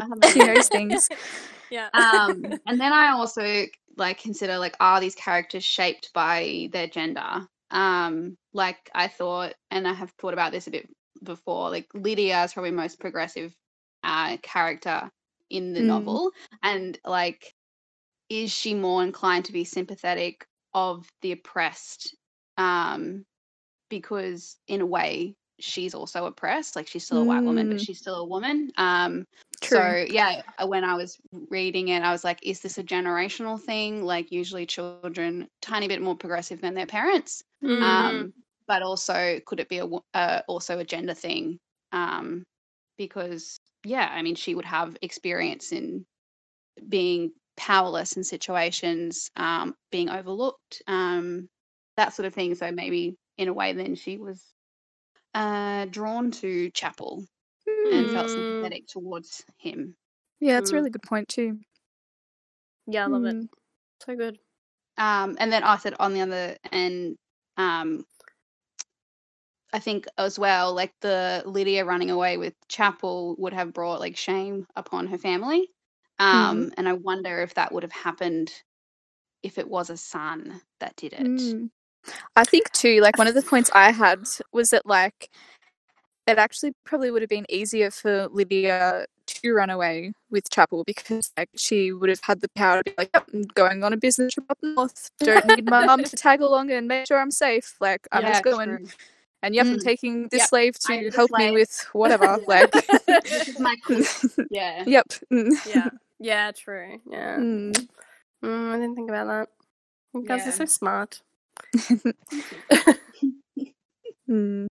haven't 0.00 0.24
She 0.32 0.44
knows 0.44 0.68
things. 0.68 1.08
yeah. 1.70 1.88
um 1.92 2.42
and 2.66 2.80
then 2.80 2.92
i 2.92 3.08
also 3.10 3.42
like 3.98 4.20
consider 4.20 4.58
like 4.58 4.76
are 4.80 5.00
these 5.00 5.14
characters 5.14 5.64
shaped 5.64 6.12
by 6.14 6.68
their 6.72 6.86
gender 6.88 7.46
um 7.70 8.36
like 8.54 8.90
i 8.94 9.08
thought 9.08 9.54
and 9.70 9.86
i 9.88 9.92
have 9.92 10.10
thought 10.12 10.32
about 10.34 10.52
this 10.52 10.66
a 10.66 10.70
bit 10.70 10.88
before 11.24 11.70
like 11.70 11.88
lydia 11.94 12.44
is 12.44 12.54
probably 12.54 12.70
most 12.70 13.00
progressive 13.00 13.54
uh 14.04 14.36
character 14.42 15.10
in 15.50 15.72
the 15.74 15.82
Mm. 15.82 15.84
novel 15.84 16.30
and 16.62 16.98
like 17.04 17.54
is 18.30 18.50
she 18.50 18.74
more 18.74 19.02
inclined 19.02 19.44
to 19.46 19.52
be 19.52 19.64
sympathetic 19.64 20.46
of 20.74 21.08
the 21.22 21.32
oppressed 21.32 22.16
um 22.58 23.24
because 23.90 24.56
in 24.68 24.80
a 24.80 24.86
way 24.86 25.34
she's 25.60 25.94
also 25.94 26.26
oppressed. 26.26 26.76
Like 26.76 26.88
she's 26.88 27.04
still 27.04 27.18
a 27.18 27.24
white 27.24 27.44
woman, 27.44 27.68
but 27.68 27.78
Mm. 27.78 27.80
she's 27.80 27.98
still 27.98 28.16
a 28.16 28.24
woman. 28.26 28.70
Um, 28.76 29.24
True. 29.60 29.78
so 29.78 30.06
yeah, 30.08 30.42
when 30.66 30.84
I 30.84 30.94
was 30.94 31.18
reading 31.50 31.88
it, 31.88 32.02
I 32.02 32.12
was 32.12 32.24
like, 32.24 32.38
is 32.42 32.60
this 32.60 32.78
a 32.78 32.82
generational 32.84 33.60
thing? 33.60 34.04
Like 34.04 34.30
usually 34.32 34.66
children 34.66 35.48
tiny 35.62 35.88
bit 35.88 36.02
more 36.02 36.16
progressive 36.16 36.60
than 36.60 36.74
their 36.74 36.86
parents. 36.86 37.42
Mm. 37.62 37.82
Um, 37.82 38.32
but 38.66 38.82
also 38.82 39.40
could 39.46 39.60
it 39.60 39.68
be 39.68 39.78
a 39.78 39.88
uh, 40.14 40.42
also 40.46 40.78
a 40.78 40.84
gender 40.84 41.14
thing? 41.14 41.58
Um, 41.92 42.44
because 42.98 43.58
yeah, 43.84 44.08
I 44.12 44.22
mean, 44.22 44.34
she 44.34 44.54
would 44.54 44.64
have 44.64 44.96
experience 45.02 45.72
in 45.72 46.04
being 46.88 47.32
powerless 47.56 48.16
in 48.16 48.24
situations, 48.24 49.30
um, 49.36 49.74
being 49.90 50.08
overlooked, 50.08 50.82
um, 50.86 51.48
that 51.96 52.12
sort 52.14 52.26
of 52.26 52.34
thing. 52.34 52.54
So 52.54 52.70
maybe 52.70 53.16
in 53.38 53.48
a 53.48 53.52
way, 53.52 53.72
then 53.72 53.94
she 53.94 54.16
was 54.18 54.42
uh, 55.34 55.86
drawn 55.86 56.30
to 56.32 56.70
Chapel 56.70 57.24
and 57.92 58.10
felt 58.10 58.26
Mm. 58.26 58.30
sympathetic 58.30 58.86
towards 58.88 59.44
him. 59.58 59.96
Yeah, 60.40 60.54
that's 60.54 60.72
a 60.72 60.76
Mm. 60.76 60.78
really 60.78 60.90
good 60.90 61.02
point 61.02 61.28
too. 61.28 61.60
yeah, 62.86 63.04
I 63.04 63.08
love 63.08 63.24
it. 63.24 63.36
Mm. 63.36 63.48
So 64.04 64.16
good. 64.16 64.38
Um, 64.96 65.36
and 65.40 65.52
then 65.52 65.62
I 65.64 65.76
said 65.78 65.94
on 65.98 66.14
the 66.14 66.22
other 66.22 66.56
end, 66.72 67.16
um, 67.56 68.04
I 69.72 69.78
think 69.80 70.06
as 70.16 70.38
well, 70.38 70.74
like 70.74 70.94
the 71.00 71.42
Lydia 71.46 71.84
running 71.84 72.10
away 72.10 72.38
with 72.38 72.54
Chapel 72.68 73.36
would 73.38 73.52
have 73.52 73.72
brought 73.74 74.00
like 74.00 74.16
shame 74.16 74.66
upon 74.76 75.06
her 75.08 75.18
family. 75.18 75.70
Um, 76.18 76.72
And 76.76 76.88
I 76.88 76.94
wonder 76.94 77.40
if 77.42 77.54
that 77.54 77.72
would 77.72 77.82
have 77.84 77.92
happened 77.92 78.50
if 79.42 79.58
it 79.58 79.68
was 79.68 79.90
a 79.90 79.96
son 79.96 80.60
that 80.80 80.96
did 80.96 81.12
it. 81.12 81.24
Mm. 81.24 81.70
I 82.36 82.44
think 82.44 82.70
too, 82.72 83.00
like 83.00 83.18
one 83.18 83.26
of 83.26 83.34
the 83.34 83.42
points 83.42 83.70
I 83.74 83.90
had 83.90 84.20
was 84.52 84.70
that 84.70 84.86
like 84.86 85.30
it 86.26 86.38
actually 86.38 86.72
probably 86.84 87.10
would 87.10 87.22
have 87.22 87.28
been 87.30 87.46
easier 87.48 87.90
for 87.90 88.28
Lydia 88.28 89.06
to 89.26 89.52
run 89.54 89.70
away 89.70 90.12
with 90.30 90.48
Chapel 90.50 90.84
because 90.84 91.32
like 91.36 91.48
she 91.56 91.92
would 91.92 92.08
have 92.10 92.20
had 92.22 92.40
the 92.40 92.48
power 92.54 92.82
to 92.82 92.84
be 92.90 92.94
like, 92.98 93.10
yep, 93.14 93.28
I'm 93.32 93.42
going 93.54 93.82
on 93.82 93.92
a 93.92 93.96
business 93.96 94.34
trip 94.34 94.46
up 94.50 94.58
north. 94.62 95.10
Don't 95.20 95.44
need 95.46 95.64
my 95.66 95.84
mum 95.84 96.04
to 96.04 96.16
tag 96.16 96.40
along 96.40 96.70
and 96.70 96.86
make 96.86 97.06
sure 97.06 97.18
I'm 97.18 97.30
safe. 97.30 97.76
Like 97.80 98.06
I'm 98.12 98.22
just 98.22 98.42
going 98.44 98.68
true. 98.78 98.86
and 99.42 99.54
yep, 99.54 99.66
I'm 99.66 99.78
Mm. 99.78 99.82
taking 99.82 100.22
this 100.30 100.40
Yep, 100.40 100.48
slave 100.48 100.78
to 100.80 101.10
help 101.10 101.30
me 101.32 101.50
with 101.50 101.86
whatever. 101.92 102.38
Like 102.46 102.72
my 103.58 103.74
yeah. 104.50 104.84
Yep. 104.86 105.06
Mm. 105.32 105.66
yeah. 105.66 105.90
Yeah, 106.20 106.52
true. 106.52 107.00
Yeah. 107.10 107.36
Mm. 107.38 107.88
Mm, 108.44 108.70
I 108.70 108.76
didn't 108.76 108.96
think 108.96 109.08
about 109.08 109.26
that. 109.28 109.48
You 110.14 110.26
guys 110.26 110.42
Yeah. 110.42 110.48
are 110.48 110.52
so 110.52 110.64
smart. 110.66 111.22
Mm. 114.28 114.66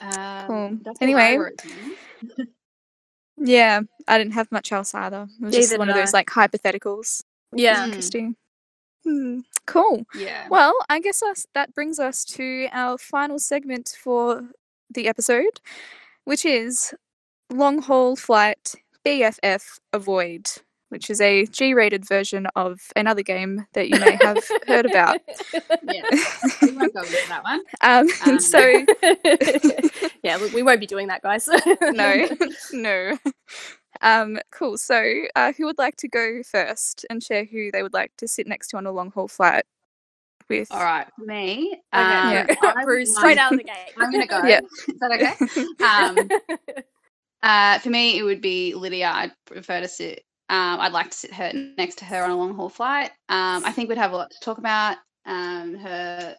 Um, 0.00 0.46
Cool. 0.46 0.78
that's 0.82 1.00
all 1.00 1.16
I 1.16 1.36
Anyway. 1.36 1.38
Yeah, 3.40 3.82
I 4.08 4.18
didn't 4.18 4.32
have 4.34 4.50
much 4.50 4.72
else 4.72 4.94
either. 4.96 5.28
It 5.40 5.44
was 5.44 5.54
just 5.54 5.78
one 5.78 5.88
of 5.88 5.94
those 5.94 6.12
I. 6.12 6.18
like 6.18 6.26
hypotheticals. 6.26 7.22
Yeah. 7.54 7.82
Mm. 7.82 7.84
Interesting. 7.86 8.36
Hmm. 9.04 9.38
Cool. 9.66 10.04
Yeah. 10.12 10.48
Well, 10.50 10.74
I 10.88 10.98
guess 10.98 11.22
us, 11.22 11.46
that 11.54 11.72
brings 11.72 12.00
us 12.00 12.24
to 12.24 12.66
our 12.72 12.98
final 12.98 13.38
segment 13.38 13.96
for 14.02 14.50
the 14.90 15.06
episode, 15.06 15.60
which 16.24 16.44
is 16.44 16.94
long 17.48 17.80
haul 17.80 18.16
flight 18.16 18.74
BFF 19.06 19.78
Avoid, 19.92 20.48
which 20.90 21.10
is 21.10 21.20
a 21.20 21.44
G 21.46 21.74
rated 21.74 22.06
version 22.06 22.46
of 22.56 22.80
another 22.96 23.22
game 23.22 23.66
that 23.74 23.88
you 23.90 23.98
may 24.00 24.16
have 24.22 24.38
heard 24.66 24.86
about. 24.86 25.20
yeah. 25.82 26.02
We 26.62 26.72
won't 26.72 26.94
go 26.94 27.00
into 27.02 27.28
that 27.28 27.42
one. 27.44 27.60
Um, 27.80 28.08
Um, 28.08 28.08
and 28.26 28.42
so, 28.42 28.60
yeah, 30.22 30.36
look, 30.36 30.52
we 30.52 30.62
won't 30.62 30.80
be 30.80 30.86
doing 30.86 31.08
that, 31.08 31.22
guys. 31.22 31.48
no, 31.80 32.26
no. 32.72 33.18
Um, 34.00 34.38
cool. 34.52 34.76
So, 34.78 35.22
uh, 35.34 35.52
who 35.52 35.64
would 35.66 35.78
like 35.78 35.96
to 35.96 36.08
go 36.08 36.42
first 36.42 37.04
and 37.10 37.22
share 37.22 37.44
who 37.44 37.70
they 37.72 37.82
would 37.82 37.92
like 37.94 38.12
to 38.18 38.28
sit 38.28 38.46
next 38.46 38.68
to 38.68 38.76
on 38.76 38.86
a 38.86 38.92
long 38.92 39.10
haul 39.10 39.28
flight 39.28 39.64
with? 40.48 40.70
All 40.70 40.82
right, 40.82 41.06
for 41.18 41.24
me. 41.24 41.80
Okay, 41.94 42.02
um, 42.02 42.32
Yeah. 42.32 42.46
go. 42.46 42.54
I 42.68 42.74
would 42.76 42.84
Bruce, 42.84 43.14
like- 43.14 43.18
straight 43.18 43.38
out 43.38 43.52
of 43.52 43.58
the 43.58 43.64
gate. 43.64 43.92
I'm 43.96 44.12
gonna 44.12 44.26
go. 44.26 44.42
Yeah. 44.44 44.60
Is 44.88 44.98
that 45.00 45.12
okay? 45.12 46.64
Um, 46.64 46.64
uh, 47.42 47.78
for 47.78 47.90
me, 47.90 48.18
it 48.18 48.22
would 48.22 48.40
be 48.40 48.74
Lydia. 48.74 49.10
I'd 49.12 49.32
prefer 49.46 49.80
to 49.80 49.88
sit. 49.88 50.24
Um, 50.50 50.80
I'd 50.80 50.92
like 50.92 51.10
to 51.10 51.16
sit 51.16 51.32
her 51.34 51.52
next 51.76 51.98
to 51.98 52.04
her 52.06 52.24
on 52.24 52.30
a 52.30 52.36
long 52.36 52.54
haul 52.54 52.68
flight. 52.70 53.10
Um, 53.28 53.64
I 53.64 53.72
think 53.72 53.88
we'd 53.88 53.98
have 53.98 54.12
a 54.12 54.16
lot 54.16 54.30
to 54.30 54.40
talk 54.40 54.58
about. 54.58 54.96
Um, 55.26 55.74
her 55.74 56.36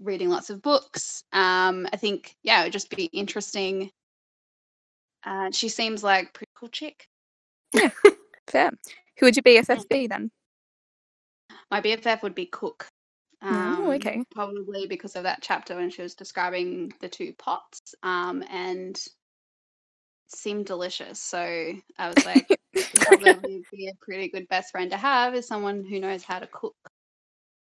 reading 0.00 0.30
lots 0.30 0.48
of 0.50 0.62
books. 0.62 1.22
Um, 1.32 1.86
I 1.92 1.96
think 1.96 2.34
yeah, 2.42 2.62
it 2.62 2.64
would 2.64 2.72
just 2.72 2.90
be 2.94 3.04
interesting. 3.06 3.90
Uh, 5.24 5.50
she 5.52 5.68
seems 5.68 6.02
like 6.02 6.28
a 6.28 6.32
pretty 6.32 6.52
cool 6.56 6.68
chick. 6.68 7.06
Fair. 8.48 8.70
Who 9.18 9.26
would 9.26 9.36
your 9.36 9.42
BFF 9.42 9.88
be 9.88 10.06
then? 10.06 10.30
My 11.70 11.80
BFF 11.80 12.22
would 12.22 12.34
be 12.34 12.46
Cook. 12.46 12.88
Oh, 13.42 13.48
Um, 13.48 13.86
okay. 13.90 14.22
Probably 14.34 14.86
because 14.86 15.16
of 15.16 15.24
that 15.24 15.40
chapter 15.42 15.76
when 15.76 15.90
she 15.90 16.02
was 16.02 16.14
describing 16.14 16.92
the 17.00 17.08
two 17.08 17.32
pots, 17.38 17.80
um, 18.02 18.42
and 18.50 18.98
seemed 20.34 20.66
delicious. 20.66 21.20
So 21.20 21.38
I 21.98 22.08
was 22.08 22.24
like, 22.24 22.48
probably 22.96 23.62
be 23.72 23.88
a 23.88 23.94
pretty 24.04 24.28
good 24.28 24.48
best 24.48 24.70
friend 24.70 24.90
to 24.90 24.96
have 24.96 25.34
is 25.34 25.46
someone 25.46 25.84
who 25.84 26.00
knows 26.00 26.22
how 26.22 26.38
to 26.38 26.46
cook. 26.46 26.74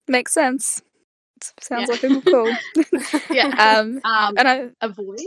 Makes 0.07 0.33
sense. 0.33 0.81
Sounds 1.59 1.89
Yeah. 1.89 1.95
like 1.95 2.03
a 2.03 2.09
good 2.09 2.25
call. 2.25 2.51
Yeah. 3.31 3.47
um, 3.79 4.01
Um, 4.03 4.33
and 4.37 4.47
I, 4.47 4.69
avoid 4.81 5.19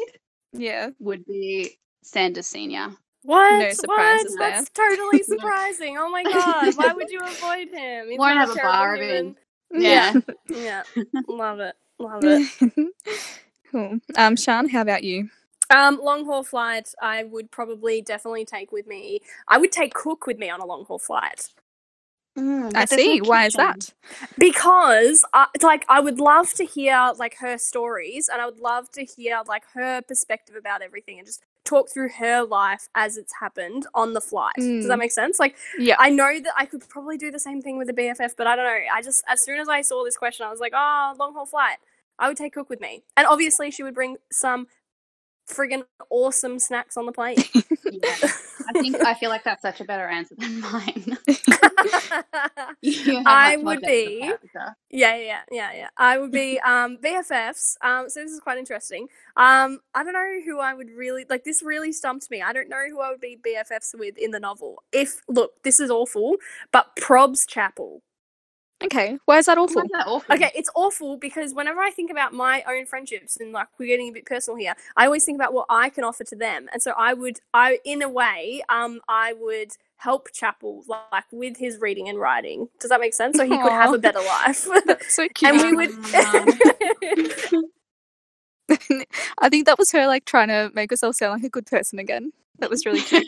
yeah, 0.53 0.91
would 0.99 1.25
be 1.27 1.79
Sanders 2.03 2.47
Senior. 2.47 2.89
What? 3.23 3.61
No 3.61 3.71
surprises 3.73 4.31
what? 4.33 4.39
there. 4.39 4.51
That's 4.51 4.71
totally 4.71 5.23
surprising. 5.23 5.99
Oh 5.99 6.09
my 6.11 6.25
god! 6.25 6.75
Why 6.77 6.93
would 6.93 7.11
you 7.11 7.21
avoid 7.21 7.69
him? 7.69 8.09
He's 8.09 8.19
Won't 8.19 8.39
have 8.39 8.51
a 8.51 8.55
terrible 8.55 8.73
bar 8.73 8.95
of 8.95 9.01
human. 9.01 9.37
Yeah. 9.73 10.15
Yeah, 10.49 10.83
love 11.29 11.61
it, 11.61 11.77
love 11.99 12.23
it. 12.25 12.93
cool. 13.71 14.01
Um, 14.17 14.37
Sean, 14.37 14.69
how 14.69 14.81
about 14.81 15.05
you? 15.05 15.29
Um, 15.71 16.01
long 16.03 16.25
haul 16.27 16.43
flight, 16.45 16.91
I 17.03 17.25
would 17.25 17.51
probably 17.51 18.03
definitely 18.03 18.45
take 18.45 18.73
with 18.73 18.87
me. 18.87 19.21
I 19.49 19.59
would 19.59 19.73
take 19.73 19.95
Cook 19.95 20.27
with 20.27 20.39
me 20.39 20.51
on 20.51 20.61
a 20.61 20.67
long 20.67 20.85
haul 20.87 20.99
flight 20.99 21.49
Mm, 22.39 22.77
I 22.77 22.85
see. 22.87 23.21
Why 23.21 23.47
is 23.47 23.55
that? 23.55 23.93
because 24.39 25.25
I, 25.35 25.47
it's 25.55 25.65
like 25.65 25.85
I 25.89 26.01
would 26.01 26.19
love 26.21 26.53
to 26.55 26.65
hear 26.65 27.13
like 27.19 27.37
her 27.39 27.59
stories, 27.59 28.29
and 28.33 28.41
I 28.41 28.47
would 28.47 28.61
love 28.61 28.91
to 28.93 29.05
hear 29.05 29.43
like 29.47 29.65
her 29.75 30.03
perspective 30.03 30.57
about 30.57 30.83
everything, 30.83 31.19
and 31.19 31.27
just 31.27 31.43
talk 31.65 31.91
through 31.93 32.11
her 32.19 32.45
life 32.45 32.89
as 32.95 33.17
it's 33.19 33.35
happened 33.41 33.87
on 33.95 34.15
the 34.15 34.21
flight. 34.21 34.55
Does 34.81 34.89
that 34.89 34.97
Mm. 34.97 35.01
make 35.01 35.13
sense? 35.13 35.39
Like 35.41 35.57
Yeah. 35.79 35.97
I 35.99 36.11
know 36.11 36.41
that 36.41 36.55
I 36.57 36.67
could 36.67 36.89
probably 36.89 37.19
do 37.19 37.31
the 37.31 37.41
same 37.41 37.63
thing 37.63 37.79
with 37.79 37.89
the 37.89 37.95
BFF, 37.95 38.35
but 38.37 38.47
I 38.47 38.57
don't 38.57 38.65
know. 38.67 38.81
I 38.93 39.03
just 39.03 39.23
as 39.29 39.45
soon 39.45 39.61
as 39.61 39.69
I 39.69 39.83
saw 39.83 40.05
this 40.05 40.17
question, 40.17 40.47
I 40.47 40.51
was 40.51 40.61
like, 40.61 40.73
oh, 40.75 41.15
long 41.19 41.35
haul 41.35 41.47
flight. 41.47 41.79
I 42.19 42.29
would 42.29 42.37
take 42.39 42.55
Cook 42.55 42.71
with 42.71 42.81
me, 42.81 43.03
and 43.17 43.27
obviously 43.27 43.71
she 43.71 43.83
would 43.83 43.95
bring 43.95 44.17
some 44.33 44.69
friggin' 45.51 45.85
awesome 46.11 46.59
snacks 46.59 46.97
on 46.97 47.07
the 47.07 47.13
plate. 47.13 47.51
Yeah. 47.93 48.15
I 48.69 48.73
think 48.81 48.97
I 49.05 49.15
feel 49.15 49.31
like 49.31 49.43
that's 49.43 49.63
such 49.63 49.81
a 49.81 49.85
better 49.85 50.07
answer 50.07 50.37
than 50.39 50.61
mine. 50.61 51.19
I 53.27 53.57
would 53.61 53.81
be- 53.81 54.21
character. 54.21 54.77
Yeah, 54.91 55.17
yeah, 55.17 55.41
yeah, 55.51 55.73
yeah. 55.75 55.89
I 55.97 56.19
would 56.19 56.31
be 56.31 56.61
um 56.61 56.99
BFFs. 56.99 57.75
Um, 57.83 58.09
so 58.09 58.23
this 58.23 58.31
is 58.31 58.41
quite 58.41 58.59
interesting. 58.59 59.09
Um, 59.37 59.81
I 59.95 60.05
don't 60.05 60.13
know 60.13 60.41
who 60.45 60.61
I 60.61 60.75
would 60.75 60.91
really 60.91 61.25
like. 61.29 61.45
This 61.45 61.63
really 61.63 61.93
stumped 61.93 62.31
me. 62.31 62.43
I 62.43 62.53
don't 62.53 62.69
know 62.69 62.85
who 62.89 63.01
I 63.01 63.11
would 63.11 63.21
be 63.21 63.37
BFFs 63.45 63.99
with 63.99 64.17
in 64.17 64.31
the 64.31 64.41
novel. 64.41 64.83
If 64.93 65.23
look, 65.29 65.63
this 65.65 65.81
is 65.81 65.91
awful, 65.91 66.37
but 66.73 66.95
Probs 66.97 67.49
Chapel. 67.49 68.03
Okay. 68.83 69.19
Why 69.27 69.39
is 69.39 69.47
that 69.47 69.59
awful? 69.59 69.83
is 69.83 69.91
that 69.93 70.07
awful? 70.07 70.35
Okay, 70.35 70.51
it's 70.55 70.71
awful 70.75 71.17
because 71.17 71.55
whenever 71.55 71.81
I 71.81 71.91
think 71.91 72.11
about 72.11 72.33
my 72.33 72.63
own 72.67 72.87
friendships 72.87 73.37
and 73.37 73.53
like 73.53 73.69
we're 73.79 73.87
getting 73.87 74.09
a 74.09 74.13
bit 74.13 74.25
personal 74.25 74.57
here, 74.57 74.75
I 74.97 75.05
always 75.05 75.25
think 75.25 75.37
about 75.37 75.53
what 75.53 75.67
I 75.69 75.91
can 75.91 76.03
offer 76.05 76.25
to 76.25 76.37
them, 76.37 76.69
and 76.73 76.83
so 76.83 76.93
I 76.97 77.13
would, 77.13 77.41
I 77.53 77.79
in 77.85 78.03
a 78.03 78.09
way, 78.09 78.63
um, 78.69 79.01
I 79.09 79.35
would 79.35 79.73
help 79.97 80.33
Chapel 80.33 80.83
like 80.89 81.25
with 81.31 81.59
his 81.59 81.79
reading 81.79 82.09
and 82.09 82.19
writing. 82.19 82.69
Does 82.81 82.89
that 82.89 83.01
make 83.01 83.13
sense? 83.13 83.37
So 83.37 83.45
he 83.45 83.51
could 83.51 83.73
have 83.73 83.93
a 83.93 83.99
better 83.99 84.21
life. 84.21 84.67
So 85.09 85.27
cute. 85.35 85.55
and 85.61 85.63
we 85.63 85.75
would. 85.75 85.91
I 89.41 89.49
think 89.49 89.67
that 89.67 89.79
was 89.79 89.91
her 89.93 90.07
like 90.07 90.25
trying 90.25 90.49
to 90.49 90.71
make 90.75 90.91
herself 90.91 91.17
sound 91.17 91.35
like 91.35 91.45
a 91.45 91.51
good 91.51 91.67
person 91.67 91.99
again. 91.99 92.33
That 92.61 92.71
was 92.71 92.87
really 92.87 93.01
cute. 93.03 93.27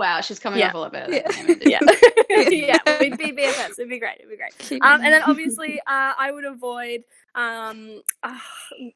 Wow, 0.00 0.20
she's 0.22 0.38
coming 0.38 0.58
Yeah. 0.58 0.68
off 0.68 0.74
a 0.74 0.78
little 0.78 0.90
bit. 0.90 1.10
Yeah. 1.10 1.30
than 1.30 1.50
I 1.50 2.44
did. 2.48 2.58
yeah, 2.58 2.78
yeah, 2.86 2.98
we'd 3.00 3.18
be 3.18 3.32
BFFs. 3.32 3.72
It'd 3.78 3.88
be 3.88 3.98
great. 3.98 4.16
It'd 4.18 4.30
be 4.30 4.36
great. 4.36 4.82
Um, 4.82 5.02
and 5.02 5.12
then 5.12 5.22
obviously, 5.26 5.78
uh, 5.80 6.14
I 6.18 6.32
would 6.32 6.44
avoid, 6.44 7.04
um, 7.34 8.02
uh, 8.22 8.38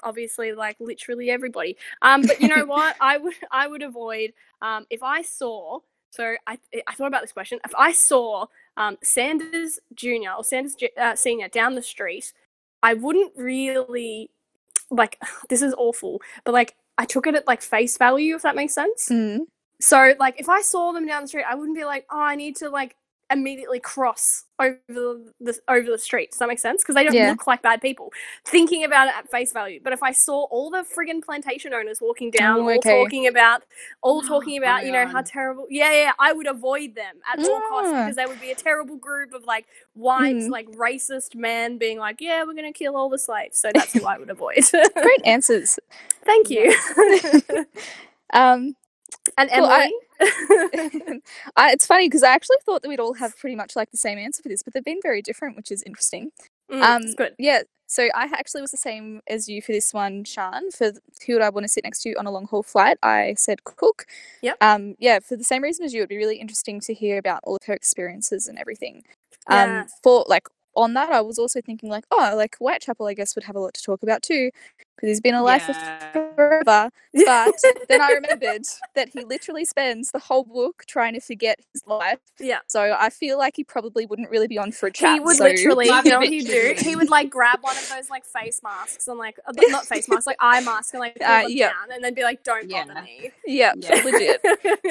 obviously, 0.02 0.52
like 0.52 0.76
literally 0.80 1.30
everybody. 1.30 1.76
Um, 2.02 2.22
but 2.22 2.40
you 2.40 2.48
know 2.48 2.64
what? 2.64 2.96
I 3.00 3.18
would, 3.18 3.34
I 3.52 3.66
would 3.68 3.82
avoid, 3.82 4.32
um, 4.62 4.86
if 4.90 5.02
I 5.02 5.22
saw. 5.22 5.80
So 6.10 6.34
I, 6.46 6.58
I 6.86 6.94
thought 6.94 7.08
about 7.08 7.22
this 7.22 7.32
question. 7.32 7.58
If 7.64 7.74
I 7.76 7.92
saw 7.92 8.46
um, 8.76 8.96
Sanders 9.02 9.80
Junior 9.94 10.32
or 10.32 10.44
Sanders 10.44 10.76
uh, 10.96 11.16
Senior 11.16 11.48
down 11.48 11.74
the 11.74 11.82
street, 11.82 12.32
I 12.82 12.94
wouldn't 12.94 13.32
really 13.36 14.30
like 14.90 15.20
this 15.48 15.60
is 15.60 15.74
awful, 15.76 16.22
but 16.44 16.52
like 16.54 16.76
I 16.96 17.04
took 17.04 17.26
it 17.26 17.34
at 17.34 17.46
like 17.46 17.62
face 17.62 17.98
value, 17.98 18.36
if 18.36 18.42
that 18.42 18.54
makes 18.56 18.74
sense. 18.74 19.08
Mm. 19.10 19.40
So 19.84 20.14
like 20.18 20.40
if 20.40 20.48
I 20.48 20.62
saw 20.62 20.92
them 20.92 21.06
down 21.06 21.22
the 21.22 21.28
street, 21.28 21.44
I 21.48 21.54
wouldn't 21.54 21.76
be 21.76 21.84
like, 21.84 22.06
oh, 22.10 22.20
I 22.20 22.36
need 22.36 22.56
to 22.56 22.70
like 22.70 22.96
immediately 23.30 23.80
cross 23.80 24.44
over 24.60 24.78
the, 24.88 25.32
the 25.40 25.58
over 25.68 25.90
the 25.90 25.98
street. 25.98 26.30
Does 26.30 26.38
that 26.38 26.48
make 26.48 26.58
sense? 26.58 26.82
Because 26.82 26.94
they 26.94 27.04
don't 27.04 27.14
Yeah. 27.14 27.30
look 27.30 27.46
like 27.46 27.62
bad 27.62 27.82
people. 27.82 28.12
Thinking 28.46 28.84
about 28.84 29.08
it 29.08 29.14
at 29.16 29.30
face 29.30 29.52
value, 29.52 29.80
but 29.82 29.92
if 29.92 30.02
I 30.02 30.12
saw 30.12 30.44
all 30.44 30.70
the 30.70 30.84
friggin' 30.84 31.22
plantation 31.24 31.74
owners 31.74 32.00
walking 32.00 32.30
down, 32.30 32.60
Oh, 32.60 32.68
all 32.70 32.80
talking 32.80 33.26
about, 33.26 33.62
all 34.02 34.22
Oh 34.24 34.28
talking 34.28 34.58
about, 34.58 34.86
you 34.86 34.92
know 34.92 35.06
how 35.06 35.22
terrible. 35.22 35.66
Yeah, 35.70 35.92
yeah, 35.92 36.12
I 36.18 36.32
would 36.32 36.46
avoid 36.46 36.94
them 36.94 37.16
at 37.30 37.40
all 37.48 37.60
costs 37.68 37.92
because 37.92 38.16
they 38.16 38.26
would 38.26 38.40
be 38.40 38.50
a 38.52 38.54
terrible 38.54 38.96
group 38.96 39.32
of 39.34 39.44
like 39.44 39.66
white, 39.94 40.36
Mm. 40.36 40.50
like 40.50 40.68
racist 40.72 41.34
men 41.34 41.78
being 41.78 41.98
like, 41.98 42.20
yeah, 42.20 42.44
we're 42.44 42.54
gonna 42.54 42.72
kill 42.72 42.96
all 42.96 43.08
the 43.10 43.18
slaves. 43.18 43.58
So 43.58 43.70
that's 43.74 43.92
who 43.92 44.06
I 44.06 44.18
would 44.18 44.30
avoid. 44.30 44.64
Great 45.02 45.22
answers. 45.26 45.78
Thank 46.24 46.50
you. 46.50 46.74
Um, 48.32 48.74
and 49.38 49.50
Well, 49.52 49.66
I- 49.66 49.90
Emily. 50.20 51.20
I, 51.56 51.72
it's 51.72 51.86
funny 51.86 52.06
because 52.08 52.22
I 52.22 52.32
actually 52.32 52.56
thought 52.64 52.82
that 52.82 52.88
we'd 52.88 53.00
all 53.00 53.14
have 53.14 53.36
pretty 53.38 53.56
much 53.56 53.76
like 53.76 53.90
the 53.90 53.96
same 53.96 54.18
answer 54.18 54.42
for 54.42 54.48
this, 54.48 54.62
but 54.62 54.72
they've 54.74 54.84
been 54.84 55.00
very 55.02 55.22
different, 55.22 55.56
which 55.56 55.70
is 55.70 55.82
interesting. 55.82 56.30
Mm, 56.70 56.82
Um, 56.82 57.02
good. 57.16 57.34
Yeah, 57.38 57.62
so 57.86 58.04
I 58.14 58.24
actually 58.24 58.62
was 58.62 58.70
the 58.70 58.76
same 58.76 59.20
as 59.28 59.48
you 59.48 59.60
for 59.60 59.72
this 59.72 59.92
one, 59.92 60.24
Sean. 60.24 60.70
For 60.70 60.92
who 61.26 61.34
would 61.34 61.42
I 61.42 61.50
want 61.50 61.64
to 61.64 61.68
sit 61.68 61.84
next 61.84 62.02
to 62.02 62.14
on 62.14 62.26
a 62.26 62.30
long 62.30 62.46
haul 62.46 62.62
flight? 62.62 62.96
I 63.02 63.34
said 63.36 63.64
Cook. 63.64 64.06
Yep. 64.42 64.56
Um, 64.60 64.94
yeah, 64.98 65.18
for 65.18 65.36
the 65.36 65.44
same 65.44 65.62
reason 65.62 65.84
as 65.84 65.92
you, 65.92 66.00
it'd 66.00 66.08
be 66.08 66.16
really 66.16 66.36
interesting 66.38 66.80
to 66.80 66.94
hear 66.94 67.18
about 67.18 67.40
all 67.44 67.56
of 67.56 67.66
her 67.66 67.74
experiences 67.74 68.46
and 68.46 68.58
everything. 68.58 69.02
Yeah. 69.50 69.82
Um, 69.82 69.88
for 70.02 70.24
like 70.28 70.48
on 70.76 70.94
that, 70.94 71.10
I 71.10 71.20
was 71.20 71.38
also 71.38 71.60
thinking 71.60 71.88
like, 71.90 72.04
oh, 72.10 72.34
like 72.36 72.56
Whitechapel, 72.58 73.06
I 73.06 73.14
guess 73.14 73.34
would 73.36 73.44
have 73.44 73.56
a 73.56 73.60
lot 73.60 73.74
to 73.74 73.82
talk 73.82 74.02
about 74.02 74.22
too, 74.22 74.50
because 74.96 75.08
he's 75.08 75.20
been 75.20 75.34
alive 75.34 75.62
Yeah. 75.68 75.98
for 76.12 76.30
forever. 76.36 76.90
But 77.14 77.54
then 77.88 78.00
I 78.00 78.10
remembered 78.10 78.62
that 78.96 79.08
he 79.08 79.24
literally 79.24 79.64
spends 79.64 80.10
the 80.10 80.18
whole 80.18 80.42
book 80.42 80.82
trying 80.88 81.14
to 81.14 81.20
forget 81.20 81.60
his 81.72 81.82
life. 81.86 82.18
Yeah. 82.40 82.58
So 82.66 82.96
I 82.98 83.08
feel 83.10 83.38
like 83.38 83.54
he 83.54 83.62
probably 83.62 84.04
wouldn't 84.04 84.30
really 84.30 84.48
be 84.48 84.58
on 84.58 84.72
for 84.72 84.88
a 84.88 84.92
chat. 84.92 85.14
He 85.14 85.20
would 85.20 85.36
so- 85.36 85.44
literally, 85.44 85.86
you 85.86 86.02
know 86.10 86.18
what 86.18 86.28
he'd 86.28 86.46
do? 86.46 86.74
He 86.76 86.96
would 86.96 87.10
like 87.10 87.30
grab 87.30 87.58
one 87.62 87.76
of 87.76 87.88
those 87.88 88.10
like 88.10 88.24
face 88.24 88.60
masks 88.64 89.06
and 89.06 89.16
like, 89.16 89.38
uh, 89.46 89.52
not 89.68 89.86
face 89.86 90.08
masks, 90.08 90.26
like 90.26 90.36
eye 90.40 90.60
masks 90.60 90.92
and 90.92 90.98
like 91.00 91.14
pull 91.16 91.26
Uh, 91.26 91.42
them 91.42 91.50
yeah. 91.52 91.68
down 91.68 91.92
and 91.92 92.02
then 92.02 92.14
be 92.14 92.22
like, 92.24 92.42
don't 92.42 92.68
bother 92.68 92.92
Yeah. 92.94 93.00
me. 93.02 93.30
Yeah, 93.46 93.72
Yeah. 93.76 94.02
legit. 94.04 94.40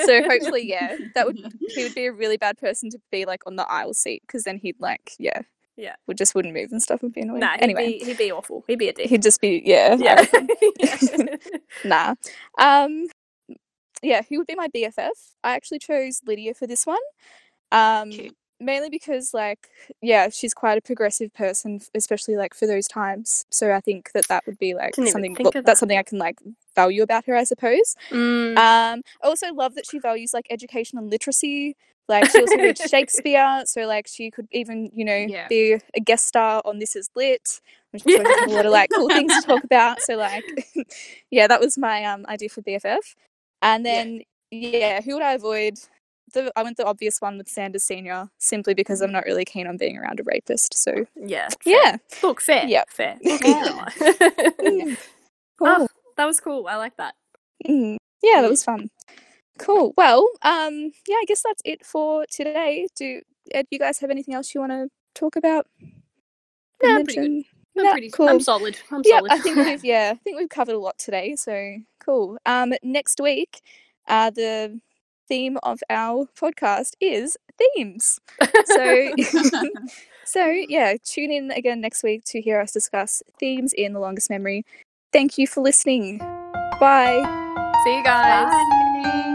So 0.05 0.23
hopefully, 0.23 0.65
yeah, 0.65 0.95
that 1.15 1.25
would 1.25 1.37
he 1.75 1.83
would 1.83 1.93
be 1.95 2.05
a 2.05 2.13
really 2.13 2.37
bad 2.37 2.57
person 2.57 2.89
to 2.91 2.99
be 3.11 3.25
like 3.25 3.41
on 3.45 3.57
the 3.57 3.69
aisle 3.69 3.93
seat 3.93 4.23
because 4.25 4.43
then 4.43 4.57
he'd 4.57 4.79
like, 4.79 5.11
yeah, 5.19 5.41
Yeah. 5.75 5.95
would 6.07 6.17
just 6.17 6.35
wouldn't 6.35 6.53
move 6.53 6.71
and 6.71 6.81
stuff 6.81 7.01
would 7.01 7.13
be 7.13 7.21
annoying. 7.21 7.39
Nah, 7.39 7.53
he'd, 7.53 7.63
anyway, 7.63 7.99
be, 7.99 8.05
he'd 8.05 8.17
be 8.17 8.31
awful. 8.31 8.63
He'd 8.67 8.79
be 8.79 8.89
a 8.89 8.93
dick. 8.93 9.09
he'd 9.09 9.23
just 9.23 9.41
be 9.41 9.61
yeah, 9.65 9.97
I 9.99 10.25
yeah. 10.79 11.35
nah. 11.85 12.15
Um, 12.57 13.07
yeah, 14.01 14.21
who 14.29 14.37
would 14.37 14.47
be 14.47 14.55
my 14.55 14.67
BFF? 14.67 15.09
I 15.43 15.55
actually 15.55 15.79
chose 15.79 16.21
Lydia 16.25 16.53
for 16.53 16.67
this 16.67 16.85
one. 16.85 16.99
Um, 17.71 18.11
Cute. 18.11 18.35
mainly 18.59 18.89
because 18.89 19.33
like 19.33 19.69
yeah, 20.01 20.29
she's 20.29 20.53
quite 20.53 20.77
a 20.77 20.81
progressive 20.81 21.33
person, 21.33 21.81
especially 21.95 22.35
like 22.35 22.53
for 22.53 22.67
those 22.67 22.87
times. 22.87 23.45
So 23.49 23.73
I 23.73 23.79
think 23.79 24.11
that 24.13 24.27
that 24.27 24.45
would 24.45 24.59
be 24.59 24.75
like 24.75 24.93
Didn't 24.93 25.11
something 25.11 25.35
look, 25.39 25.55
of 25.55 25.65
that's 25.65 25.79
something 25.79 25.97
I 25.97 26.03
can 26.03 26.19
like 26.19 26.37
value 26.75 27.01
about 27.01 27.25
her, 27.25 27.35
I 27.35 27.45
suppose. 27.45 27.95
Mm. 28.11 28.57
Um, 28.57 29.01
I 29.23 29.27
also 29.27 29.51
love 29.53 29.73
that 29.75 29.87
she 29.89 29.97
values 29.97 30.33
like 30.33 30.45
education 30.49 30.99
and 30.99 31.09
literacy. 31.09 31.75
Like 32.09 32.29
she 32.29 32.39
also 32.41 32.55
read 32.61 32.77
Shakespeare, 32.77 33.63
so 33.65 33.81
like 33.85 34.07
she 34.07 34.29
could 34.31 34.47
even 34.51 34.89
you 34.93 35.05
know 35.05 35.15
Yeah. 35.15 35.47
be 35.47 35.73
a 35.95 35.99
guest 35.99 36.25
star 36.27 36.61
on 36.65 36.79
This 36.79 36.95
Is 36.95 37.09
Lit, 37.15 37.61
which 37.91 38.03
I'm 38.05 38.25
a 38.25 38.49
lot 38.51 38.65
of 38.65 38.71
like 38.71 38.89
cool 38.93 39.07
things 39.17 39.33
to 39.41 39.47
talk 39.47 39.63
about. 39.63 40.01
So 40.01 40.15
like, 40.15 40.43
yeah, 41.31 41.47
that 41.47 41.59
was 41.59 41.77
my 41.77 42.03
um 42.05 42.25
idea 42.27 42.49
for 42.49 42.61
BFF. 42.61 43.15
And 43.61 43.85
then 43.85 44.21
yeah, 44.51 45.01
who 45.01 45.13
would 45.15 45.23
I 45.23 45.33
avoid? 45.33 45.79
The, 46.33 46.51
I 46.55 46.63
went 46.63 46.77
the 46.77 46.85
obvious 46.85 47.19
one 47.21 47.37
with 47.37 47.47
Sanders 47.47 47.83
Senior, 47.83 48.27
simply 48.39 48.73
because 48.73 49.01
I'm 49.01 49.11
not 49.11 49.25
really 49.25 49.45
keen 49.45 49.67
on 49.67 49.77
being 49.77 49.97
around 49.97 50.19
a 50.19 50.23
rapist. 50.23 50.75
So 50.75 51.05
yeah. 51.15 51.49
fair. 51.63 51.73
yeah, 51.73 51.97
Look, 52.23 52.41
fair. 52.41 52.65
Yep. 52.65 52.89
Fair. 52.89 53.17
Yeah. 53.21 53.85
Mm. 54.59 54.97
Oh, 55.61 55.87
that 56.17 56.25
was 56.25 56.39
cool. 56.39 56.65
I 56.67 56.75
like 56.77 56.97
that. 56.97 57.13
Mm. 57.67 57.97
Yeah, 58.23 58.41
that 58.41 58.47
Mm. 58.47 58.49
was 58.49 58.63
fun. 58.63 58.89
Cool. 59.59 59.93
Well, 59.97 60.27
um, 60.41 60.91
yeah, 61.07 61.15
I 61.15 61.25
guess 61.27 61.43
that's 61.43 61.61
it 61.65 61.85
for 61.85 62.25
today. 62.31 62.87
Do 62.95 63.21
Ed, 63.53 63.67
you 63.69 63.79
guys 63.79 63.99
have 63.99 64.09
anything 64.09 64.33
else 64.33 64.53
you 64.53 64.61
want 64.61 64.71
to 64.71 64.89
talk 65.13 65.35
about? 65.35 65.67
or 66.81 66.89
Nah, 66.89 67.03
pretty 67.03 67.15
good. 67.15 67.25
I'm 67.77 67.83
Nah, 67.85 67.91
pretty- 67.91 68.09
cool. 68.11 68.29
I'm 68.29 68.39
solid. 68.39 68.77
I'm 68.91 69.01
yeah, 69.05 69.17
solid. 69.19 69.31
I 69.31 69.39
think 69.39 69.55
we've 69.57 69.83
yeah, 69.83 70.11
I 70.13 70.17
think 70.23 70.37
we've 70.37 70.49
covered 70.49 70.75
a 70.75 70.79
lot 70.79 70.97
today. 70.97 71.35
So 71.35 71.77
cool. 71.99 72.37
Um, 72.45 72.73
next 72.83 73.19
week, 73.21 73.61
uh, 74.07 74.29
the 74.29 74.79
theme 75.27 75.57
of 75.63 75.79
our 75.89 76.27
podcast 76.39 76.93
is 76.99 77.37
themes. 77.57 78.19
So 78.65 79.11
so 80.25 80.45
yeah, 80.45 80.95
tune 81.03 81.31
in 81.31 81.51
again 81.51 81.81
next 81.81 82.03
week 82.03 82.23
to 82.25 82.41
hear 82.41 82.59
us 82.59 82.71
discuss 82.71 83.23
themes 83.39 83.73
in 83.73 83.93
the 83.93 83.99
longest 83.99 84.29
memory. 84.29 84.65
Thank 85.11 85.37
you 85.37 85.47
for 85.47 85.61
listening. 85.61 86.17
Bye. 86.79 87.21
See 87.83 87.97
you 87.97 88.03
guys. 88.03 88.51
Bye. 88.51 89.29